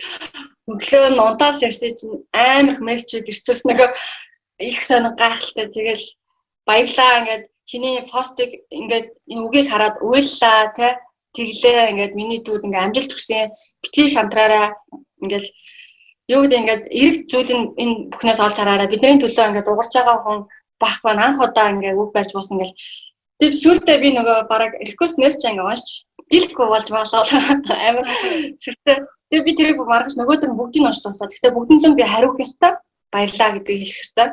[0.72, 3.90] өглөө нь унтаас ярьсан чинь амар мессежүүд ирчихсэн нөгөө
[4.72, 5.68] их сонин гайхалтай.
[5.76, 6.06] Тэгэл
[6.68, 7.12] баярлаа.
[7.20, 10.88] Ингээд чиний постыг ингээд энэ үгийг хараад уйллаа те
[11.38, 14.68] тэглээ ингээд миний дүүд ингээд амжилт хүсэн битгий шантраараа
[15.24, 15.46] ингээд
[16.34, 20.18] юу гэдэг ингээд эрэг зүйл нь энэ бүхнээс олж хараараа бидний төлөө ингээд угарч байгаа
[20.26, 20.40] хүн
[20.82, 22.74] байхгүй анх удаа ингээд үг барьж буусан ингээд
[23.40, 25.90] тэг сүүлдээ би нөгөө бараг request message ингээд уншиж
[26.32, 27.22] дэлгэхгүй болж болоо
[27.88, 28.06] амар
[28.64, 31.28] сүртэй Тэгээ би тэрийг маргаж нөгөөдөр нь бүгдийг уншиж тусаа.
[31.28, 32.80] Гэхдээ бүгдэнд нь би хариух ёстой.
[33.12, 34.28] Баярлаа гэдгийг хэлэх ёстой.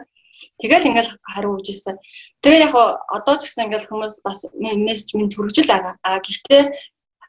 [0.63, 1.97] Тэгэл ингээл хариу өгч ирсэн.
[2.43, 2.75] Тэгээ яг
[3.11, 5.99] одоо ч гэсэн ингээл хүмүүс бас мессеж минь төрөжл байгаа.
[6.07, 6.63] А гэхдээ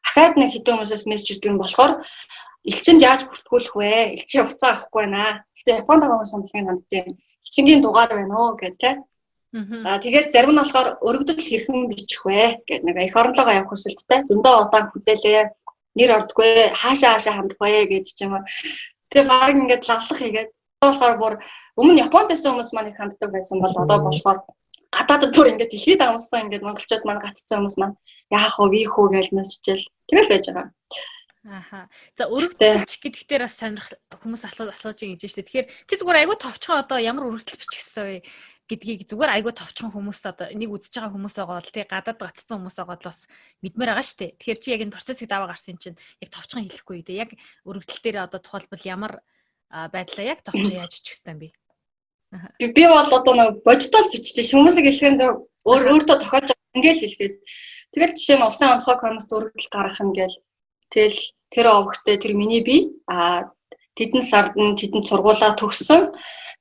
[0.05, 1.91] дахиад нэг хэдэн хүмүүсээс мессеж ирдэг нь болохоор
[2.69, 3.91] элчинд яаж бүртгүүлэх вэ?
[4.17, 5.45] Элчин уцаа авахгүй байна.
[5.53, 7.13] Гэхдээ Японд байгаа хүмүүс дахин хандж байна.
[7.45, 8.95] Элчингийн дугаар байна уу гэх тээ.
[9.87, 14.19] Аа тэгээд зарим нь болохоор өргөдөл хэрхэн бичих вэ гэдэг нэг их оронлогоо явах хүсэлттэй.
[14.27, 15.43] Зөндөө удаан хүлээлээ
[15.95, 18.43] нэр ордггүй хаашаа хаашаа хандахгүй гэж ч юм уу.
[19.09, 20.49] Тэгээ баг ингээд лавлах хийгээд
[20.81, 21.33] болохоор бүр
[21.79, 24.39] өмнө Японд байсан хүмүүс маань их ханддаг байсан бол одоо болохоор
[24.95, 27.95] гадаадд бүр ингээд дэлхийд амссан ингээд монголчууд маань гатцсан хүмүүс маань
[28.31, 30.67] яах вэ вих үү гэж мэсчээл тэгэл байж байгаа.
[31.45, 31.81] Ааха.
[32.17, 35.45] За өргөдөлч гэдэг дээр бас сонирх хүмүүс асууж асууж байгаа гэж байна шүү дээ.
[35.45, 38.17] Тэгэхээр чи зүгээр айгүй товчхон одоо ямар өргөдөл бичих гэсэн вэ?
[38.65, 42.57] гэдгийг зүгээр айгүй товчхон хүмүүс одоо энийг үзэж байгаа хүмүүс байгаа бол тий гадаад гацсан
[42.57, 43.19] хүмүүс байгаа бол бас
[43.61, 44.31] мэдмээр байгаа дээ.
[44.41, 47.21] Тэгэхээр чи яг энэ процессыг даваа гарсан чинь яг товчхон хэлэхгүй дээ.
[47.21, 47.31] Яг
[47.69, 49.13] өргөдөл дээр одоо тухайлбал ямар
[49.69, 51.53] байдлаа яг товчхон яаж бичих юм бэ?
[52.59, 55.15] Би бол одоо нэг бодитол бичдэг хүмүүсийг хэлхэн
[55.69, 57.36] өөр өөртөө тохиолж ингээл хэлгээд
[57.93, 60.38] тэгэл жишээ нь улсын онцгой комист өргөдөл гаргах нь гээл
[60.91, 61.19] тэгэл
[61.53, 63.47] тэр овогтой тэр миний би а
[63.97, 66.01] тэдэн сард нь тэдэнд сургуулаа төгссөн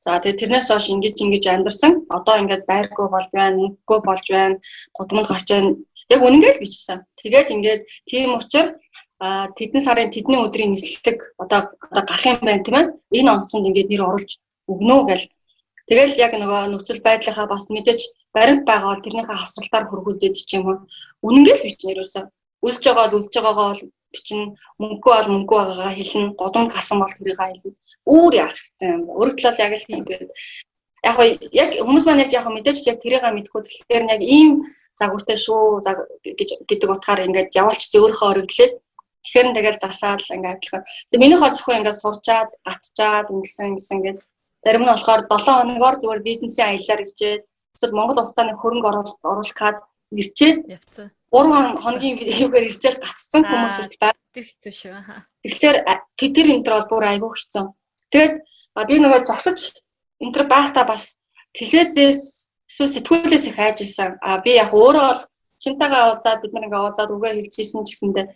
[0.05, 1.93] За тэгээ тэрнээс хойш ингэж ингэж амьдсан.
[2.17, 4.61] Одоо ингээд байргүй болж байна, нэггүй болж байна,
[4.93, 5.71] гудамд гарч байна.
[6.13, 6.99] Яг үнэнгээл бичсэн.
[7.21, 8.77] Тэгээд ингээд тийм учраас
[9.25, 12.87] а тэдэн сарын тэдний өдрийн нислэг одоо одоо гарах юм байна тийм ээ.
[13.17, 14.31] Энэ онгоцонд ингээд нэр оруулж
[14.69, 15.25] өгнө гэл.
[15.89, 18.01] Тэгэл яг нөгөө нөхцөл байдлынхаа бас мэдээж
[18.37, 20.79] баримт байгаа бол тэрнийхээ хавсралтаар хөргүүлээд ч юм уу.
[21.27, 22.25] Үнэнгээл бичнэ ерөөсөө.
[22.65, 23.83] Үлж байгаа бол үлж байгаагаа бол
[24.15, 24.57] бичнэ.
[24.81, 26.37] Мөнгө бол мөнгө байгаагаа хэлнэ.
[26.41, 29.03] Годомд гарсан бол тэрийг хэлнэ үүр яах хэрэгтэй юм.
[29.21, 30.31] Өргөдөл бол яг л тийм тэгээд
[31.09, 31.17] яг
[31.53, 34.51] яг хүмүүс маань яг яг мэдээж яг тэрийг мэдгүй тэгэхээр яг ийм
[35.01, 38.69] загвартай шүү заг гэж гэдэг утгаар ингээд явуулчих өөрийнхөө өргөдлөө
[39.25, 40.83] тэгэхээр тэгэл засаал ингээд адилхан.
[41.09, 44.19] Тэгээ миний хожихоо ингээд сурчаад, гатчаад ингэсэн ингэсэн ингээд
[44.65, 47.43] зарим нь болохоор 7 хоногоор зүгээр бизнесийн аяллаар ирчээд
[47.75, 49.77] эсвэл Монгол улстай нэг хөрөнгө оруулалт оруулах гад
[50.21, 51.07] ирчээд явцсан.
[51.35, 54.19] 3 хоногийн видеогээр ирчээд гацсан хүмүүс үрд байна.
[54.35, 54.93] Тэр хэцүү шүү.
[55.43, 55.77] Тэгэхээр
[56.37, 57.65] тэр энэ төр бол бүр айгүй хэцүү.
[58.13, 58.35] Тэгээд
[58.89, 59.59] би нөгөө зогсож
[60.23, 61.19] энэ төр байхдаа бас
[61.59, 62.21] телевизээс
[62.71, 64.19] эсвэл сэтгүүлээс их айж исэн.
[64.23, 65.23] А би яг өөрөө бол
[65.63, 68.27] чинтайгаа уулзаад бид нэг уулзаад үгээ хэлж исэн ч гэсэндээ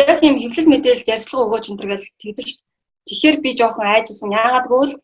[0.00, 2.64] яг юм хэвлэл мэдээлэл ярьцлага өгөөч энэ төргээл тэгдэг шүү.
[3.08, 4.32] Тэгэхээр би жоохон айж исэн.
[4.32, 4.94] Яагаад гэвэл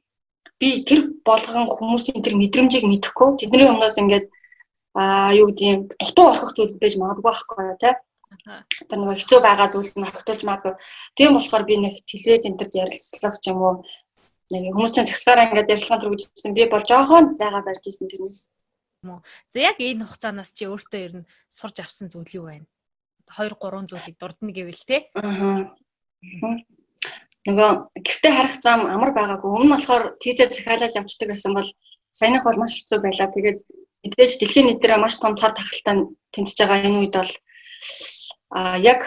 [0.60, 4.26] би тэр болгон хүмүүсийн тэр мэдрэмжийг мэдэхгүй тэдний өмнөөс ингээд
[4.96, 7.94] аа юу гэдэг юм дутуу орхих зүйл байж магадгүй байхгүй тий.
[8.88, 10.74] Тэр нэг хэцүү байгаа зүйл нь орхитуулж магадгүй.
[11.16, 13.74] Тийм болохоор би нэг телевиз энэ төр ярилцлах юм уу
[14.52, 18.40] нэг хүмүүсийн цагсаараа ингээд ярилцлаган төр үзсэн би бол жоохон зайгаа барьж исэн тэрнээс.
[19.52, 22.66] За яг энэ хугацаанаас чи өөртөө ер нь сурж авсан зүйл юу байна?
[23.30, 25.10] 2 3 зүйлийг дурдна гэвэл те.
[25.18, 25.70] Аа.
[27.46, 27.70] Нөгөө
[28.06, 29.50] гэрте харах зам амар байгаагүй.
[29.50, 31.68] Өмнө нь болохоор тийзээ захиалал явцдаг гэсэн бол
[32.10, 33.28] саяных бол маш хэцүү байлаа.
[33.30, 33.58] Тэгээд
[34.02, 35.94] мэдээж дэлхийн нийтээрээ маш том цар тахалтай
[36.34, 37.32] тэмцэж байгаа энэ үед бол
[38.50, 39.00] а яг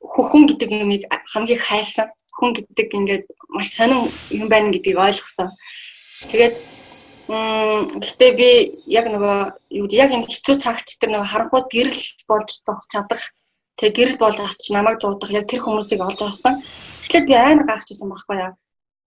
[0.00, 3.24] хүн гэдэг юмыг хамгийн хайсан хүн гэдэг ингээд
[3.56, 5.48] маш сонин юм байна гэдгийг ойлгосон.
[6.30, 6.56] Тэгээд
[7.28, 8.50] гэхдээ би
[8.98, 9.38] яг нөгөө
[9.80, 13.22] юу яг энэ хэцүү цагт тэр нөгөө харанхууд гэрэл болж зогсож чадах
[13.80, 16.62] тэг гэрэл болж бас ч намайг дуудах яг тэр хүмүүсийг олж авсан.
[17.02, 18.52] Тэгэхээр би амар гайхажсэн байхгүй яа.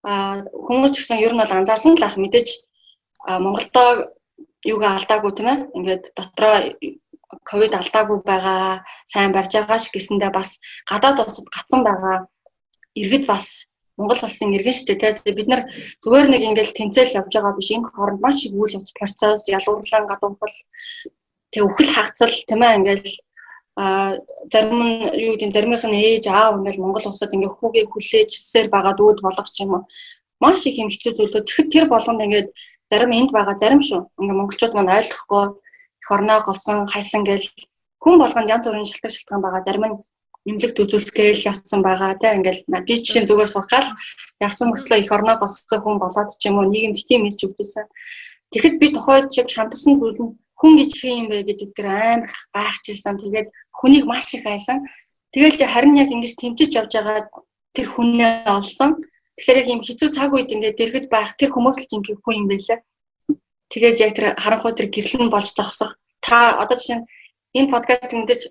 [0.03, 2.49] А хүмүүс ч гэсэн ер нь бол анзаарсан л ах мэдээж
[3.27, 3.83] Монголдо
[4.65, 5.59] юугаа алдаагүй тийм ээ.
[5.77, 6.55] Ингээд дотроо
[7.49, 10.49] ковид алдаагүй байгаа, сайн барьж байгаа ш гэсэндээ бас
[10.89, 12.17] гадаад улсад гацсан байгаа.
[12.99, 15.01] Иргэд бас Монгол улсын иргэн шүү дээ.
[15.23, 15.61] Тэгээд бид нар
[16.03, 17.69] зүгээр нэг ингээл тэмцээл явж байгаа биш.
[17.73, 20.57] Энэ хооронд маш их үйл явц процесс, ялгуурлан гадуурхал
[21.51, 23.09] тэг үхэл хагцал тийм ээ ингээл
[23.77, 23.85] а
[24.51, 28.93] зарим нь юу гэдэг заримынх нь ээж аав ингээл Монгол улсад ингээ хүүгээ хүлээжсээр байгаа
[28.97, 29.83] дүүд болгох юм уу.
[30.41, 31.45] Маш их юм хэцүү зүйлүүд.
[31.45, 32.49] Тэгэхэд тэр болгонд ингээд
[32.91, 34.01] зарим энд байгаа зарим шүү.
[34.21, 35.45] Ингээ монголчууд маань ойлгохгүй
[36.01, 37.47] эх орноо голсон хайсан гэл.
[38.01, 39.65] Хүн болгонд янз бүрийн шалтгаан шалтгаан байгаа.
[39.67, 39.95] Зарим нь
[40.47, 43.89] нэмлэгт үзүүлэлгээл явцсан байгаа тийм ингээл би жишээ зүгээр сухаал
[44.39, 47.85] явсан мөртлөө эх орноо голсон хүн болоод ч юм уу нийгэмд тийм эсч өгдөөсөн
[48.51, 52.31] тэгэхэд би тухайд чиг шантарсан зүйл нь хүн гэж хин юм бэ гэдэг тэр амар
[52.53, 53.47] гайхажсэн тэгээд
[53.77, 54.77] хүнийг маш их хайсан
[55.33, 57.29] тэгэл харин яг ингэж тэмцэж явж байгаа
[57.75, 58.91] тэр хүнээ олсон
[59.37, 62.47] Тэгэхээр яг юм хэцүү цаг үед ингээд дэргэд байх тэр хүмүүс л жинхэнэ хүн юм
[62.49, 62.81] байлаа.
[63.69, 65.93] Тэгээд яг тэр харанхуй тэр гэрлэн болж зогсох.
[66.25, 67.07] Та одоо жишээ нь
[67.53, 68.41] энэ подкаст мэдээж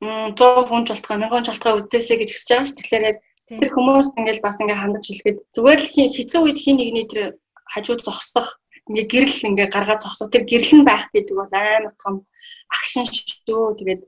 [0.00, 2.72] 100 хүн жолтгоо 1000 жолтгоо үдээсэй гэж хэлж байгаа ш.
[2.72, 3.16] Тэгэхээр яг
[3.60, 7.20] тэр хүмүүст ингээд бас ингээд хандаж хэлгээд зүгээр л хэцүү үед хин нэгний тэр
[7.68, 8.48] хажууд зогсдох
[8.90, 12.14] ингээ гэрэл ингээ гаргаад зогсох тэр гэрлэн байх гэдэг бол амар том
[12.74, 13.78] агшин шүү.
[13.78, 14.02] Тэгээд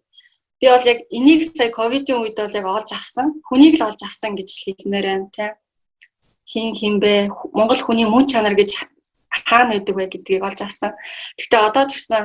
[0.61, 3.27] би бол яг энийг сая ковидын үед бол яг олж авсан.
[3.47, 5.53] Хүнийг л олж авсан гэж хэлмээр байна тийм
[6.53, 8.71] хин хинбэ Монгол хүний мөн чанар гэж
[9.49, 10.91] хаана байдаг вэ гэдгийг олж авсан.
[11.39, 12.23] Гэхдээ одоо ч гэсэн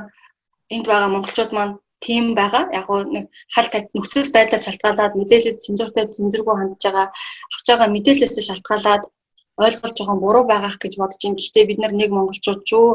[0.75, 2.63] энд байгаа монголчууд маань тийм байгаа.
[2.77, 7.07] Яг гоо нэг хал тат нөхцөл байдлаар шалтгаалаад мэдээлэл цензуртай цензургүй хандж байгаа
[7.53, 9.03] авч байгаа мэдээлэлээс шалтгаалаад
[9.57, 11.37] ойлголт жоохон буруу байгаах гэж бодож ин.
[11.37, 12.87] Гэхдээ бид нар нэг монголчууд шүү.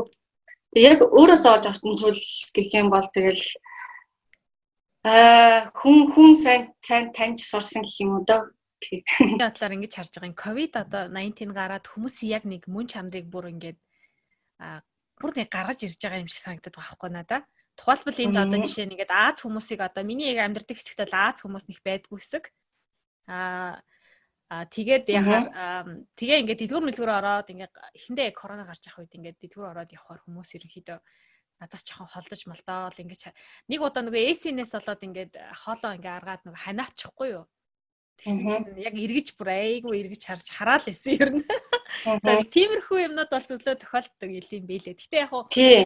[0.72, 2.22] Тэг яг өөрөөсөө олж авсан зүйл
[2.54, 3.44] гэх юм бол тэгэл
[5.04, 8.42] аа хүн хүн сайн сайн таньж сурсан гэх юм уу дөө
[8.82, 9.02] Тийм
[9.38, 10.38] бодлоор ингэж харж байгаа юм.
[10.38, 13.78] Ковид одоо 19 гараад хүмүүс яг нэг мөн чанарыг бүр ингээд
[14.58, 14.82] а
[15.22, 17.40] бүр нэг гаргаж ирж байгаа юм шиг санагдаад байгаа байхгүй надаа.
[17.78, 21.36] Тухайлбал энд одоо жишээ нь ингээд Аз хүмүүсийг одоо миний яг амьдардаг хэсэгт бол Аз
[21.40, 22.44] хүмүүс них байдгүй хэсэг.
[23.30, 23.78] А
[24.52, 25.48] А тэгээд яхаар
[26.12, 30.20] тэгээ ингээд дэлгүүр мэлгүүр ороод ингээд эхэндээ корона гарч явах үед ингээд дэлгүүр ороод явхаар
[30.28, 30.98] хүмүүс ерөнхийдөө
[31.62, 33.32] надаас жоохон холдож молдоол ингээд
[33.72, 37.44] нэг удаа нөгөө эсинээс болоод ингээд хоолоо ингээд аргаад нөгөө ханаачихгүй юу?
[38.20, 41.44] Тэгсэн чинь яг эргэж бүр айгүй эргэж харж хараал исэн ер нь.
[42.20, 45.00] За тиймэрхүү юмнууд бол зөвлөө тохиолддог юм бэлээ.
[45.00, 45.32] Гэтэ яг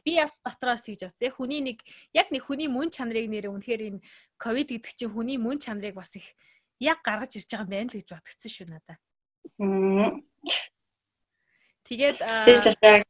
[0.02, 1.30] би бас дотроос тэгж авсан.
[1.38, 1.78] Хүний нэг
[2.18, 4.04] яг нэг хүний мөн чанарыг нэрээ үнэхээр энэ
[4.42, 6.34] ковид гэдэг чинь хүний мөн чанарыг бас их
[6.80, 8.96] яг гаргаж ирж байгаа юм байна л гэж бодгдсон шүү надаа.
[11.86, 13.04] Тэгээд аа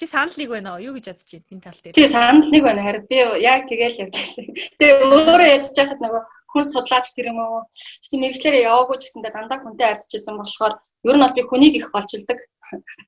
[0.00, 0.80] Чи санал нэг байна уу?
[0.80, 1.92] Юу гэж ядж байна энэ тал дээр?
[1.92, 2.80] Тий, санал нэг байна.
[2.80, 4.46] Харин би яг тэгэл явж байсан.
[4.80, 6.22] Тэгээ өөрөө ядж байхад нөгөө
[6.56, 7.68] хүн судлаач тэр юм уу?
[8.00, 11.92] Чи мэрэгчлэрээ яваагүй ч гэсэндээ дандаа хүнтэй ардчихсан болохоор ер нь бол би хүнийг их
[11.92, 12.38] голчилдаг.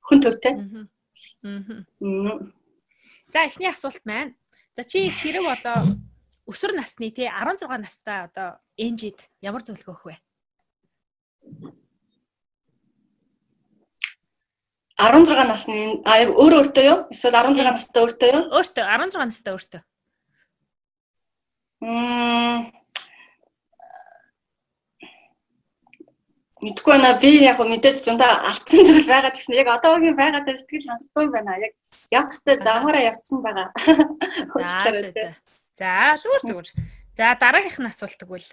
[0.04, 0.52] Хүн төвтэй.
[0.52, 2.44] Аа.
[3.32, 4.36] За эхний асуулт маань.
[4.76, 5.96] За чи хэрэг одоо
[6.50, 10.16] өсвөр насны тий 16 настай одоо энжид ямар зөвлөгөө өгөх вэ?
[15.02, 16.98] 16 насны а яг өөрөө өөртөө юу?
[17.14, 18.42] Эсвэл 16 настай өөртөө юу?
[18.58, 19.82] Өөртөө 16 настай өөртөө.
[21.82, 22.70] Мм
[26.62, 27.18] мэдгүй байна.
[27.22, 31.52] Би яг мэдээж зундаа алтан зүйл байгаа гэсэн яг одоогийн байгаа дээр сэтгэл хангалттай байна.
[31.66, 31.72] Яг
[32.18, 33.68] явхстай замаараа явцсан байгаа.
[34.54, 35.34] За за
[36.20, 36.68] зүгээр зүгээр.
[37.16, 38.48] За дараагийнх нь асуулт тэгвэл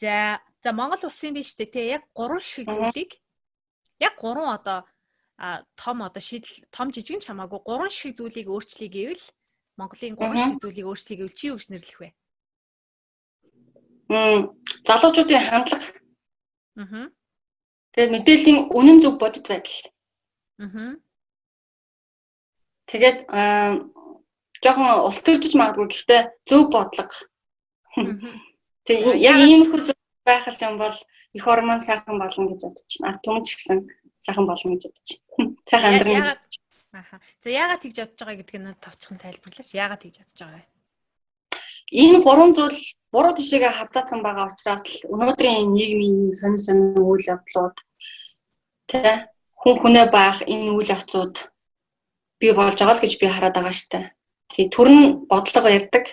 [0.00, 3.12] за за Монгол улсын биш үү те яг гурван шиг зүйлийг
[4.00, 4.78] яг гурван одоо
[5.76, 9.24] том одоо шийдэл том жижиг нь чамаагүй гурван шиг зүйлийг өөрчлөе гэвэл
[9.78, 12.08] Монголын гурван шиг зүйлийг өөрчлөе гэвэл чи юу гэж нэрлэх вэ?
[14.10, 14.40] Мм
[14.86, 15.88] залуучуудын хандлага.
[16.82, 17.06] Аа.
[17.92, 19.78] Тэгээд мэдээллийн үнэн зөв бодит байдал.
[20.58, 20.94] Аа.
[22.90, 23.18] Тэгээд
[24.62, 27.14] жоохон улс төржиж магадгүй гэхдээ зөв бодлого.
[28.86, 30.96] Тэг яг ийм их зөв байх юм бол
[31.32, 33.08] их ормон сайхан болно гэж бодож байна.
[33.10, 33.78] Ард түмэн ч гэсэн
[34.18, 35.50] сайхан болно гэж бодож байна.
[35.66, 36.70] Сайхан амьдрах гэж бодож байна.
[36.92, 37.16] Аха.
[37.40, 39.70] За яагаад тэгж бодож байгаа гэдгийг нь товчхон тайлбарлаач.
[39.72, 40.66] Яагаад тэгж бодож байгаа вэ?
[41.92, 42.80] Энэ гурван зүйл
[43.12, 47.76] буруу тишээгээ хавтаацсан байгаа учраас л өнөөдрийн нийгмийн сонин сонин үйл явдлууд
[48.88, 49.28] тэ
[49.60, 51.34] хүн хүнээ баах энэ үйл явцууд
[52.40, 54.00] бий болж байгаа л гэж би хараад байгаа штэ.
[54.52, 56.04] Тэгээ төр нь бодлого ярддаг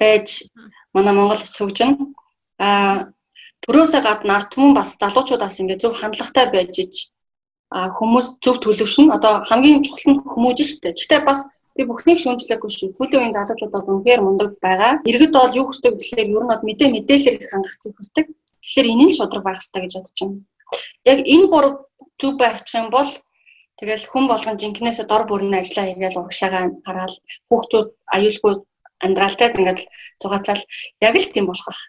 [0.00, 0.48] байж
[0.94, 2.16] манай Монгол сүгжин
[2.58, 3.12] а
[3.64, 6.94] төрөөсөө гадна ард түмэн бас залуучуудаас ингээд зөв хандлагатай байж ич
[7.98, 10.94] хүмүүс зөв төлөвшин одоо хамгийн чухал нь хүмүүж дээ.
[10.94, 11.40] Гэхдээ бас
[11.74, 12.94] би бүхнийг шүүмжлээгүй шүү.
[12.94, 14.92] Сүүлийн үеийн залуучуудад үнэхээр мундаг байгаа.
[15.10, 18.26] Иргэд бол юу хүсдэг гэхээр ер нь бол мэдээ мэдээлэлээр их хангахыг хүсдэг.
[18.62, 20.38] Тэгэхээр энэ нь шудраг байх хэрэгтэй гэж бодож байна.
[21.12, 21.74] Яг энэ гурав
[22.20, 23.10] зөв байчих юм бол
[23.78, 27.14] тэгэл хүн болгон жинкнээсээ дор бүрнээ ажиллаа хийгээл урагшаагаа хараад
[27.48, 28.54] хүүхдүүд аюулгүй
[29.04, 29.80] амьдралтай ингээд
[30.20, 30.62] зугаацаал
[31.06, 31.80] яг л тийм болох байх.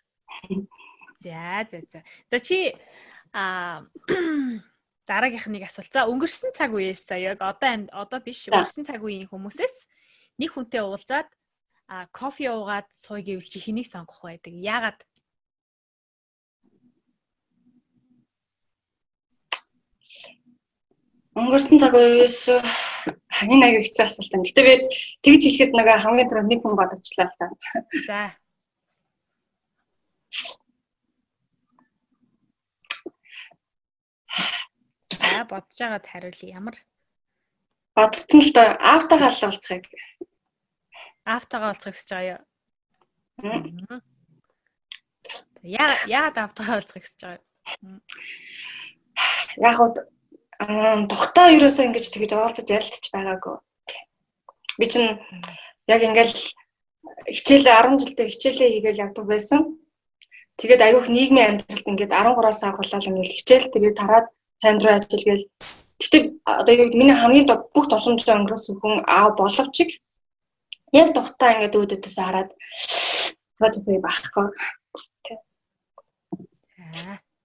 [1.24, 2.00] За за за.
[2.32, 2.58] За чи
[3.34, 3.84] а
[5.10, 5.94] дараагийнхныг асуулт.
[5.94, 9.76] За өнгөрсөн цаг үеэс за яг одоо одоо биш өнгөрсөн цаг үеийн хүмүүсээс
[10.42, 11.30] нэг хүнтэй уулзаад
[11.88, 14.54] а кофе уугаад сууй гэвэл чи хэнийг сонгох байдаг?
[14.54, 15.00] Яагаад?
[21.36, 22.38] Өнгөрсөн цаг үеэс
[23.52, 24.44] энэ аяг хэцүү асуулт юм.
[24.48, 24.74] Гэтэ би
[25.24, 27.48] тэгж хэлэхэд нэг хамгийн түрүү нэг хүн бодогчлаа л та.
[28.08, 28.22] За.
[35.12, 36.56] За бодож байгаад хариулъя.
[36.56, 36.76] Ямар
[38.00, 39.86] бодсон л доо автагаа л уулзахыг.
[41.28, 44.00] Автагаа уулзах гэж байгаа юу?
[45.84, 47.44] Яа яагаад автагаа уулзах гэж байгаа
[47.84, 48.00] юм?
[49.60, 50.15] Яг
[50.60, 53.56] тухтаа ерөөсөө ингэж тэгэж уулзаж ярилцаж байгаагүй.
[54.80, 55.20] Би чинь
[55.88, 56.34] яг ингээл
[57.28, 59.62] хичээлээ 10 жилдээ хичээлээ хийгээл явдаг байсан.
[60.56, 64.28] Тэгээд аюух нийгмийн амьдралд ингээд 13-аас агуулаад ингээд хичээл тэгээд тараад
[64.64, 65.48] сайн руу ажил гээл.
[66.00, 69.76] Гэтэ одоо юу миний хамгийн бүх тусламжтай өнгөрөөсөн хүн аа боловч
[70.96, 72.50] яг тухтаа ингээд өөдөөс хараад
[73.60, 74.48] тэгээд үгүй байхгүй.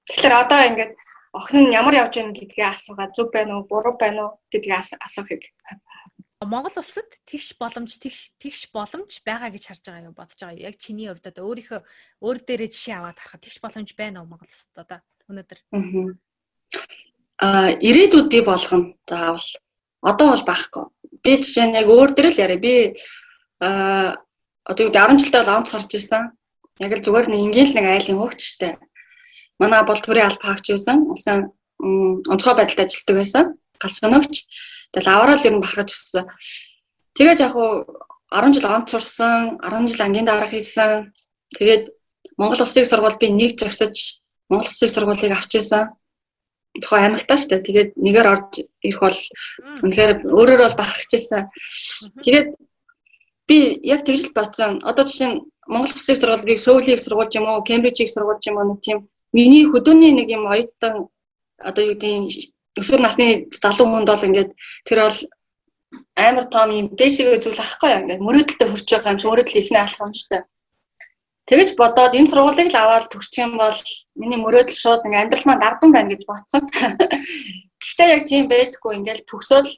[0.06, 0.92] Тэгэхээр одоо ингээд
[1.32, 4.74] охин нь ямар явж байна гэдгээ асуугаад зөв байна уу, буруу байна уу гэдгийг
[5.06, 5.42] асуухыг.
[6.40, 10.66] Монгол улсад тэгш боломж тэгш тэгш боломж байгаа гэж харж байгаа юу бодож байгаа?
[10.68, 11.80] Яг чиний хувьд одоо өөрийнхөө
[12.24, 14.98] өөр дээрээ жишээ аваад харахад тэгш боломж байна уу Монгол улсад одоо
[15.30, 15.60] өнөөдөр?
[17.46, 18.96] Аа ирээдүйд би болгоно.
[19.06, 19.48] Заавал
[20.00, 20.84] одоо бол байхгүй.
[21.22, 22.58] Би жишээ нь яг өөр дээр л яриа.
[22.58, 22.74] Би
[23.60, 24.16] аа
[24.64, 26.32] одоо юу 10 жилдээ бол онц сурч ирсэн.
[26.80, 28.72] Яг л зүгээр нэг ингээл нэг айлын хөөгчтэй
[29.60, 30.98] манай бол төрийн алба хаагч байсан.
[31.12, 31.38] Улсын
[32.32, 33.44] онцгой байдалд ажилладаг байсан.
[33.80, 34.34] Галч өнөөгч.
[34.92, 36.24] Тэгэл аваарал ер нь бахархаж өссөн.
[37.16, 37.70] Тэгээд яг хуу
[38.30, 41.12] 10 жил онц сурсан, 10 жил ангийн дарга хийсэн.
[41.56, 41.84] Тэгээд
[42.38, 45.92] Монгол Улсын сургууль би нэг зогсож Монгол Улсын сургуулийг авч ирсэн.
[46.82, 47.66] Тухайн аймагтаа шүү дээ.
[47.66, 48.52] Тэгээд нэгээр орж
[48.86, 49.18] ирэх бол
[49.84, 51.42] үнэхээр өөрөөр бол бахархаж ирсэн.
[52.24, 52.48] Тэгээд
[53.48, 54.72] би яг тэгж л бодсон.
[54.86, 58.80] Одоо жишээ нь Монгол Улсын сургуулийг Сөүлийг сургуулж юм уу, Кембрижийг сургуулж юм уу нэг
[58.86, 58.98] тийм
[59.32, 61.08] Миний хөдөөний нэг юм оюутан
[61.58, 63.26] одоо юу гэдэг өсвөр насны
[63.62, 64.50] залуу хүнд бол ингээд
[64.86, 65.18] тэр бол
[66.16, 69.78] амар том юм дээшгээ зүйл ахгүй юм ингээд мөрөөдөлтөд хүрч байгаа юм чи мөрөөдөл ихнэ
[69.82, 70.42] алах юм дээ.
[71.50, 73.78] Тэгэж бодоод энэ сургуулийг л аваад төгсчих юм бол
[74.20, 76.62] миний мөрөөдөл шууд ингээд амьдрал маань дардсан байна гэж бодсон.
[77.82, 79.70] Гэхдээ яг тийм байдаггүй ингээд төгсөөл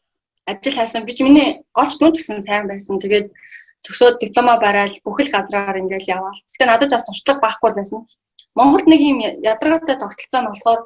[0.50, 3.00] ажил хайсан би ч миний голч нүд гэсэн сайн байсан.
[3.00, 3.26] Тэгээд
[3.86, 6.40] төгсөөд диплома барайл бүхэл газраар ингээд яваал.
[6.44, 8.00] Гэхдээ надад ч бас туршлага байхгүй байсан.
[8.58, 10.80] Монголд нэг юм ядаргаатай тогтолцоо нь болохоор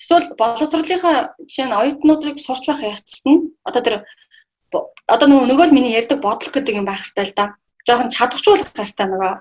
[0.00, 1.16] эсвэл боловсролынхаа
[1.48, 3.96] жишээ нь оюутнуудыг сурч байх явцсан нь одоо тэр
[5.14, 7.44] одоо нөгөө л миний ярьдаг бодлого гэдэг юм байх хэрэгтэй л да.
[7.86, 9.32] Жохон чадварчуулах хэрэгтэй нөгөө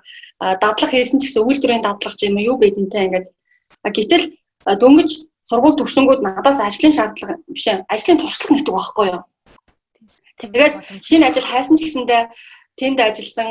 [0.61, 3.27] дадлаг хийсэн ч гэсэн үйлдвэрийн дадлага юм юу байдэнтэй ингээд
[3.97, 4.25] гэтэл
[4.81, 5.09] дөнгөж
[5.49, 9.23] сургууль төгсөнгүүд надаас ажлын шаардлага биш ээ ажлын туршлага нэгдэг байхгүй юу.
[10.41, 10.73] Тэгээд
[11.07, 12.23] шинэ ажил хайсан ч гэсэндээ
[12.79, 13.49] тэнд ажилласан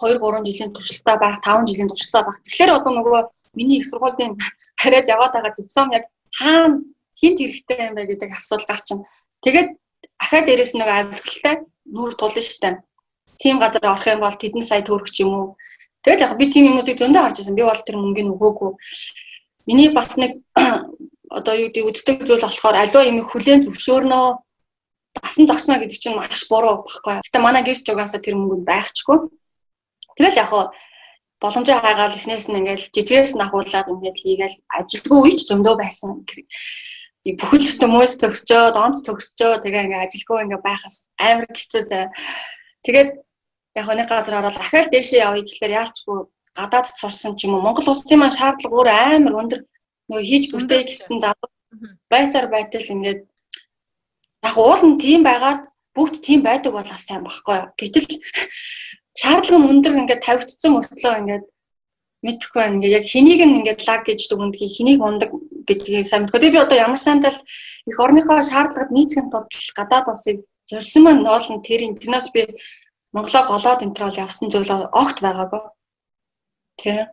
[0.00, 2.38] 2 3 жилийн туршлагатай байх, 5 жилийн туршлагатай байх.
[2.44, 3.20] Тэгэхээр одоо нөгөө
[3.58, 4.32] миний их сургуулийн
[4.80, 6.04] хараад яваад байгаа диплом яг
[6.38, 6.80] хаана
[7.18, 8.98] хинт хэрэгтэй юм бэ гэдэг асуулт гарчин.
[9.44, 9.68] Тэгээд
[10.24, 11.54] ахаа дээрээс нэг авилгалтай
[11.96, 12.80] нүүр тулна штэ.
[13.42, 15.48] Тим газар орох юм бол тэдэн сая төгрөг ч юм уу.
[16.02, 17.56] Тэгэл яг би тийм юмнуудыг зөндөө харж байсан.
[17.58, 18.70] Би бол тэр мөнгөний өгөөгүй.
[19.68, 20.42] Миний бас нэг
[21.38, 24.26] одоо юу гэдэг үздэг зүйл болохоор альва юм хүлээн зөвшөөрнөө
[25.16, 27.20] дасан зогсно гэдэг чинь маш буруу баггүй.
[27.24, 29.18] Гэтэ манай гэрч угаасаа тэр мөнгөнд байхчгүй.
[30.16, 30.64] Тэгэл яг хаа
[31.42, 36.10] боломжоо хайгаал эхнээс нь ингээл жижигээс нь ахуулаад ингээд хийгээл ажилгүй үеч зөндөө байсан.
[37.22, 42.06] бүхэл хүмүүс төгсчөөд, онц төгсчөө тэгээ ингээ ажилгүй ингээ байхаас амар хэцүү заа.
[42.86, 43.10] Тэгээд
[43.80, 46.18] яг нэг газар ороод ахаал дээшээ явъя гэхэлэр яалчгүй
[46.58, 49.60] гадаад сурсан ч юм уу Монгол улсын маань шаардлага өөр амар өндөр
[50.08, 51.50] нөгөө хийж бүртээ гэсэн залуу
[52.12, 53.20] байсаар байтал ингээд
[54.42, 55.62] яг уул нь тийм байгаад
[55.94, 57.68] бүгд тийм байдаг бол сайн багхгүй юу.
[57.78, 58.06] Гэтэл
[59.20, 61.44] шаардлага нь өндөр ингээд тавигдсан мөртлөө ингээд
[62.26, 62.74] мэдхгүй байна.
[62.78, 65.30] Ингээд яг хэнийг нь ингээд лаг гэж дүгнэдгийг хэнийг ундаг
[65.68, 66.40] гэдгийг сайн мэдгүй.
[66.40, 67.36] Тэгээ би одоо ямар сандал
[67.90, 70.38] их орныхоо шаардлагад нийцэх тулд гадаад улсыг
[70.70, 72.42] зорьсон маань оолн тэрийн тэрнээс би
[73.12, 75.62] Монголоо голоод энтрол явсан зүйл огт байгаагүй.
[76.80, 77.12] Тийм.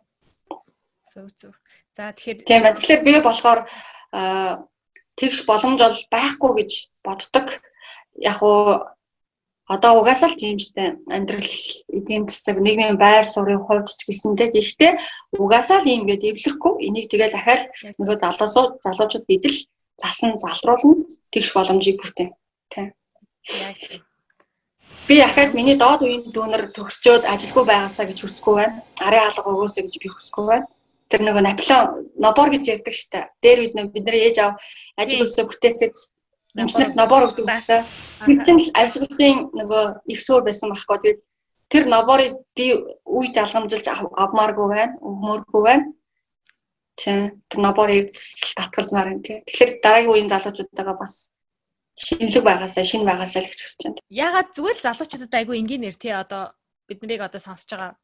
[1.12, 1.54] Зөв зөв.
[1.96, 2.76] За тэгэхээр Тийм байна.
[2.76, 3.60] Тэгэхээр би болохоор
[5.20, 6.70] тэгш боломж бол байхгүй гэж
[7.04, 7.46] боддог.
[8.30, 8.80] Яг уу
[9.74, 11.52] одоо угаасаа л тийм штэ амьдрал
[11.98, 14.92] эдийн засаг нийгмийн байр суурийн хувьд ч гэсэнтэй гэхдээ
[15.42, 17.64] угаасаа л юм гээд эвлэхгүй энийг тэгэл ахаал
[17.98, 19.58] нөгөө залуусууд залуучууд бид л
[20.02, 22.30] засан залруулна тэгш боломжийг бүтээн
[22.72, 22.88] тийм
[23.68, 23.78] яг
[25.08, 28.76] би ахаад миний доод үеийн дүүнер төгсчөөд ажилгүй байгаасаа гэж хүсэхгүй байна.
[29.06, 30.66] Арын алга өгөөсэй гэж би хүсэхгүй байна
[31.10, 31.86] тэр нөгөө Наполеон
[32.22, 34.54] нобор гэж ярьдаг штэ дээр үед бид нар ээж аав
[34.96, 35.96] ажил үйлсээ бүтээх гэж
[36.54, 37.86] Эмчнэрт нобор өгдөг байсан.
[38.26, 40.98] Тэр чинь л ажиглалын нөгөө их суур байсан байхгүй.
[40.98, 41.20] Тэгээд
[41.70, 42.66] тэр ноборыг би
[43.06, 45.86] үе залгамжилж авмааргүй байна, өгмөөргүй байна.
[46.98, 48.10] Тэ тэр ноборыг
[48.58, 49.46] татгалзмаар юм тий.
[49.46, 51.30] Тэгэхээр дараагийн үеийн залуучуудаа бас
[51.94, 54.02] шинэлэг байгаасаа, шинэ байгаасаа л гэж хүсэж байна.
[54.10, 56.50] Ягаад зүгээр л залуучуудад айгүй энгийн нэр тий одоо
[56.90, 57.94] бид нарыг одоо сонсож байгаа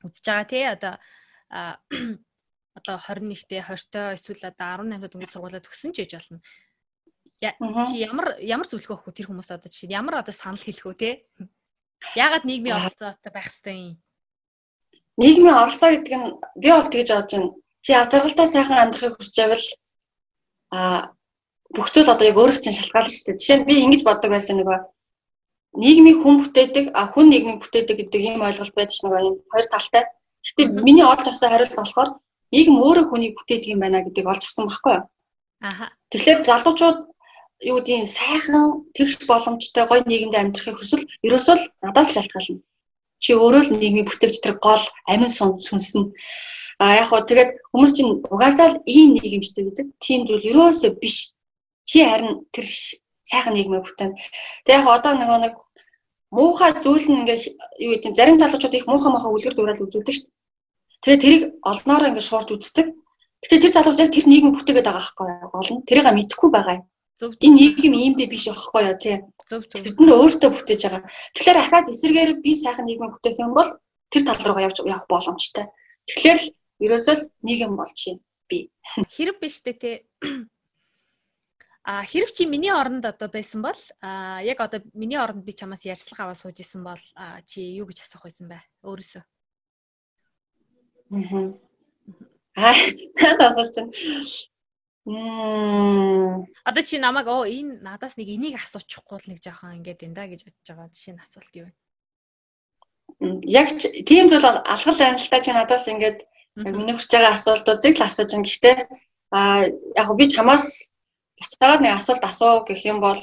[0.00, 0.94] үзэж байгаа тий одоо
[2.76, 6.40] одоо 21-т 20-т эсвэл одоо 18-т өнгөц сургуулаа төгсөн ч гэж болно.
[7.40, 9.16] Чи ямар ямар зөвлөгөө өгөх вэ?
[9.16, 11.10] Тэр хүмүүс одоо жишээ ямар одоо санал хэлэх вэ те
[12.16, 13.96] ягаад нийгмийн оролцоотой байх хэрэгтэй юм?
[15.20, 16.28] Нийгмийн оролцоо гэдэг нь
[16.60, 17.50] би бол тэгж бодож байна.
[17.84, 19.66] Чи аз жаргалтай сайхан амьдрахыг хүсч байвал
[20.76, 20.80] а
[21.76, 23.40] бүх зүйл одоо яг өөрөөс чинь шалтгаална шүү дээ.
[23.40, 24.78] Жишээ нь би ингэж боддог байсан нөгөө
[25.82, 29.36] нийгмийн хүн бүтээдэг а хүн нийгмийг бүтээдэг гэдэг ийм ойлголт байдаг ш нөгөө юм.
[29.52, 30.04] Хоёр талтай.
[30.44, 32.10] Гэхдээ миний олж авсан хариулт болохоор
[32.56, 35.04] нийгэм өөрөө хүнийг бүтээдэг юм байна гэдгийг олж авсан байхгүй юу
[35.60, 35.86] Аха.
[36.10, 36.98] Тэгэхээр залуучууд
[37.70, 38.64] юу гэдгийг сайхан
[38.96, 42.60] тэгш боломжтой гоё нийгэмд амьдрахыг хүсвэл ерөөсөө л надаас шалтгаална.
[43.22, 46.12] Чи өөрөө л нийгмийг бүтээж тэр гол амин сүнсэн.
[46.82, 49.86] А яг хоо тэгээд хүмүүс чинь угаасаа л ийм нийгэмжтэй гэдэг.
[50.04, 51.32] Тийм зүйл ерөөсөө биш.
[51.88, 52.66] Чи харин тэр
[53.30, 54.12] сайхан нийгмийг бүтээн.
[54.68, 55.54] Тэгээд яг одоо нөгөө нэг
[56.36, 57.38] муухай зүйл нь ингээ
[57.84, 60.36] юу гэдэг зарим залуучууд их муухай муухай үлгэр дуурайл үзүүлдэг шүү дээ.
[61.02, 62.86] Тэгээд тэрийг олноороо ингээ шуурж үздэг.
[63.42, 66.84] Гэтэ тэр залуус яг тэр нийгэм бүтээгээд байгаа байхгүй гол нь тэрийг мэдэхгүй байгаа юм.
[67.44, 69.16] Энэ нийгэм иймдээ биш байхгүй юу тий.
[69.84, 71.02] Бид нар өөртөө бүтээж байгаа.
[71.34, 73.70] Тэгэхээр ахаад эсэргээр би сайхан нийгэм бүтээх юм бол
[74.12, 75.64] тэр тал руугаа явж явах боломжтой.
[76.08, 76.48] Тэгэхээр л
[76.84, 78.58] ерөөсөө л нийгэм болж байна би.
[79.14, 79.92] Хэрэг биш үү те.
[81.86, 85.86] А хэрэг чи миний оронд одоо байсан бол а яг одоо миний оронд би чамаас
[85.86, 86.98] ярьцлага аваад сууж исэн бол
[87.46, 88.58] чи юу гэж асуух байсан бэ?
[88.82, 89.22] Өөрөөсөө.
[91.10, 91.50] Аа.
[92.56, 92.72] Аа,
[93.50, 93.92] асууж байна.
[95.06, 96.46] Мм.
[96.64, 100.26] Одоо чи намайг оо энэ надаас нэг энийг асуучихгүй л нэг жоохон ингээд энэ да
[100.26, 100.90] гэж бодож байгаа.
[100.90, 101.74] Жишээ нь асуулт юу вэ?
[103.46, 103.68] Яг
[104.10, 106.18] тийм зүйл бол алгал байна л та чи надаас ингээд
[106.66, 108.46] яг миний хүсэж байгаа асуултуудыг л асууж байгаа.
[108.50, 108.76] Гэхдээ
[109.30, 109.40] а
[110.02, 110.66] яг би чамаас
[111.38, 113.22] буцаагаад нэг асуулт асуу гэх юм бол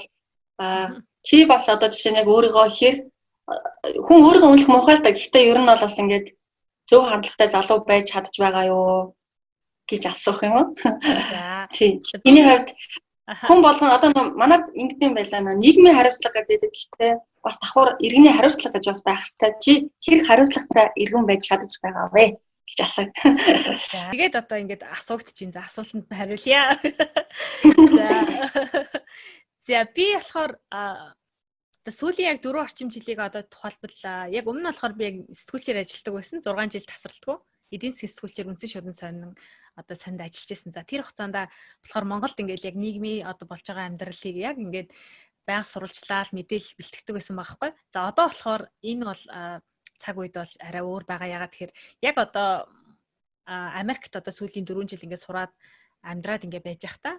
[0.55, 2.95] а чи бас одоо жишээ нь яг өөрийгөө хэр
[4.07, 5.11] хүн өөрийгөө үнэлэх муухай л та.
[5.11, 6.31] Гэхдээ ер нь бол бас ингээд
[6.89, 9.15] зөв хандлагатай залуу байж чадж байгаа юу?
[9.87, 10.75] гэж асуух юм?
[10.79, 11.67] За.
[11.71, 11.99] Тий.
[12.23, 12.69] Миний хувьд
[13.47, 18.79] хүн болгон одоо манад ингэдэм байлаа нөө нийгмийн хариуцлага гэдэг гэхдээ бас давхар иргэний хариуцлага
[18.79, 19.51] гэж бас байх хэрэгтэй.
[19.63, 19.71] Чи
[20.03, 22.39] хэр хариуцлагатай иргэн байж чадж байгаа вэ?
[22.63, 23.07] гэж асуу.
[24.11, 25.51] Тэгээд одоо ингээд асуугдчихин.
[25.51, 26.79] За асуултанд хариулъя.
[27.95, 28.07] За.
[29.67, 30.59] За би болохоор
[31.83, 33.91] одоо сүүлийн яг дөрөв орчим жилийг одоо тухайлбал
[34.31, 36.39] яг өмнө нь болохоор би яг сэтгүүлчээр ажилладаг байсан.
[36.39, 37.35] 6 жил тасралтгүй.
[37.75, 39.31] Эдийн засгийн сэтгүүлчээр үнсэн шудан сонин
[39.75, 40.71] одоо санд ажиллаж байсан.
[40.71, 41.35] За тэр хугацаанд
[41.83, 44.89] болохоор Монголд ингээд яг нийгмийн одоо болж байгаа амьдралыг яг ингээд
[45.43, 47.69] байнга сурвалжлаад мэдээлэл бэлтгэдэг байсан байхгүй.
[47.91, 49.23] За одоо болохоор энэ бол
[49.99, 51.35] цаг үед бол арай өөр байгаа.
[51.35, 51.73] Ягаад тэгэхээр
[52.07, 52.47] яг одоо
[53.43, 55.51] Америкт одоо сүүлийн 4 жил ингээд сураад
[55.99, 57.11] амьдраад ингээд байж явах та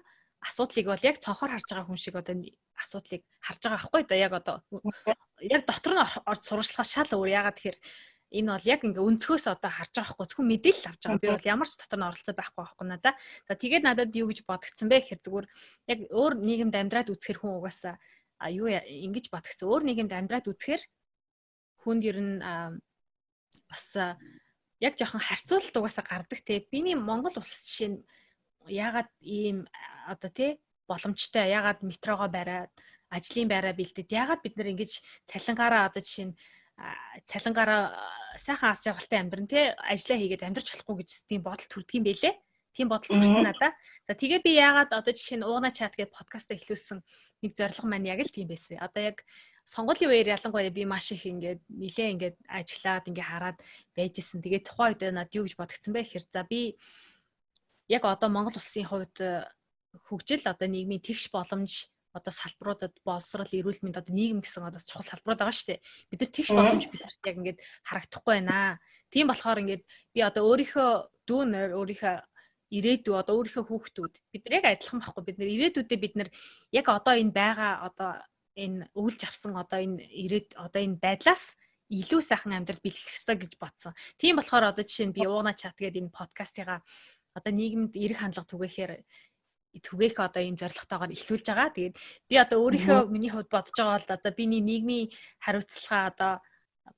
[0.49, 2.35] асуудлыг бол яг цонхоор харж байгаа хүн шиг одоо
[2.83, 4.57] асуудлыг харж байгаа байхгүй да яг одоо
[5.55, 7.79] яг дотор нь орж сурвалжлахаас шал өөр ягаад тэгэхээр
[8.35, 11.23] энэ бол яг ингээ өнцгөөс одоо харж байгаа хгүй зөвхөн мэдээлэл авч байгаа.
[11.23, 13.15] Би бол ямар ч дотор нь оролцоо байхгүй байхгүй надаа.
[13.47, 15.47] За тэгээд надад юу гэж бодгцсан бэ гэхээр зүгээр
[15.93, 17.95] яг өөр нийгэмд амьдраад үзэхэр хүн угаасаа
[18.43, 19.71] а юу ингэж бодгцсан.
[19.71, 20.83] Өөр нийгэмд амьдраад үзэхэр
[21.87, 22.37] хүнд ер нь
[23.71, 23.87] бас
[24.83, 26.67] яг жоохон харьцуулалт угаасаа гардаг те.
[26.73, 27.99] Биний Монгол улс жишээ нь
[28.69, 29.67] ягаад ийм
[30.07, 30.51] одоо тий
[30.89, 31.51] боломжтой.
[31.51, 32.73] Ягаад метрогоо бариад
[33.11, 34.93] ажлын байраа бэлдээд ягаад бид нэр ингэж
[35.31, 36.37] цалингаараа одоо жишээ нь
[37.31, 37.83] цалингаараа
[38.37, 42.35] сайхан ас жаргалтай амьдран тий ажиллаа хийгээд амьдрч болохгүй гэж тийм бодол төрдөг юм бэлээ.
[42.75, 43.71] Тийм бодол төрсөн надаа.
[44.11, 46.99] За тэгээ би яагаад одоо жишээ нь ууна чат гэдэг подкаст эхлүүлсэн
[47.47, 48.83] нэг зорилго маань яг л тийм байсан.
[48.83, 49.23] Одоо яг
[49.63, 53.59] сонгуулийн үеэр ялангуяа би маш их ингээд нилээ ингээд ажиллаад ингээ хараад
[53.95, 54.43] байжсэн.
[54.43, 56.61] Тэгээ тухайн үед надад юу гэж бодогдсон бэ гэхээр за би
[57.89, 59.17] яг одоо Монгол улсын хувьд
[60.09, 65.03] хөгжил одоо нийгмийн тэгш боломж одоо салбаруудад боловсрал эрүүл мэнд одоо нийгэм гэсэн одоо чухал
[65.03, 65.85] салбарууд байгаа шүү дээ.
[66.11, 68.79] Бид нар тэгш боломж бидэрт яг ингээд харагдахгүй байна.
[69.11, 69.83] Тийм болохоор ингээд
[70.15, 70.91] би одоо өөрийнхөө
[71.27, 72.15] дүүнэр өөрийнхөө
[72.79, 76.29] ирээдүй одоо өөрийнхөө хүүхдүүд бид нар яг адилхан байхгүй бид нар ирээдүйдээ бид нар
[76.79, 78.11] яг одоо энэ байгаа одоо
[78.55, 81.59] энэ өвлж авсан одоо энэ ирээд одоо энэ байдлаас
[81.91, 83.93] илүү сайхан амьдрал бэлгэх ёстой гэж бодсон.
[84.17, 86.81] Тийм болохоор одоо жишээ нь би ууна чат гэдэг энэ подкастыгаа
[87.39, 88.93] одоо нийгэмд эрэх хандлага түгээхээр
[89.83, 91.75] түгээх одоо ийм зорилготойгоор эхлүүлж байгаа.
[91.75, 91.97] Тэгээд
[92.31, 95.11] би одоо өөрийнхөө миний хувьд бодож байгаа бол одоо биний нийгмийн
[95.43, 96.33] хариуцлага одоо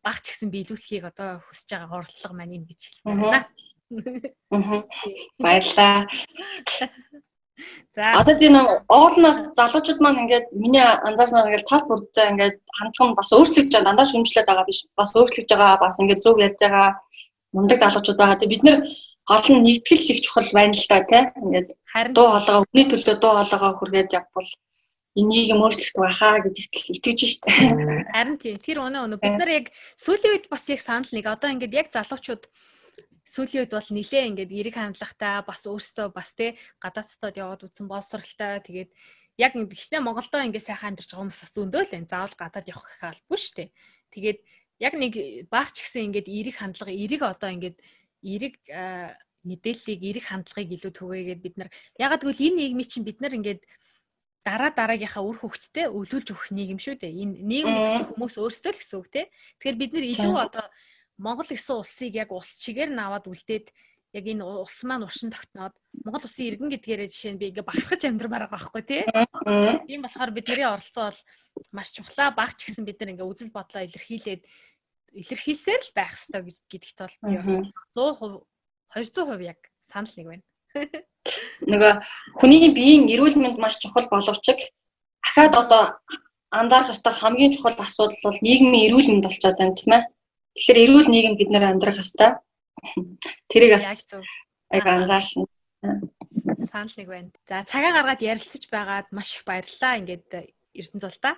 [0.04, 3.48] багч гэсэн биелүүлэхийг одоо хүсэж байгаа оролдлого маань юм гэж хэлмээр байна.
[4.52, 4.82] Аа.
[5.44, 6.04] Баярлаа.
[7.96, 8.12] За.
[8.20, 8.54] Одоо тийм
[8.92, 13.88] уулнаас залуучууд маань ингээд миний анзаарснаар ингээд тал бүрдээ ингээд хандлага нь бас өөрчлөгдөж байгаа
[13.88, 16.88] дандаа шүмжлээд байгаа биш бас өөрчлөгдөж байгаа бас ингээд зөв ярьж байгаа
[17.56, 18.36] мундаг залуучууд байгаа.
[18.36, 18.78] Тэгээ бид нэр
[19.27, 21.24] гол нь нэгтгэл их чухал байна л да тий.
[21.43, 21.69] Ингээд
[22.15, 24.51] дуу хоолойгоо өний төлөө дуу хоолойгоо хүргээд явбал
[25.16, 26.57] энийг юм өөрчлөх байхаа гэж
[26.94, 27.51] итгэж штэ.
[28.15, 29.66] Харин тийм тэр өнөө өнөө бид нар яг
[29.97, 32.44] сүүлийн үед бас яг санал нэг одоо ингээд яг залуучууд
[33.24, 38.61] сүүлийн үед бол нилээ ингээд эрэг хандлагатай бас өөрсдөө бас тий гадаадстад яваад үзсэн боловсралтай
[38.61, 38.90] тэгээд
[39.40, 42.86] яг гिचнээ Монголдо ингээд сайхан амьдарч байгаа хүмүүс бас зөндөө л энэ заавал гадаад явах
[42.89, 43.69] гэх албагүй шүү дээ.
[44.12, 44.39] Тэгээд
[44.86, 45.12] яг нэг
[45.53, 47.77] багч гэсэн ингээд эрэг хандлага эрэг одоо ингээд
[48.35, 48.55] эрэг
[49.47, 51.70] мэдээллийг эрэг хандлагыг илүү түгээгээд бид нар
[52.03, 53.62] ягаад гэвэл энэ нийгмийн чинь бид нар ингээд
[54.47, 57.19] дараа дараагийнхаа үр хөвгттэй өвлүүлж өгөх нийгэм шүү дээ.
[57.23, 59.23] Энэ нийгэм гэдэг хүмүүс өөрсдөө л гэсэн үг те.
[59.59, 60.66] Тэгэхээр бид нар илүү одоо
[61.19, 63.66] Монгол гэсэн улсыг яг улс чигээр наваад үлдээд
[64.15, 65.74] яг энэ улс маань уршин тогтноод
[66.05, 69.03] Монгол улсын иргэн гэдгээрээ жишээ нь би ингээ бахархаж амьдрмаар байгаа байхгүй тий.
[69.90, 71.20] Тийм болохоор бидний оролцоо бол
[71.74, 72.31] маш чухлаа.
[72.31, 74.43] Багч гэсэн бид нар ингээ үзэл бодлоо илэрхийлээд
[75.20, 77.52] илэрхийлсээр л байх хэрэгтэй гэдэгт бол би бас
[77.97, 78.44] 100%
[78.94, 80.44] 200% яг санал нэг байна.
[81.70, 81.93] Нөгөө
[82.38, 84.47] хүний биеийн эрүүл мэнд маш чухал боловч
[85.26, 85.82] ахаад одоо
[86.51, 90.05] анзаарах ёстой хамгийн чухал асуудал бол нийгмийн эрүүл мэнд болчиход байна тийм ээ.
[90.55, 92.30] Тэгэхээр эрүүл нийгэм бид нэр амьдрах ёстой.
[93.51, 93.84] Тэрийг бас
[94.72, 95.44] яг анзаарсан.
[96.70, 97.30] Санал нэг байна.
[97.48, 99.98] За цагаа гаргаад ярилцаж байгаад маш их баярлалаа.
[100.01, 100.28] Ингээд
[100.76, 101.34] Эрдэнэ зулдаа.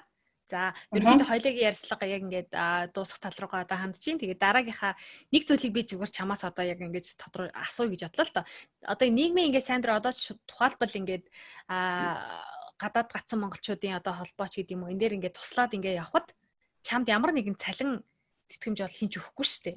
[0.48, 2.50] За ерөнхийдөө хоёлыгийн ярьцлага яг ингээд
[2.96, 4.16] дуусах тал руугаа одоо хандж чинь.
[4.16, 4.96] Тэгээд дараагийнхаа
[5.28, 8.44] нэг зүйлийг би зүгээр чамаас одоо яг ингээд тодор асууя гэж бодлоо л доо.
[8.88, 10.12] Одоо нийгмийн ингээд сайн дураа одоо
[10.48, 11.24] тухайлбал ингээд
[11.68, 16.32] гадаад гацсан монголчуудын одоо холбооч гэдэг юм уу энэ дээр ингээд туслаад ингээд явхад
[16.80, 18.00] чамд ямар нэгэн цалин
[18.48, 19.76] тэтгэмж бол хинч өгөхгүй шүү дээ.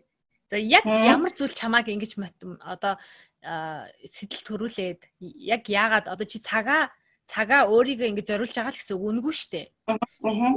[0.51, 2.15] За яг ямар зүйл чамааг ингэж
[2.63, 2.93] одоо
[3.41, 6.93] сэтэл төрүүлээд яг яагаад одоо чи цагаа
[7.31, 9.67] цагаа өөрийгөө ингэ зориулж байгаа л гэсэн үг үнгүй шүү дээ.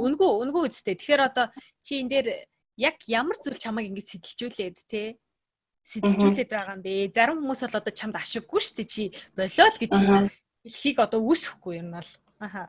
[0.05, 0.95] Үнгүй үнгүй үстэй.
[0.99, 1.45] Тэгэхээр одоо
[1.79, 2.27] чи энэ дээр
[2.75, 5.15] яг ямар зүйл чамайг ингэ сэтэлжүүлээд те
[5.87, 7.15] сэтэлжүүлээд байгаа юм бэ?
[7.15, 8.91] Зарим хүмүүс бол одоо чамд ашиггүй шүү дээ.
[8.91, 9.03] Чи
[9.39, 12.11] болоо л гэж хэлхийг одоо үүсэхгүй юм бол.
[12.43, 12.67] Аха.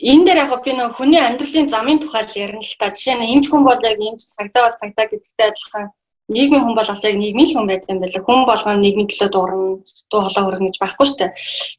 [0.00, 2.94] Энэ дээр яг би нэг хүний амьдралын замын тухай л ярина л та.
[2.94, 5.86] Жишээ нь эмч хүн бол яг эмч цагдаа бол цагдаа гэдэгтэй адилхан
[6.34, 8.24] нийгмийн хүн бол яг нийгмийн хүн байдаг юм байна.
[8.26, 11.30] Хүн болгоо нийгмийн төлөө дуурна, дуу хоолой хөргөн гэж байхгүй шүү дээ.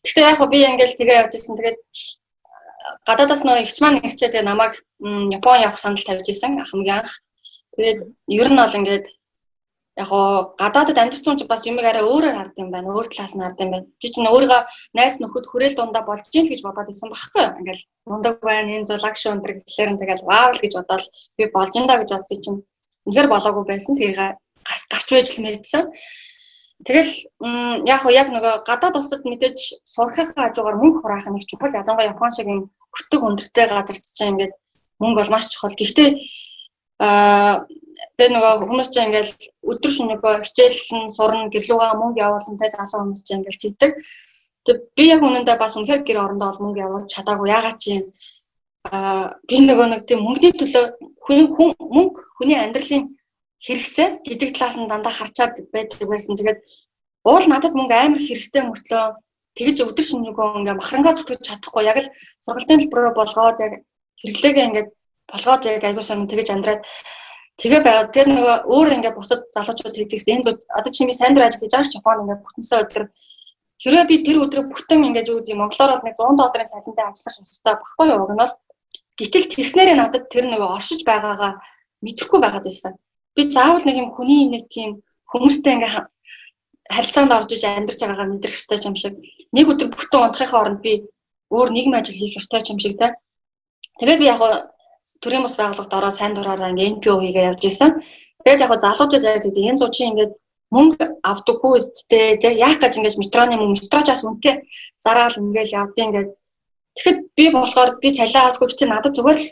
[0.03, 1.55] Гэхдээ яг би ингээл тэгээ явж ирсэн.
[1.57, 1.79] Тэгээд
[3.07, 4.73] гадаадаас нөө ихч маань ирчээ тэгээ намайг
[5.37, 7.13] Япон явах санал тавьж ирсэн хамгийн анх.
[7.75, 7.99] Тэгээд
[8.39, 9.05] ер нь бол ингээд
[10.01, 12.91] яг гоо гадаадд амьдсан ч бас юмыг арай өөрөөр хард юм байна.
[12.95, 13.87] Өөр талаас нь хард юм байна.
[14.01, 14.61] Би чинь өөрийгөө
[14.97, 17.57] найз нөхөд хүрээл дундаа болж гин л гэж бодоод ирсэн байхгүй юу?
[17.59, 21.03] Ингээл мундаг байна, энэ зүйл агш өндөр гэхлээр нь тэгэл ваавал гэж бодоод
[21.37, 22.59] би болж да гэж бодсон чинь
[23.05, 23.95] үнэхээр болоогүй байсан.
[23.95, 24.15] Тэгээ
[24.91, 25.83] гарч байж л мэдсэн.
[26.81, 27.13] Тэгэл
[27.85, 32.47] яг яг нөгөө гадаад улсад мэдээж сурахын хажуугаар мөнгө хураах нэг чухал ялангуяа Япон шиг
[32.49, 34.53] юм хөтөг өндөртэй газар чинь ингээд
[34.97, 35.77] мөнгө бол маш чухал.
[35.77, 36.09] Гэхдээ
[37.05, 37.69] аа
[38.17, 39.29] тэгээ нөгөө хүмүүс чинь ингээд
[39.71, 43.91] өдөр шөнөгүй хичээлэн сурна гэрлүүгээ мөнгө явуулсан те залуу хүмүүс чинь ингээд чийдэг.
[44.65, 47.49] Тэг би яг үнэндээ бас үнэхээр гэр орондоо бол мөнгө явуулж чадаагүй.
[47.49, 47.93] Ягаад чи
[48.89, 50.85] аа би нөгөө нэг тийм мөнгөний төлөө
[51.25, 53.03] хүн мөнгө хүний амьдралын
[53.65, 56.33] хэрэгцээ гэдэг талаас нь дандаа харчаад байдаг байсан.
[56.37, 56.59] Тэгээд
[57.29, 59.05] уул надад мөнгө амар хэрэгтэй мөртлөө.
[59.57, 61.83] Тэгэж өдөр шинжлэхөө ингээ махрангаа зүтгэж чадахгүй.
[61.85, 62.11] Яг л
[62.45, 63.73] сургалтын төлбөрөөр болгоод яг
[64.25, 64.85] хэрэглээгээ ингээ
[65.29, 66.81] болгоод яг аягүй сонь тэгэж амьдраад
[67.61, 71.33] тэгээ байгаад тэр нөгөө өөр ингээ бусад залуучууд хийдэгс энэ зүг одоо чи би сайн
[71.35, 73.03] дур ажил хийж байгаа Японд ингээ бүтэнсээ өдөр
[73.81, 77.37] хэрвээ би тэр өдрөө бүтэн ингэж юу гэдэг Монголоор бол нэг 100 долларын цалинтай ажиллах
[77.45, 77.75] ёстой.
[77.81, 78.25] Баггүй юу?
[78.29, 78.53] Гэнэ бол
[79.21, 81.61] гэтэл тэгснээрээ надад тэр нөгөө оршиж байгаагаа
[82.05, 82.93] мэдэхгүй байгаад байсан.
[83.35, 84.89] Би заавал нэг юм хүний нэг тийм
[85.31, 85.93] хүмүүстэй ингээ
[86.95, 89.13] харилцаанд орж иж амьдарч байгаагаа мэдрэх ёстой юм шиг
[89.55, 90.93] нэг өдөр бүтэн унтахын оронд би
[91.55, 93.15] өөр нийгэм ажил хийх ёстой юм шиг та.
[93.99, 94.41] Тэгээд би яг
[95.23, 97.91] төрийн бас байгууллагад ороод сайн дураараа ингээ NPO хийгээ явж исэн.
[98.43, 100.33] Тэгээд яг залуучууд яг гэдэг энэ зуучин ингээд
[100.75, 104.55] мөнгө авдаггүй үсттэй тий яах гэж ингэж метроны мөнгө метрочаас үнэтэй
[105.03, 106.29] зараал ингээл явдیں۔ ингээд
[106.95, 109.47] тэгэхэд би болохоор би цалиа авдаггүй чи надад зүгээр л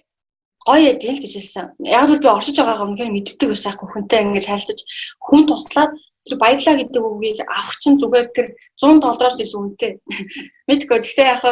[0.68, 1.66] гоё эдэл гэж хэлсэн.
[1.88, 4.80] Яг л би оршиж байгаагаа үнэхээр мэддэг байсан хүнтэй ингэж харилцаж
[5.24, 5.92] хүн туслаад
[6.28, 8.48] тэр баярлаа гэдэг үгийг авах чинь зүгээр тэр
[8.78, 9.92] 100 доллароос илүү үнэтэй.
[10.68, 10.98] Мэдгүй.
[11.00, 11.44] Гэхдээ яг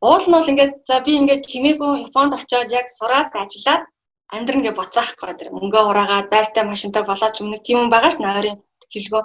[0.00, 3.84] уул нь бол ингээд за би ингээд чимээгүй Японд очиод яг сураад ажиллаад
[4.30, 8.16] амьдрын гэж боцаахгүй тэр мөнгөө ураагаад байртай машинтай болоод ч өмнө тийм юм байгаа ш
[8.20, 8.58] нойрын
[8.92, 9.22] хэлгөө.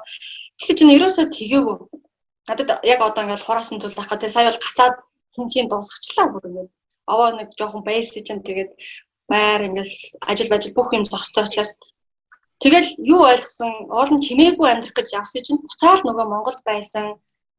[0.57, 1.77] Тэгсэн чинь ерөөсөө тгээгүй.
[2.47, 4.95] Надад яг одоо ингээд хураасан зүйл тахаа тэр сая бол гацаад
[5.35, 6.69] хинхийн дуусгачлаа бүр ингээд.
[7.11, 8.71] Аваа нэг жоохон байсан чинь тэгээд
[9.31, 9.91] байр ингээд
[10.29, 11.71] ажил бажил бүх юм зогсцоо учраас
[12.63, 17.05] тэгэл юу ойлгосон уул нь чимээгүй амьдрах гэж явсан чинь буцаал нөгөө Монголд байсан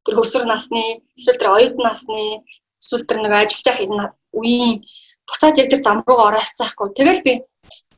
[0.05, 2.45] тэр хөрсөр насны эсвэл тэр оюутан насны
[2.83, 4.85] эсвэл тэр нэг ажиллаж явах үеийн
[5.29, 6.89] буцаад яг тэр зам руугаа оролцохгүй.
[6.97, 7.33] Тэгэл би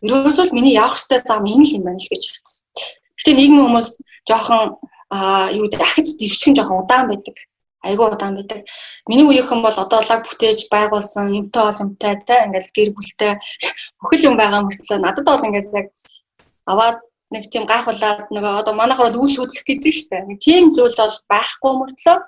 [0.05, 2.65] ерөөсөө л миний явах ёстой зам энэ л юм байна л гэж хэлсэн.
[3.19, 3.89] Гэтэ нийгмийн хүмүүс
[4.29, 4.61] жоохон
[5.11, 7.37] аа юу гэдэг ахиц дэвшгэн жоохон удаан байдаг.
[7.89, 8.65] Айгуу удаан байдаг.
[9.09, 13.33] Миний үеийнхэн бол одоо лаг бүтээж байгуулсан юмтай боломжтой та ингээл гэр бүлтэй
[14.01, 15.89] бүхэл юм байгаа мөртлөө надад бол ингээд яг
[16.73, 16.99] аваад
[17.35, 20.29] нэг тийм гайхуулаад нөгөө одоо манайхаар бол үйл хөдлөх гэдэг шүү дээ.
[20.31, 22.19] Нэг тийм зүйл бол байхгүй мөртлөө.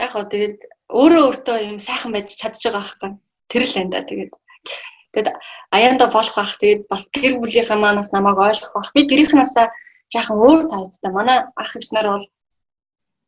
[0.00, 0.58] Яг хоо тэгээд
[1.00, 3.10] өөрөө өөртөө юм сайхан байж чадж байгаа байхгүй.
[3.50, 4.32] Тэр л энэ да тэгээд.
[5.12, 5.28] Тэгэд
[5.74, 6.54] аяанда болох бах.
[6.62, 8.94] Тэгээд бас гэр бүлийнхээ манаас намайг ойлгох бах.
[8.94, 9.66] Би гэрийнхнаасаа
[10.12, 12.26] жаахан өөр тайлтай манай ах эгч нар бол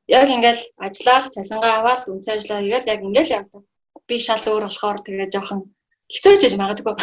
[0.09, 3.63] яг ингээл ажиллаад цалингаа аваад үнцэн ажиллаа игээл яг ингээл явдаг
[4.09, 5.61] би шал өөр болохоор тэгээд жоохон
[6.13, 6.95] хэцүүж яж магадгүй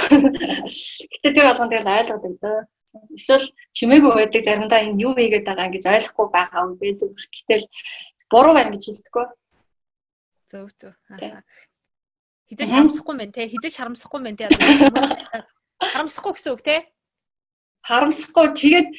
[1.11, 2.57] гэтээ тэр болгон тэгэл ойлгодог дөө
[3.17, 3.45] эсвэл
[3.77, 7.65] чимээгүй байдаг заримдаа энэ юу хийгээд байгаа гэж ойлгохгүй байгаа юм байдаг гэтэл
[8.31, 9.25] буруу байна гэж хэлдэггүй
[10.51, 10.93] зөв зөв
[12.49, 13.45] Хизэж харамсахгүй мэн те.
[13.45, 14.49] Хизэж харамсахгүй мэн те.
[15.93, 16.75] Харамсахгүй гэсэн үг те.
[17.85, 18.47] Харамсахгүй.
[18.57, 18.89] Тэгээд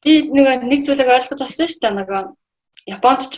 [0.00, 1.96] би нэг нэг зүйлийг ойлгож авсан шүү дээ.
[2.00, 2.22] Нөгөө
[2.88, 3.36] Японд ч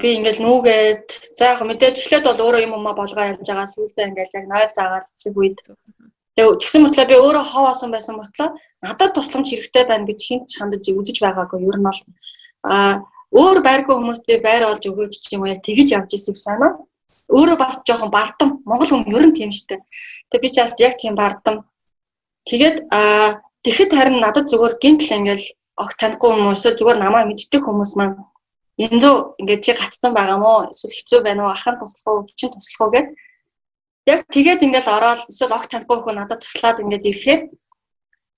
[0.00, 1.06] би ингээл нүүгээд
[1.38, 4.72] за яг мэдээж эхлээд бол өөрөө юм уу болгоо явж байгаа сүүлдээ ингээл яг нойл
[4.76, 5.58] заагаад хэсэг үед
[6.36, 8.48] тэгсэн мөртлөө би өөрөө хов асан байсан мөртлөө
[8.84, 11.64] надад тусламж хэрэгтэй байна гэж хинт хандаж үзэж байгаагүй.
[11.64, 12.00] Ер нь бол
[12.68, 13.00] а
[13.32, 16.76] өөр байргүй хүмүүст би байр олж өгөөч ч юм уу яг тэгэж явж ирсэн нь
[17.32, 18.50] өөрөө бас жоохон бардам.
[18.68, 19.80] Монгол хүн ер нь тийм штэ.
[20.28, 21.64] Тэгээ би ч бас яг тийм бардам.
[22.48, 25.46] Тэгээд аа тэгэхэд харин надад зүгээр гинтл ингээл
[25.80, 28.16] огт танихгүй хүмүүс зүгээр намайг мэддэг хүмүүс маань
[28.78, 32.80] янзуу ингээд чи гацсан байгаа мó эсвэл хэцүү байна уу ахын туслах уу чин туслах
[32.80, 33.08] уу гэд
[34.12, 37.42] яг тэгээд ингээл ороод эсвэл огт танихгүй хүн надад туслаад ингээд ирэхээр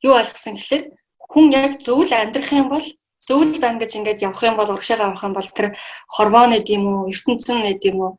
[0.07, 0.85] юу ойлгосон гэхэлэр
[1.31, 2.87] хүн яг зөвл амьдрах юм бол
[3.27, 5.67] зөвл байна гэж ингээд явах юм бол урагшаага авах юм бол тэр
[6.59, 8.13] эд юм уу ертөнцийн эд юм уу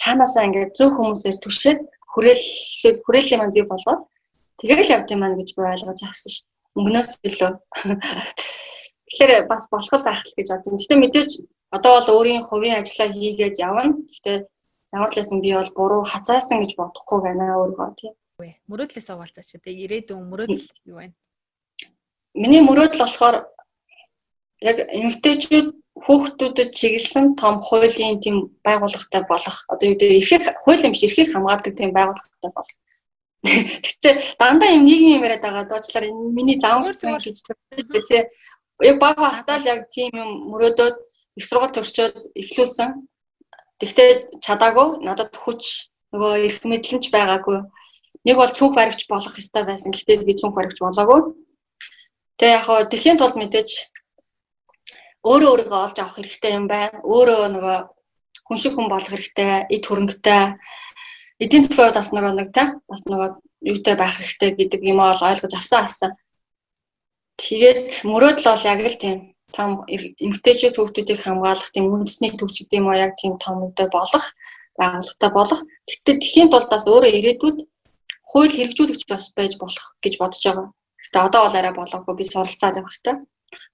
[0.00, 1.80] цаанаасаа ингээд зөв хүмүүсээр түшээд
[2.12, 4.00] хүрээлэл хүрээллийн манд бий болгоод
[4.60, 6.46] тэгэл явд юм аа гэж би ойлгож авсан шүү.
[6.76, 7.52] Мөнгнөөс илүү.
[9.12, 10.80] Тэгэхээр бас болох байх л гэж бодсон.
[10.80, 11.30] Гэхдээ мэдээж
[11.76, 13.92] одоо бол өөрийн хувийн ажлаа хийгээд явна.
[14.08, 14.38] Гэхдээ
[14.96, 18.14] ямар ч лсэн би бол буруу хазаасан гэж бодохгүй байна өөрийгөө тийм.
[18.72, 21.12] Мөрөөдлөөс овалцаач тийм ирээдүйн мөрөөдөл юу вэ?
[22.40, 23.36] Миний мөрөөдөл болохоор
[24.64, 25.68] яг эмэгтэйчүүд
[26.04, 31.28] хүүхдүүдэд чиглэсэн том хуулийн тийм байгууллагатай болох одоо юу гэдэг эрхийг хууль юм шиг эрхийг
[31.32, 32.78] хамгаалдаг тийм байгууллагатай болох.
[33.44, 36.06] Гэхдээ дандаа юм нийгмийн юм яриад байгаа дуучлаар
[36.36, 37.36] миний зам гэсэн гэж
[37.92, 38.22] төсөө.
[38.82, 40.96] Яг баг хатаа л яг тийм юм мөрөөдөөд
[41.38, 42.88] их сургууль төгсчөөд эхлүүлсэн.
[43.80, 44.10] Тэгтээ
[44.44, 45.62] чадаагүй надад хүч
[46.12, 47.58] нөгөө эрх мэдлэнч байгаагүй.
[48.26, 49.90] Нэг бол цүнх баригч болох ёстой байсан.
[49.90, 51.20] Гэхдээ би цүнх баригч болоогүй.
[52.38, 53.70] Тэгээ яг хоо тэхийн тулд мэдээж
[55.22, 56.98] өөрөө өөрийгөө олж авах хэрэгтэй юм байна.
[57.06, 57.78] Өөрөө нөгөө
[58.46, 60.42] хүн шиг хүн болох хэрэгтэй, эд хөрөнгөтэй.
[61.42, 63.28] Эдийн засгийн бас нөгөө нэг та бас нөгөө
[63.72, 66.12] юутай байх хэрэгтэй гэдэг юм ол ойлгож авсан асан.
[67.40, 69.18] Тэгээд мөрөөдөл бол яг л тийм
[69.56, 74.26] том эмгтээчүүд хүүхдүүдийг хамгаалах тийм үндэсний төвч гэдэг юм уу яг тийм том үедээ болох
[74.80, 75.60] байгууллагатай болох.
[75.88, 77.58] Гэхдээ тэхийн тулд бас өөрөө ирээдүйд
[78.30, 80.66] хууль хэрэгжүүлэгч бас байж болох гэж бодож байгаа.
[81.00, 83.16] Гэхдээ одоо бол арай болоогүй би суралцаад явах хэрэгтэй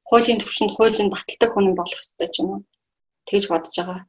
[0.08, 2.60] хуулийн төвшөнд хуулийн баталдаг хүн болох хэрэгтэй ч юм уу.
[3.28, 4.00] Тэгж бодож байгаа.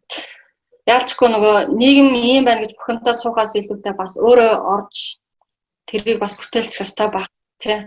[0.93, 4.95] Яалчгүй нөгөө нийгэм ийм байна гэж бухимдаа суухаас илүүтэй бас өөрөө орж
[5.89, 7.27] тэрийг бас бүтээлчих ёстой байх
[7.61, 7.79] тий.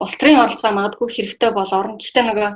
[0.00, 2.00] Улс төрийн оролцоо магадгүй хэрэгтэй бол орно.
[2.00, 2.50] Гэхдээ нөгөө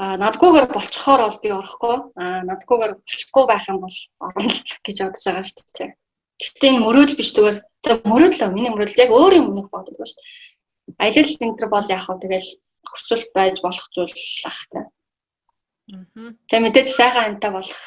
[0.00, 1.96] надгүйгээр болцохоор бол би орохгүй.
[2.18, 3.96] Аа надгүйгээр болчихгүй байх юм бол
[4.26, 4.50] орно
[4.86, 5.90] гэж бодож байгаа шүү дээ.
[6.40, 10.16] Гэтэ энэ мөрөөдөл биш зүгээр тэг мөрөөдөл миний мөрөөдөл яг өөр юм нэг боддог шүү
[10.16, 10.28] дээ.
[11.04, 12.48] Аялал центр бол яг хөө тэгэл
[12.88, 14.16] хүсэл байж болох зүйл
[14.48, 14.80] ах та.
[15.92, 16.32] Аа.
[16.48, 17.80] Тэг мэдээж сайхан антай болох.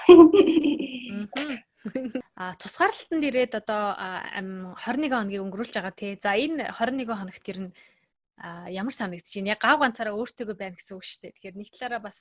[2.38, 3.98] Аа тусгаарлалтанд ирээд одоо
[4.38, 6.14] 21 хоногийг өнгөрүүлж байгаа тий.
[6.22, 7.74] За энэ 21 хоногт ер нь
[8.42, 11.34] ямар санагдчих чинь яг гав ганцаараа өөртөөгөө байна гэсэн үг шүү дээ.
[11.38, 12.18] Тэгэхээр нэг талаараа бас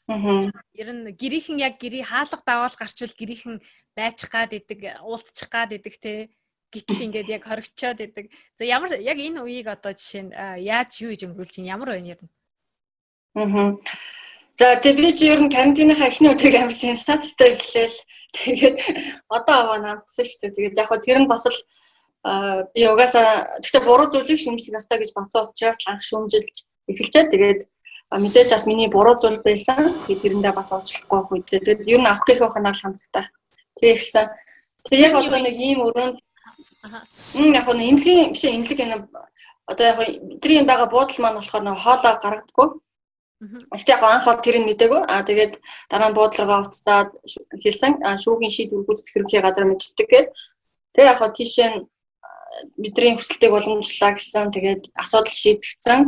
[0.76, 3.56] ер нь гэрийнхэн яг гэрий хаалга даваал гарчвал гэрийнхэн
[3.96, 6.28] байчих гад идэг, уулзчих гад идэг те.
[6.72, 8.32] Гэтэл ингээд яг хоригчоод идэг.
[8.56, 10.32] За ямар яг энэ үеийг одоо жишээ нь
[10.62, 12.32] яаж юу гэж өнгөрүүл чинь ямар байна ер нь?
[13.36, 13.72] Аа.
[14.60, 17.98] За тэгээ би чи ер нь карантиныхаа эхний өдрийг амар сенсацтай эхлээл.
[18.36, 18.78] Тэгээд
[19.28, 20.56] одоо аваа намдсан шүү дээ.
[20.56, 21.56] Тэгээд яг хөө тэр нь бас л
[22.74, 26.56] би угаасаа гэхдээ буруу зүйлийг шүмжлэх ёстой гэж бодсон учраас анх шүмжилж
[26.90, 27.30] эхэлчээ.
[27.32, 27.60] Тэгээд
[28.24, 29.90] мэдээж бас миний буруу зүйл байсан.
[30.06, 31.46] Тэгээд тэрэндээ бас уучлахгүй байх үед.
[31.50, 33.26] Тэгээд ер нь авах гэхээ ханаар хандлагатай.
[33.76, 34.26] Тэгээ эхэлсэн.
[34.86, 36.16] Тэгээ яг одоо нэг ийм өрөөнд
[37.34, 38.96] Мм яг нэг имлэгийн биш имлэг энэ
[39.70, 39.98] одоо яг
[40.42, 42.68] тэр юм байгаа буудал маань болохоор нэг хоолоо гаргадаггүй.
[43.70, 45.02] Гэхдээ яг анх бол тэрийг мэдээгүй.
[45.06, 45.54] Аа тэгээд
[45.90, 47.10] дараа нь буудлага уцтаад
[47.62, 47.92] хэлсэн.
[48.22, 50.28] Шүүгийн шийдвэр гүйцэтгэх хэрхий газар мэддэг гээд.
[50.94, 51.68] Тэгээ яг тийшээ
[52.76, 56.00] бидний хүсэлтийг уламжлаа гэсэн тэгээд асуудал шийдэгдсэн.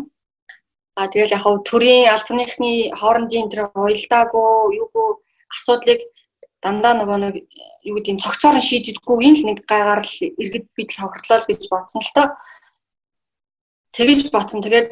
[0.94, 5.08] А тэгэл яг хав төрийн албаныхны хоорондын тэр уялдаагүй юугүй
[5.50, 6.00] асуудлыг
[6.62, 7.34] дандаа нөгөө нэг
[7.88, 11.38] юу гэдэг нь цогцоор нь шийдэгдэггүй энэ л нэг гайгаар л иргэд бид л хохирлоо
[11.42, 12.26] л гэж бодсон л тоо.
[13.96, 14.60] Тэгэж бодсон.
[14.62, 14.90] Тэгээд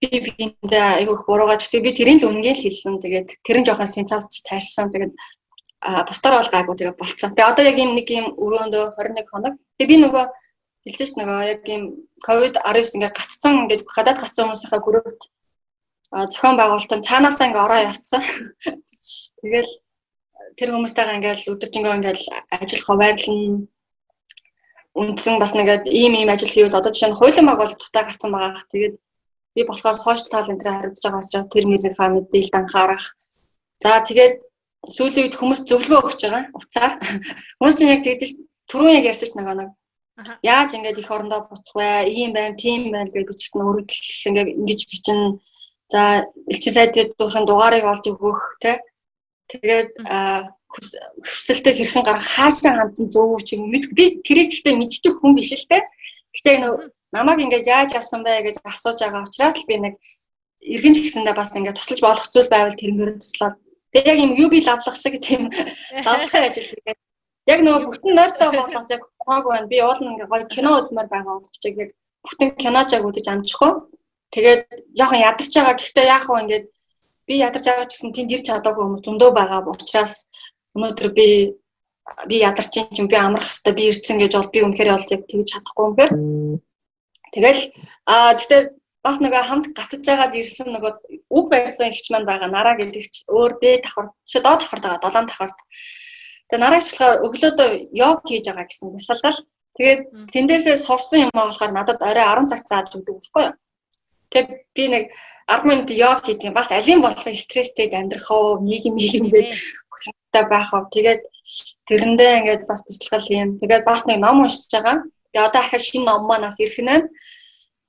[0.00, 3.02] би биэндээ айгүйх буруугаа ч би тэрийн л үнгийн л хэлсэн.
[3.02, 4.88] Тэгээд тэр нь жоохон сенсацч таарсан.
[4.94, 5.12] Тэгээд
[5.80, 7.30] а бусдаар бол гайгүй тэгээд болцсон.
[7.34, 9.54] Тэгээ одоо яг ийм нэг ийм өрөөндөө 21 хоног.
[9.78, 10.24] Тэгээ би нөгөө
[10.88, 11.82] хэлсэн ш нөгөө яг ийм
[12.26, 15.22] ковид 19 ингээд гацсан ингээд гадаад гацсан хүмүүсийнхаа группт
[16.32, 18.22] зохион байгуулалтанд цаанаасаа ингээд ороо явцсан.
[19.40, 19.72] Тэгэл
[20.58, 22.20] тэр хүмүүстэйгээ ингээд өдөржингөө ингээд
[22.56, 23.68] ажил хуваарлна.
[24.98, 27.46] Үндсэн бас нэгээд ийм ийм ажил хийвэл одоо жишээ нь хуулийн
[27.78, 28.64] тустай гарсан байгаа.
[28.72, 28.96] Тэгээд
[29.54, 33.04] би болохоор сошиал тал энэ хариуцж байгаа учраас тэр нэрийнхаа мэдээлэлд анхаарах.
[33.82, 34.34] За тэгээд
[34.96, 36.92] сүүлийн үед хүмүүс зөвлөгөө өгч байгаа уцаар.
[37.58, 38.30] Хүмүүс чинь яг тэгдэж
[38.70, 39.70] түрүүн яг ярьсан ч нэг нэг
[40.42, 42.10] Яаж ингэж их орондоо буцах вэ?
[42.10, 45.38] Ийм байна, тийм байна гэж бичсэн өргөдөл ингээд ингэж бичнэ.
[45.92, 48.76] За элчин сайдын дуухийн дугаарыг олж өгөх тий.
[49.50, 49.94] Тэгээд
[51.24, 55.54] хүсэлтэд хэрхэн гарах хаашаа хандсан зөв ч юм мэд би тэрийг гэхдээ мэддэг хүн биш
[55.54, 55.86] л те.
[56.34, 56.68] Гэхдээ энэ
[57.14, 59.94] намайг ингэж яаж авсан бэ гэж асууж байгаа учраас л би нэг
[60.60, 63.56] иргэн ч гэсэндээ бас ингээд туслаж болох зүйл байвал тэрнгээр туслаад
[63.92, 65.42] тэгээ яг юм UB лавлах шиг тийм
[66.06, 66.98] лавлахын ажил хийгээд
[67.52, 69.70] яг нөгөө бүтэн нойртой болоос яг хаагүй байна.
[69.72, 71.92] Би уул ингээ гоё кино үзмээр байгаа боловч яг
[72.24, 73.72] бүтэн киножаг үзэж амжихгүй.
[74.34, 74.62] Тэгээд
[74.98, 75.76] жоохон ядарч байгаа.
[75.80, 76.66] Гэхдээ яах вэ ингээд
[77.28, 80.12] би ядарч байгаа ч гэсэн тэнд ирч чадаагүй хүмүүс зөндөө байгаа учраас
[80.76, 81.28] өнөөдөр би
[82.28, 85.46] би ядарч чинь би амрах хэвээр би ирсэн гэж бол би үнэхээр бол яг тэгж
[85.52, 86.12] чадахгүй үнэхээр.
[87.32, 87.60] Тэгэл
[88.08, 88.62] аа гэхдээ
[89.04, 90.92] бас нөгөө хамт гатж байгаад ирсэн нөгөө
[91.36, 95.04] үг барьсан ихч маань байгаа нараа гэдэг ч өөр дээд давхар чи доод давхарт байгаа
[95.04, 95.58] долоон давхарт
[96.48, 97.70] Тэгээ нараагч болохоор өглөөдөө
[98.00, 99.38] йог хийж байгаа гэсэн бясалгал.
[99.76, 100.00] Тэгээд
[100.32, 103.54] тэндээсээ сурсан юм болохоор надад орой 10 цаг зааж өгдөг байхгүй юу?
[104.32, 105.04] Тэгээд би нэг
[105.48, 106.56] 10 минут йог хийдэг.
[106.56, 109.44] Бас алин болох стресстэй амьдрах уу, нийгэм нийгэмдээ
[110.02, 110.84] хөлтэй байх уу.
[110.94, 111.20] Тэгээд
[111.88, 113.50] тэрэндээ ингээд бас бясалгал юм.
[113.60, 114.96] Тэгээд бас нэг ном уншиж байгаа.
[115.32, 116.96] Тэгээд одоо ахаа шинэ ном манаас ирэх нэ.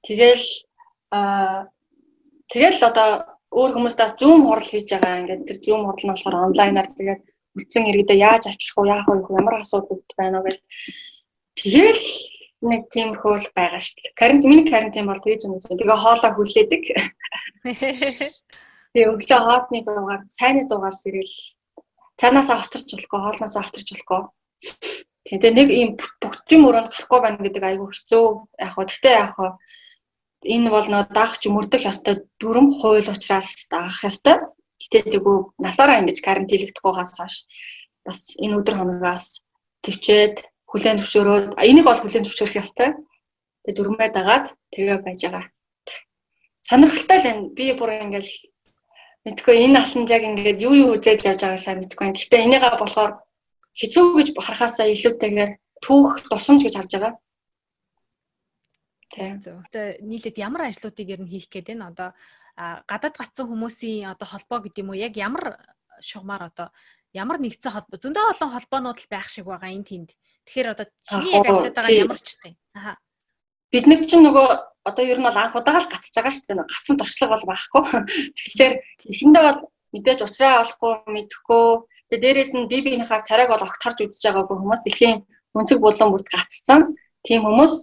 [0.05, 0.45] Тэгэл
[1.11, 1.67] аа
[2.51, 3.09] тэгэл одоо
[3.51, 5.19] өөр хүмүүстээс зүүм хурал хийж байгаа.
[5.21, 7.21] Ингээд тэр зүүм хурал нь болохоор онлайнаар тэгээд
[7.57, 8.91] үлдсэн иргэдээ яаж авчрах вэ?
[8.93, 9.15] Яах вэ?
[9.39, 10.57] Ямар асуудал байна уу гэж.
[11.57, 12.05] Тэгэл
[12.69, 14.17] нэг тиймэрхүү л байгаа шүү дээ.
[14.19, 15.79] Карантин миний карантин бол тэгж юм үзэн.
[15.79, 16.83] Тэгээ хоолоо хүлээдэг.
[18.91, 21.33] Тэгээ өглөө хоолны дуугаар, цайны дуугаар сэрэл
[22.19, 24.21] цаанаасаа авторч болохгүй, хоолноос авторч болохгүй.
[25.23, 25.89] Тэгээ нэг ийм
[26.19, 28.25] бүгдийн мөрөнд гарахгүй байна гэдэг айгүй хэцүү.
[28.59, 29.51] Яг хөө тэгтээ яг хөө
[30.55, 34.37] энэ бол нөө дагч мөрдөх ёстой дүрм хууль учраас дагах ёстой.
[34.91, 37.35] Гэтэл зүгөө насаараа ингэж карантинлэгдэхгүйгээс хойш
[38.05, 39.25] бас энэ өдөр хоногоос
[39.85, 40.35] төвчээд
[40.69, 42.89] хүлэн зөвшөөрөөд энийг бол хүлэн зөвшөөрөх ёстой.
[43.63, 45.45] Тэгээ дөрмөө дагаад тэгээ байж байгаа.
[46.69, 48.31] Сонирхолтой л энэ би бүр ингээл
[49.25, 52.07] мэдгүй энэ насанд яг ингээд юу юу үзээд явж байгааг сайн мэдгүй.
[52.13, 53.11] Гэхдээ энийгээ болохоор
[53.79, 55.51] хэцүү гэж харахаасаа илүүтэйгээр
[55.83, 57.13] түүх дурсамж гэж харж байгаа.
[59.09, 59.41] Тийм.
[59.41, 62.09] Тэгээ нийлээд ямар ажлуудыг ер нь хийх гээд байна одоо
[62.59, 65.63] гадаад гацсан хүмүүсийн одоо холбоо гэдэг юм уу яг ямар
[66.03, 66.67] шугамар одоо
[67.15, 70.09] ямар нэгдсэн холбоо зөндөө олон холбоонууд л байх шиг байгаа энэ тэнд.
[70.45, 72.55] Тэгэхээр одоо чиний яг ажиллаад байгаа ямар ч тийм.
[72.75, 72.93] Аха.
[73.71, 74.47] Бид нар чинь нөгөө
[74.89, 76.67] одоо ер нь бол анх удаага л гацж байгаа шүү дээ.
[76.67, 77.83] Гацсан туршлага бол байхгүй.
[78.37, 78.73] Тэгэхээр
[79.07, 79.61] эхэндээ бол
[79.93, 81.65] мэдээж уучраа олохгүй мэдэхгүй.
[82.09, 85.17] Тэгээ дээрэс нь би биенийхээ царайг бол огт харж үзэж байгаагүй хүмүүс дэлхийн
[85.57, 86.81] өнцөг булан бүрт гаццсан.
[87.25, 87.73] Тийм хүмүүс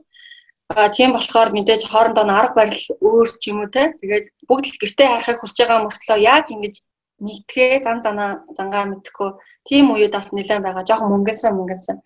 [0.68, 3.94] А тийм болохоор мэдээж хоорондоо арга барил өөр ч юм уу те.
[4.00, 6.74] Тэгээд бүгд л гэртээ харахыг хүсэж байгаа мөртлөө яаж ингэж
[7.22, 9.30] нэгтгэе зан занаа зангаа мэдхгүй
[9.68, 10.88] тийм үеуд бас нэлээд байгаа.
[10.88, 11.96] Жохон мөнгөнсэн мөнгөнсэн.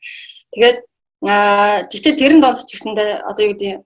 [0.53, 0.79] Тэгээд
[1.25, 3.81] аа тэгтээ тэрэн донд ч гэсэндээ одоо юу гэдэг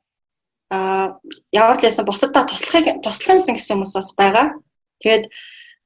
[0.74, 1.22] аа
[1.54, 4.46] ямар ч байсан бусадаа туслахыг туслах юмсан гэсэн хүмүүс бас байгаа.
[5.00, 5.24] Тэгээд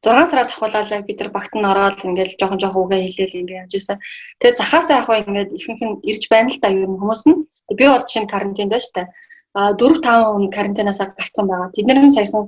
[0.07, 3.73] 6 сараас ахуулаад бид нар багт нь ороод ингээд жоохон жоохон үгээ хэлээл ингээд явж
[3.75, 3.99] исэн.
[4.39, 7.37] Тэгээ захаасаа яг ингээд ихэнх нь ирж байна л да ер нь хүмүүс нь.
[7.79, 9.03] Би бод чинь карантинд байна штэ.
[9.59, 11.75] А 4 5 хүн карантинаас гарсан байгаа.
[11.75, 12.45] Тэд нэр нь саяхан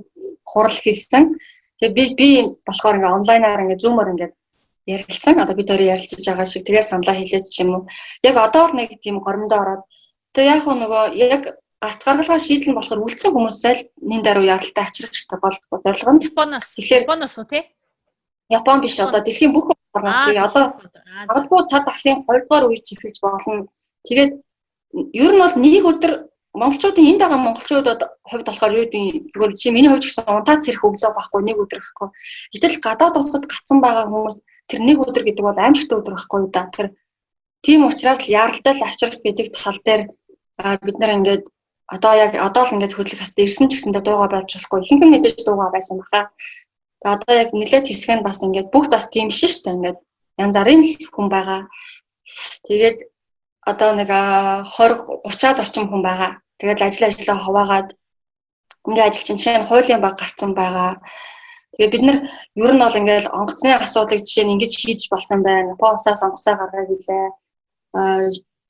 [0.47, 1.23] хурал хийсэн.
[1.79, 2.29] Тэгээ би би
[2.67, 4.33] болохоор ингээд онлайнаар ингээд зумаар ингээд
[4.95, 5.35] ярилцсан.
[5.43, 7.83] Одоо бид өөрөө ярилцаж байгаа шиг тэгээ саналаа хэлээд ч юм уу.
[8.23, 9.83] Яг одоо л нэг тийм горимдоо ороод
[10.33, 11.43] тэгээ яг нөгөө яг
[11.81, 16.11] гарт гаргалгаа шийдэл нь болохоор үлдсэн хүмүүсээ л нин даруй яралтай авчрах хэрэгтэй бол зорилго
[16.13, 16.67] нь Японоос.
[16.77, 17.63] Тэгэхээр Японоос уу тий?
[18.53, 20.63] Япон биш одоо дэлхийн бүх орноос тий одоо
[21.27, 23.65] магадгүй цар тахлын 2 дугаар үеч эхэлж болно.
[24.05, 24.31] Тэгээд
[24.93, 26.13] ер нь бол нэг өдөр
[26.61, 30.83] монголчуудын энд байгаа монголчуудад хувьд болохоор юу гэдэг зүгээр чи миний хувьд гэсэн унтаац хэрэг
[30.83, 32.09] өглөө байхгүй нэг өдөр гэхгүй.
[32.51, 34.35] Гэтэл гадаад улсад гацсан байгаа хүмүүс
[34.69, 36.63] тэр нэг өдөр гэдэг бол аимшигтай өдөр байхгүй да.
[36.75, 36.87] Тэр
[37.63, 40.01] тийм учраас л яралтай л авчрах гэдэг тал дээр
[40.85, 41.43] бид нар ингээд
[41.95, 44.79] одоо яг одоо л ингээд хөдлөх хастай ирсэн ч гэсэндээ дуугаа байж болохгүй.
[44.81, 46.21] Ихэнх нь мэдээж дуугаа байсан баха.
[47.03, 49.75] Тэгээ одоо яг нэлээд хэсэг нь бас ингээд бүгд бас тийм биш шүү дээ.
[49.77, 49.99] Ингээд
[50.43, 50.81] янз бүрийн
[51.15, 51.61] хүн байгаа.
[52.67, 52.97] Тэгээд
[53.71, 56.31] одоо нэг 20 30-аад орчим хүн байгаа.
[56.59, 57.89] Тэгээд ажил ажлаа хуваагаад
[58.87, 60.91] ингээд ажил чинь жишээ нь хуулийн баг гарцсан байгаа.
[61.75, 62.17] Тэгээд бид нар
[62.65, 65.01] ер нь бол ингээд онгоцны асуудлыг жишээ нь ингэж шийдэж
[65.35, 65.73] юм байна.
[65.75, 67.25] Японоос онгоцоо гаргая гэлээ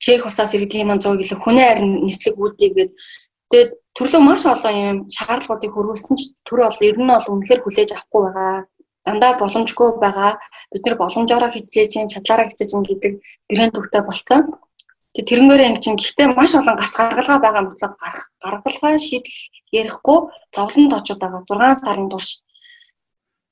[0.04, 2.90] чек усаас иргэдэг юм 100 гэлээ хүнээ харин нислэг үүдийгээд
[3.50, 7.90] тэгээд төрлөө маш олон юм шаардлагуудыг хөрвүүлсэн ч төр бол ер нь бол үнэхээр хүлээж
[7.92, 8.56] авахгүй байгаа.
[9.06, 10.32] Дандаа боломжгүй байгаа.
[10.72, 13.12] Бид нэр боломжоор хичээж, чадлаараа хичээж гэдэг
[13.50, 14.42] брэнд төвтэй болцсон.
[15.12, 17.90] Тэгээ тэрнгээрээ ингэ чинь гэхдээ маш олон гац гаргалгаа байгаа мөртлөө
[18.42, 19.38] гаргалгаа шийдэл
[19.78, 20.18] ярихгүй
[20.56, 22.30] зовлонд очоод байгаа 6 сарын турш.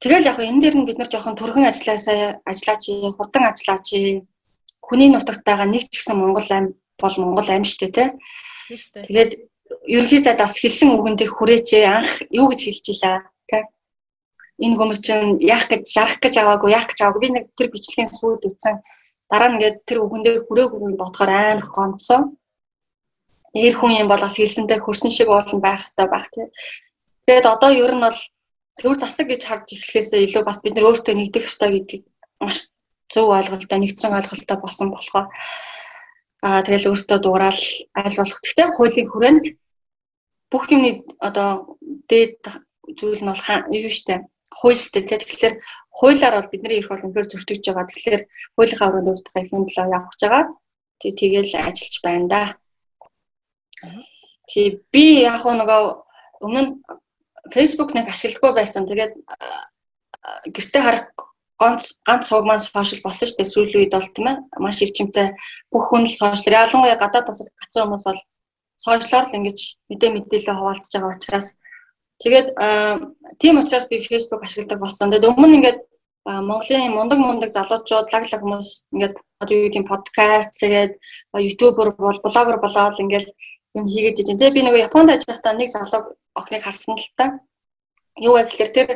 [0.01, 2.85] Тэгэл яг энэ дээр нь бид нар жоохон төргөн ажилласаа ажиллаач,
[3.17, 3.89] хурдан ажиллаач
[4.87, 6.67] хүний нутагт байгаа нэг ч гэсэн Монгол ам
[7.01, 8.09] бол Монгол шүү дээ тий.
[9.07, 9.33] Тэгээд
[9.95, 13.17] ерөнхий сайдаас хэлсэн үгэндээ хүрээчээ анх юу гэж хэлж илаа
[13.51, 13.63] тий.
[14.65, 18.11] Энэ хүмүүс чинь яах гэж жарах гэж аваагүй яах гэж аваагүй би нэг тэр бичлэгийн
[18.13, 18.77] сүүлд үтсэн
[19.31, 22.23] дараа нь ингээд тэр үгэндээ хүрээгүй нь бодохоор амар гонцсон.
[23.55, 26.47] Эр хүн юм бол бас хэлсэнтэй хөрсөн шиг уулан байх хэрэгтэй байх тий.
[27.25, 28.19] Тэгээд одоо ер нь бол
[28.79, 32.05] төр засаг гэж харж эхлэхээсээ илүү бас бид нар өөртөө нэгдэх ёстой гэдгийг
[32.43, 32.59] маш
[33.13, 35.27] зөв ойлголттой нэгдсэн ойлголттой болсон болохоор
[36.47, 37.63] аа тэгэл өөртөө дуурал
[38.01, 39.45] аль болох гэхдээ хуулийн хүрээнд
[40.51, 40.91] бүх юмны
[41.29, 41.79] одоо
[42.11, 42.41] дээд
[42.99, 43.45] зүйл нь бол
[43.77, 44.15] юу штэ
[44.59, 45.55] хууль штэ тэгэхээр
[45.99, 47.87] хуулиар бол бидний эрх бол үнээр зөрчигдөж байгаа.
[47.91, 48.23] Тэгэхээр
[48.55, 50.45] хуулийнхаа өрөөнд өөртөө ихэн төлөө явах гэж байгаа.
[51.01, 52.43] Тэг тэгэл ажиллаж байна да.
[54.51, 55.83] Тэг би яг нөгөө
[56.47, 56.63] өмнө
[57.55, 58.87] Facebook нэг ашигладаггүй байсан.
[58.87, 59.13] Тэгээд
[60.55, 61.07] гэртээ харах
[61.61, 65.29] ганц ганц сувг маань сошиал болсон шүү дээ сүүлийн үед бол тийм ээ маш өвчмтэй
[65.73, 68.21] бүх хүн л сошиал ялангуяа гадаад тусад гацсан хүмүүс бол
[68.85, 69.59] сошиалоор л ингэж
[69.91, 71.49] мэдээ мэдээлэл хуваалцаж байгаа учраас
[72.23, 72.49] тэгээд
[73.41, 75.13] тийм учраас би Facebook ашигладаг болсон.
[75.13, 75.79] Тэгээд өмнө ингээд
[76.25, 79.15] Монголын мундаг мундаг залуучууд лаг лаг хүмүүс ингээд
[79.53, 80.93] юу гэдэг подкаст тэгээд
[81.51, 83.29] ютубер бол блогер болоод ингээд
[83.77, 84.37] юм хийгээд идэв.
[84.39, 86.03] Тэгээд би нөгөө Японд ажиллаж байхдаа нэг залуу
[86.37, 87.25] охиныг харсан л та.
[88.21, 88.89] Юу вэ гэхээр тэр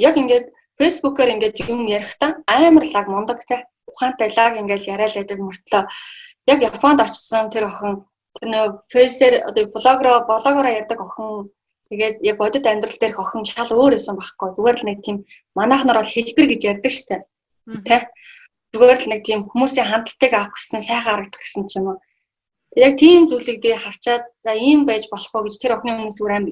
[0.00, 0.46] яг ингээд
[0.78, 3.56] фэйсбүүкээр ингээд юм ярихдаа амар лаг мундаг те.
[3.90, 5.82] Ухаантай лаг ингээд яриад байдаг мөртлөө.
[6.52, 7.94] Яг Японд очсон тэр охин
[8.36, 11.50] тэр нөө фейсээр одоо блогероо блогероо ярьдаг охин.
[11.88, 14.48] Тэгээд яг бодит амьдрал дээрх охин шал өөр байсан байхгүй.
[14.56, 15.16] Зүгээр л нэг тийм
[15.58, 17.16] манайх нар бол хэлбэр гэж ярьдаг штэ
[17.88, 17.98] тэ?
[18.72, 21.98] Зүгээр л нэг тийм хүмүүсийн хандлтыг авах гэсэн сайхан харагдах гэсэн ч юм уу.
[22.76, 26.44] Яг тийм зүйлийг би харчаад за ийм байж болох уу гэж тэр охины өмнө зүгээр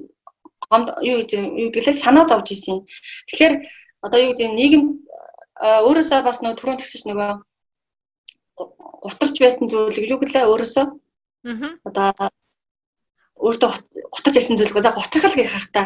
[0.70, 2.86] гомд юу юу гэвэл санаа зовж исэн.
[3.28, 3.54] Тэгэхээр
[4.02, 4.82] одоо юу гэдэг нийгэм
[5.62, 7.30] өөрөөсөө бас нөгөө түрүүн тэгсэж нөгөө
[9.02, 10.86] гутарч байсан зүйлийг юу гэлээ өөрөөсөө.
[11.88, 12.30] Одоо
[13.46, 13.70] өөртөө
[14.14, 15.82] гутарч байсан зүйлийг за гутрахал гэх хахта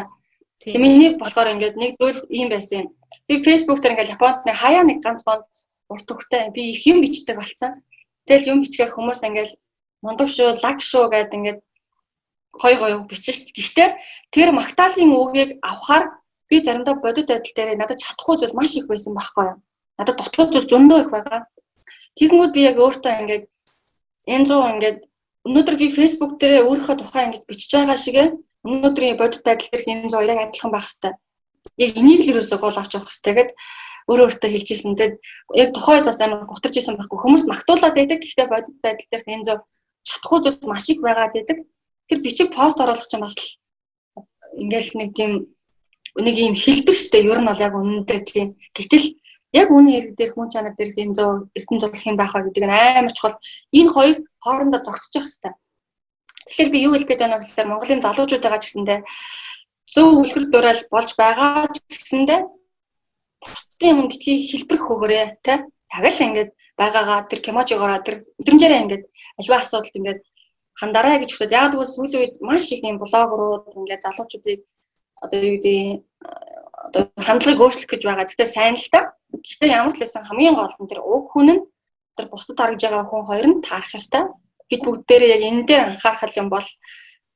[0.61, 0.81] тийм.
[0.81, 2.87] Миний болохоор ингээд нэг зүйл ийм байсан юм.
[3.27, 5.45] Би фэйсбүүк дээр ингээд японд нэг хаяа нэг ганц бонд
[5.89, 7.81] урт хөхтэй би их юм бичдэг болсон.
[8.27, 9.51] Тэгэл юм бичгээр хүмүүс ингээд
[10.01, 11.59] мундаг шүү лаг шүү гэдэг ингээд
[12.61, 13.89] гой гой бичсэн шүү гэхдээ
[14.33, 16.03] тэр магтаалын үгийг авахаар
[16.49, 19.57] би заримдаа бодит байдал дээр надад чадахгүй зүйл маш их байсан байхгүй юу.
[19.99, 21.41] Надад дутуу зүйл зөндөө их байгаа.
[22.17, 23.45] Тэгэнгүүт би яг өөртөө ингээд
[24.33, 24.99] энэ зүү ингээд
[25.47, 28.17] өнөөдөр би Facebook дээр өөрийнхөө тухай ингэж бичиж байгаа шиг
[28.67, 31.15] өнөөдрийн бодит байдал дээр энэ зүү яг адилхан байх хэвээр.
[31.85, 33.33] яг энийг л юусоо гол авч явах хэрэгтэй.
[33.33, 33.51] Тэгээд
[34.07, 34.95] өөрөө өөртөө хэлжсэн.
[34.95, 35.15] Тэгээд
[35.61, 37.19] яг тухайд бас амар гутарч исэн байхгүй.
[37.19, 38.19] Хүмүүс магтуулаад байдаг.
[38.23, 39.59] Гэхдээ бодит байдал дээр энэ зөв
[40.07, 41.57] чадахгүй зүйл маш их байгаад байдаг.
[42.07, 43.35] Тэр бичиг пост оруулах чинь бас
[44.55, 45.31] ингээл нэг тийм
[46.25, 48.47] нэг юм хэлбэр штэ ер нь бол яг үнэндээ тийм.
[48.73, 49.05] Гэтэл
[49.53, 52.63] яг үүний хэрэг дээр хүн чанар дээр энэ зөө эрдэнэ зурх юм байх ба гэдэг
[52.65, 53.37] нь амар чухал.
[53.71, 55.55] Энэ хоёр хоорондоо зогтчих хэвээр.
[56.47, 58.99] Тэгэхээр би юу хэлэх гээд байна вэ гэхээр Монголын залуучуудаа гэсэндээ
[59.93, 62.39] зөв үлгэр дуурайл болж байгаа ч гэсэндээ
[63.43, 65.53] бусдын юм битгий хэлбэр хөөгөрөө тэ
[65.95, 66.49] яг л ингээд
[66.79, 69.03] байгаагаа тэр кеможигоороо тэр өдрөмжээрээ ингээд
[69.39, 70.21] альва асуудалд ингээд
[70.79, 74.59] хандараа гэж хүсээд яг тэгвэл сүүлийн үед маш их юм блогерууд ингээд залуучуудыг
[75.23, 75.77] одоо юу гэдэг
[76.21, 78.25] одоо хандлагыг өөрчлөх гэж байгаа.
[78.27, 78.99] Гэхдээ сайн л та.
[79.33, 81.63] Гэхдээ ямар ч лсэн хамгийн гол нь тэр уг хүн нь
[82.15, 84.23] тэр бусдад харагдж байгаа хүн хоёр нь таарах ёстой.
[84.69, 86.67] Бид бүгдээрээ яг энэ дээр анхаарах юм бол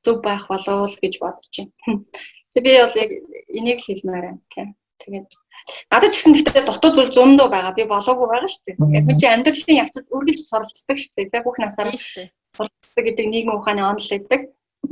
[0.04, 2.04] зөв байх болов уу гэж бодож байна.
[2.52, 3.10] Тэг би бол яг
[3.58, 4.68] энийг л хэлмээр байна тийм.
[5.02, 5.30] Тэгээд
[5.90, 7.72] надад ч гэсэн гэхдээ дутуу зүйл зөндөө байгаа.
[7.78, 8.76] Би болоогүй байгаа шүү дээ.
[8.98, 11.30] Яг би чи амьдралын явцад үргэлж суралцдаг шүү дээ.
[11.38, 12.28] Яг бүх насаар шүү дээ.
[12.56, 14.40] Суралцдаг гэдэг нийгмийн ухааны онол байдаг.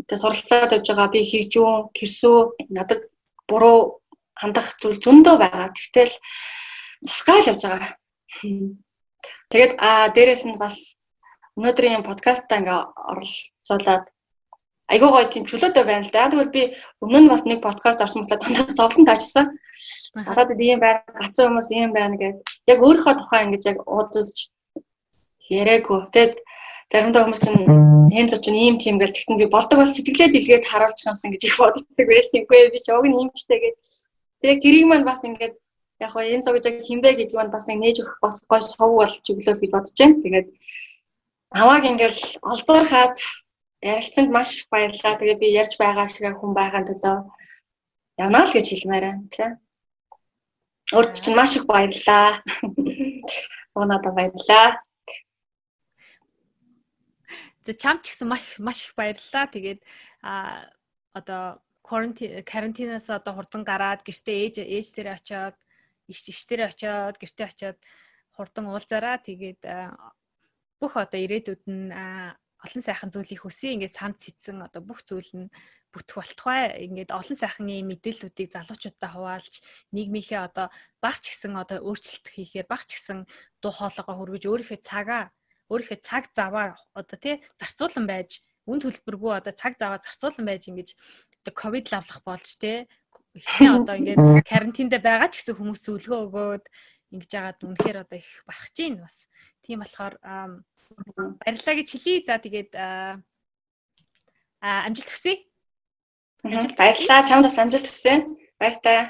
[0.08, 2.38] Тэгээд суралцаад явж байгаа би хийжүүн, гэрсүү
[2.74, 3.00] надад
[3.50, 3.78] буруу
[4.40, 5.68] хандах зүйл зөндөө байгаа.
[5.76, 6.14] Тэгтэл
[7.06, 7.92] тусгаал явж байгаа.
[9.50, 10.76] Тэгээд а дээрэс нь бас
[11.58, 14.04] өнөөдрийн подкастаа ингээ оролцуулаад
[14.92, 16.30] айгуу гоё тийм чөлөөтэй байна л да.
[16.30, 16.62] Тэгвэл би
[17.02, 19.46] өмнө нь бас нэг подкаст орсон болохоор дандаа зовлон таажсан.
[20.14, 22.42] Гадаад ийм байна, гацсан хүмүүс ийм байна гэдэг.
[22.72, 24.36] Яг өөрийнхөө тухай ингэж яг уудалж
[25.50, 26.00] яриаггүй.
[26.14, 26.34] Тэгэд
[26.90, 27.62] заримдаа хүмүүс чинь
[28.18, 31.42] энэ зоч чинь ийм тийм гэл тэгтэн би болдог бол сэтгэлээ дэлгээд харуулчих юмсан гэж
[31.46, 32.42] их боддог байсан.
[32.42, 33.76] Үгүй би ч уг нь ийм ч тэгээд
[34.42, 35.54] тэг тэрийг маань бас ингээд
[36.02, 38.90] яг хоо энэ зогж яг хинбэ гэдэг нь бас нэг нээж өгөх бас гоё шоу
[38.98, 40.22] болж өглөө гэж бодож байна.
[40.24, 40.48] Тэгээд
[41.54, 43.16] намайг ингээл олзуурхаад
[43.90, 45.18] ярилцсанд маш баярлалаа.
[45.18, 47.16] Тэгээ би ярьж байгаа шиг хүн байгаа төлөө
[48.18, 49.52] явна л гэж хэлмээр байна тийм.
[50.96, 52.42] Өөрт чинь маш их баярлалаа.
[53.78, 54.82] Унада баярлалаа.
[57.70, 59.46] За чам ч гэсэн маш маш их баярлалаа.
[59.46, 59.80] Тэгээд
[60.26, 60.66] а
[61.14, 65.56] одоо карантинаас одоо хурдан гараад гэртээ ээж ээж дээр очиод
[66.10, 67.78] иш иш дээр очиод гэртээ очиод
[68.34, 69.22] хурдан уулзаараа.
[69.22, 69.62] Тэгээд
[70.82, 71.94] бүх одоо ирээдүйд нь
[72.66, 73.70] олон сайхан зүйлийг хүсье.
[73.70, 75.46] Ингээд санд сэтсэн одоо бүх зүйл нь
[75.94, 76.74] бүтэх болтугай.
[76.90, 79.54] Ингээд олон сайхан ийм мэдээллүүдийг залуучуудаа хуваалж
[79.94, 80.66] нийгмийнхээ одоо
[80.98, 83.18] багч гисэн одоо өөрчлөлт хийхээр багч гисэн
[83.62, 85.30] дуу хоолойгоо хөргөж өөрийнхөө цагаа
[85.70, 90.88] өөрийнхөө цаг заваа одоо тий зарцуулан байж үн төлбөргүй одоо цаг заваа зарцуулан байж ингэж
[91.40, 92.84] одоо ковид лавлах болж тий
[93.38, 94.20] ихний одоо ингээд
[94.50, 96.64] карантинд байгаа ч гэсэн хүмүүс зөвлөгөө өгөөд
[97.14, 99.16] ингэж яагаад үнэхээр одоо их барах чинь бас
[99.64, 100.14] тийм болохоор
[101.40, 102.26] Баярлалаа гэж хэлье.
[102.26, 102.72] За тэгээд
[104.60, 105.34] амжилт хүсье.
[106.42, 107.26] Баярлалаа.
[107.28, 108.26] Чамд бас амжилт хүсье.
[108.58, 109.02] Баяр таа.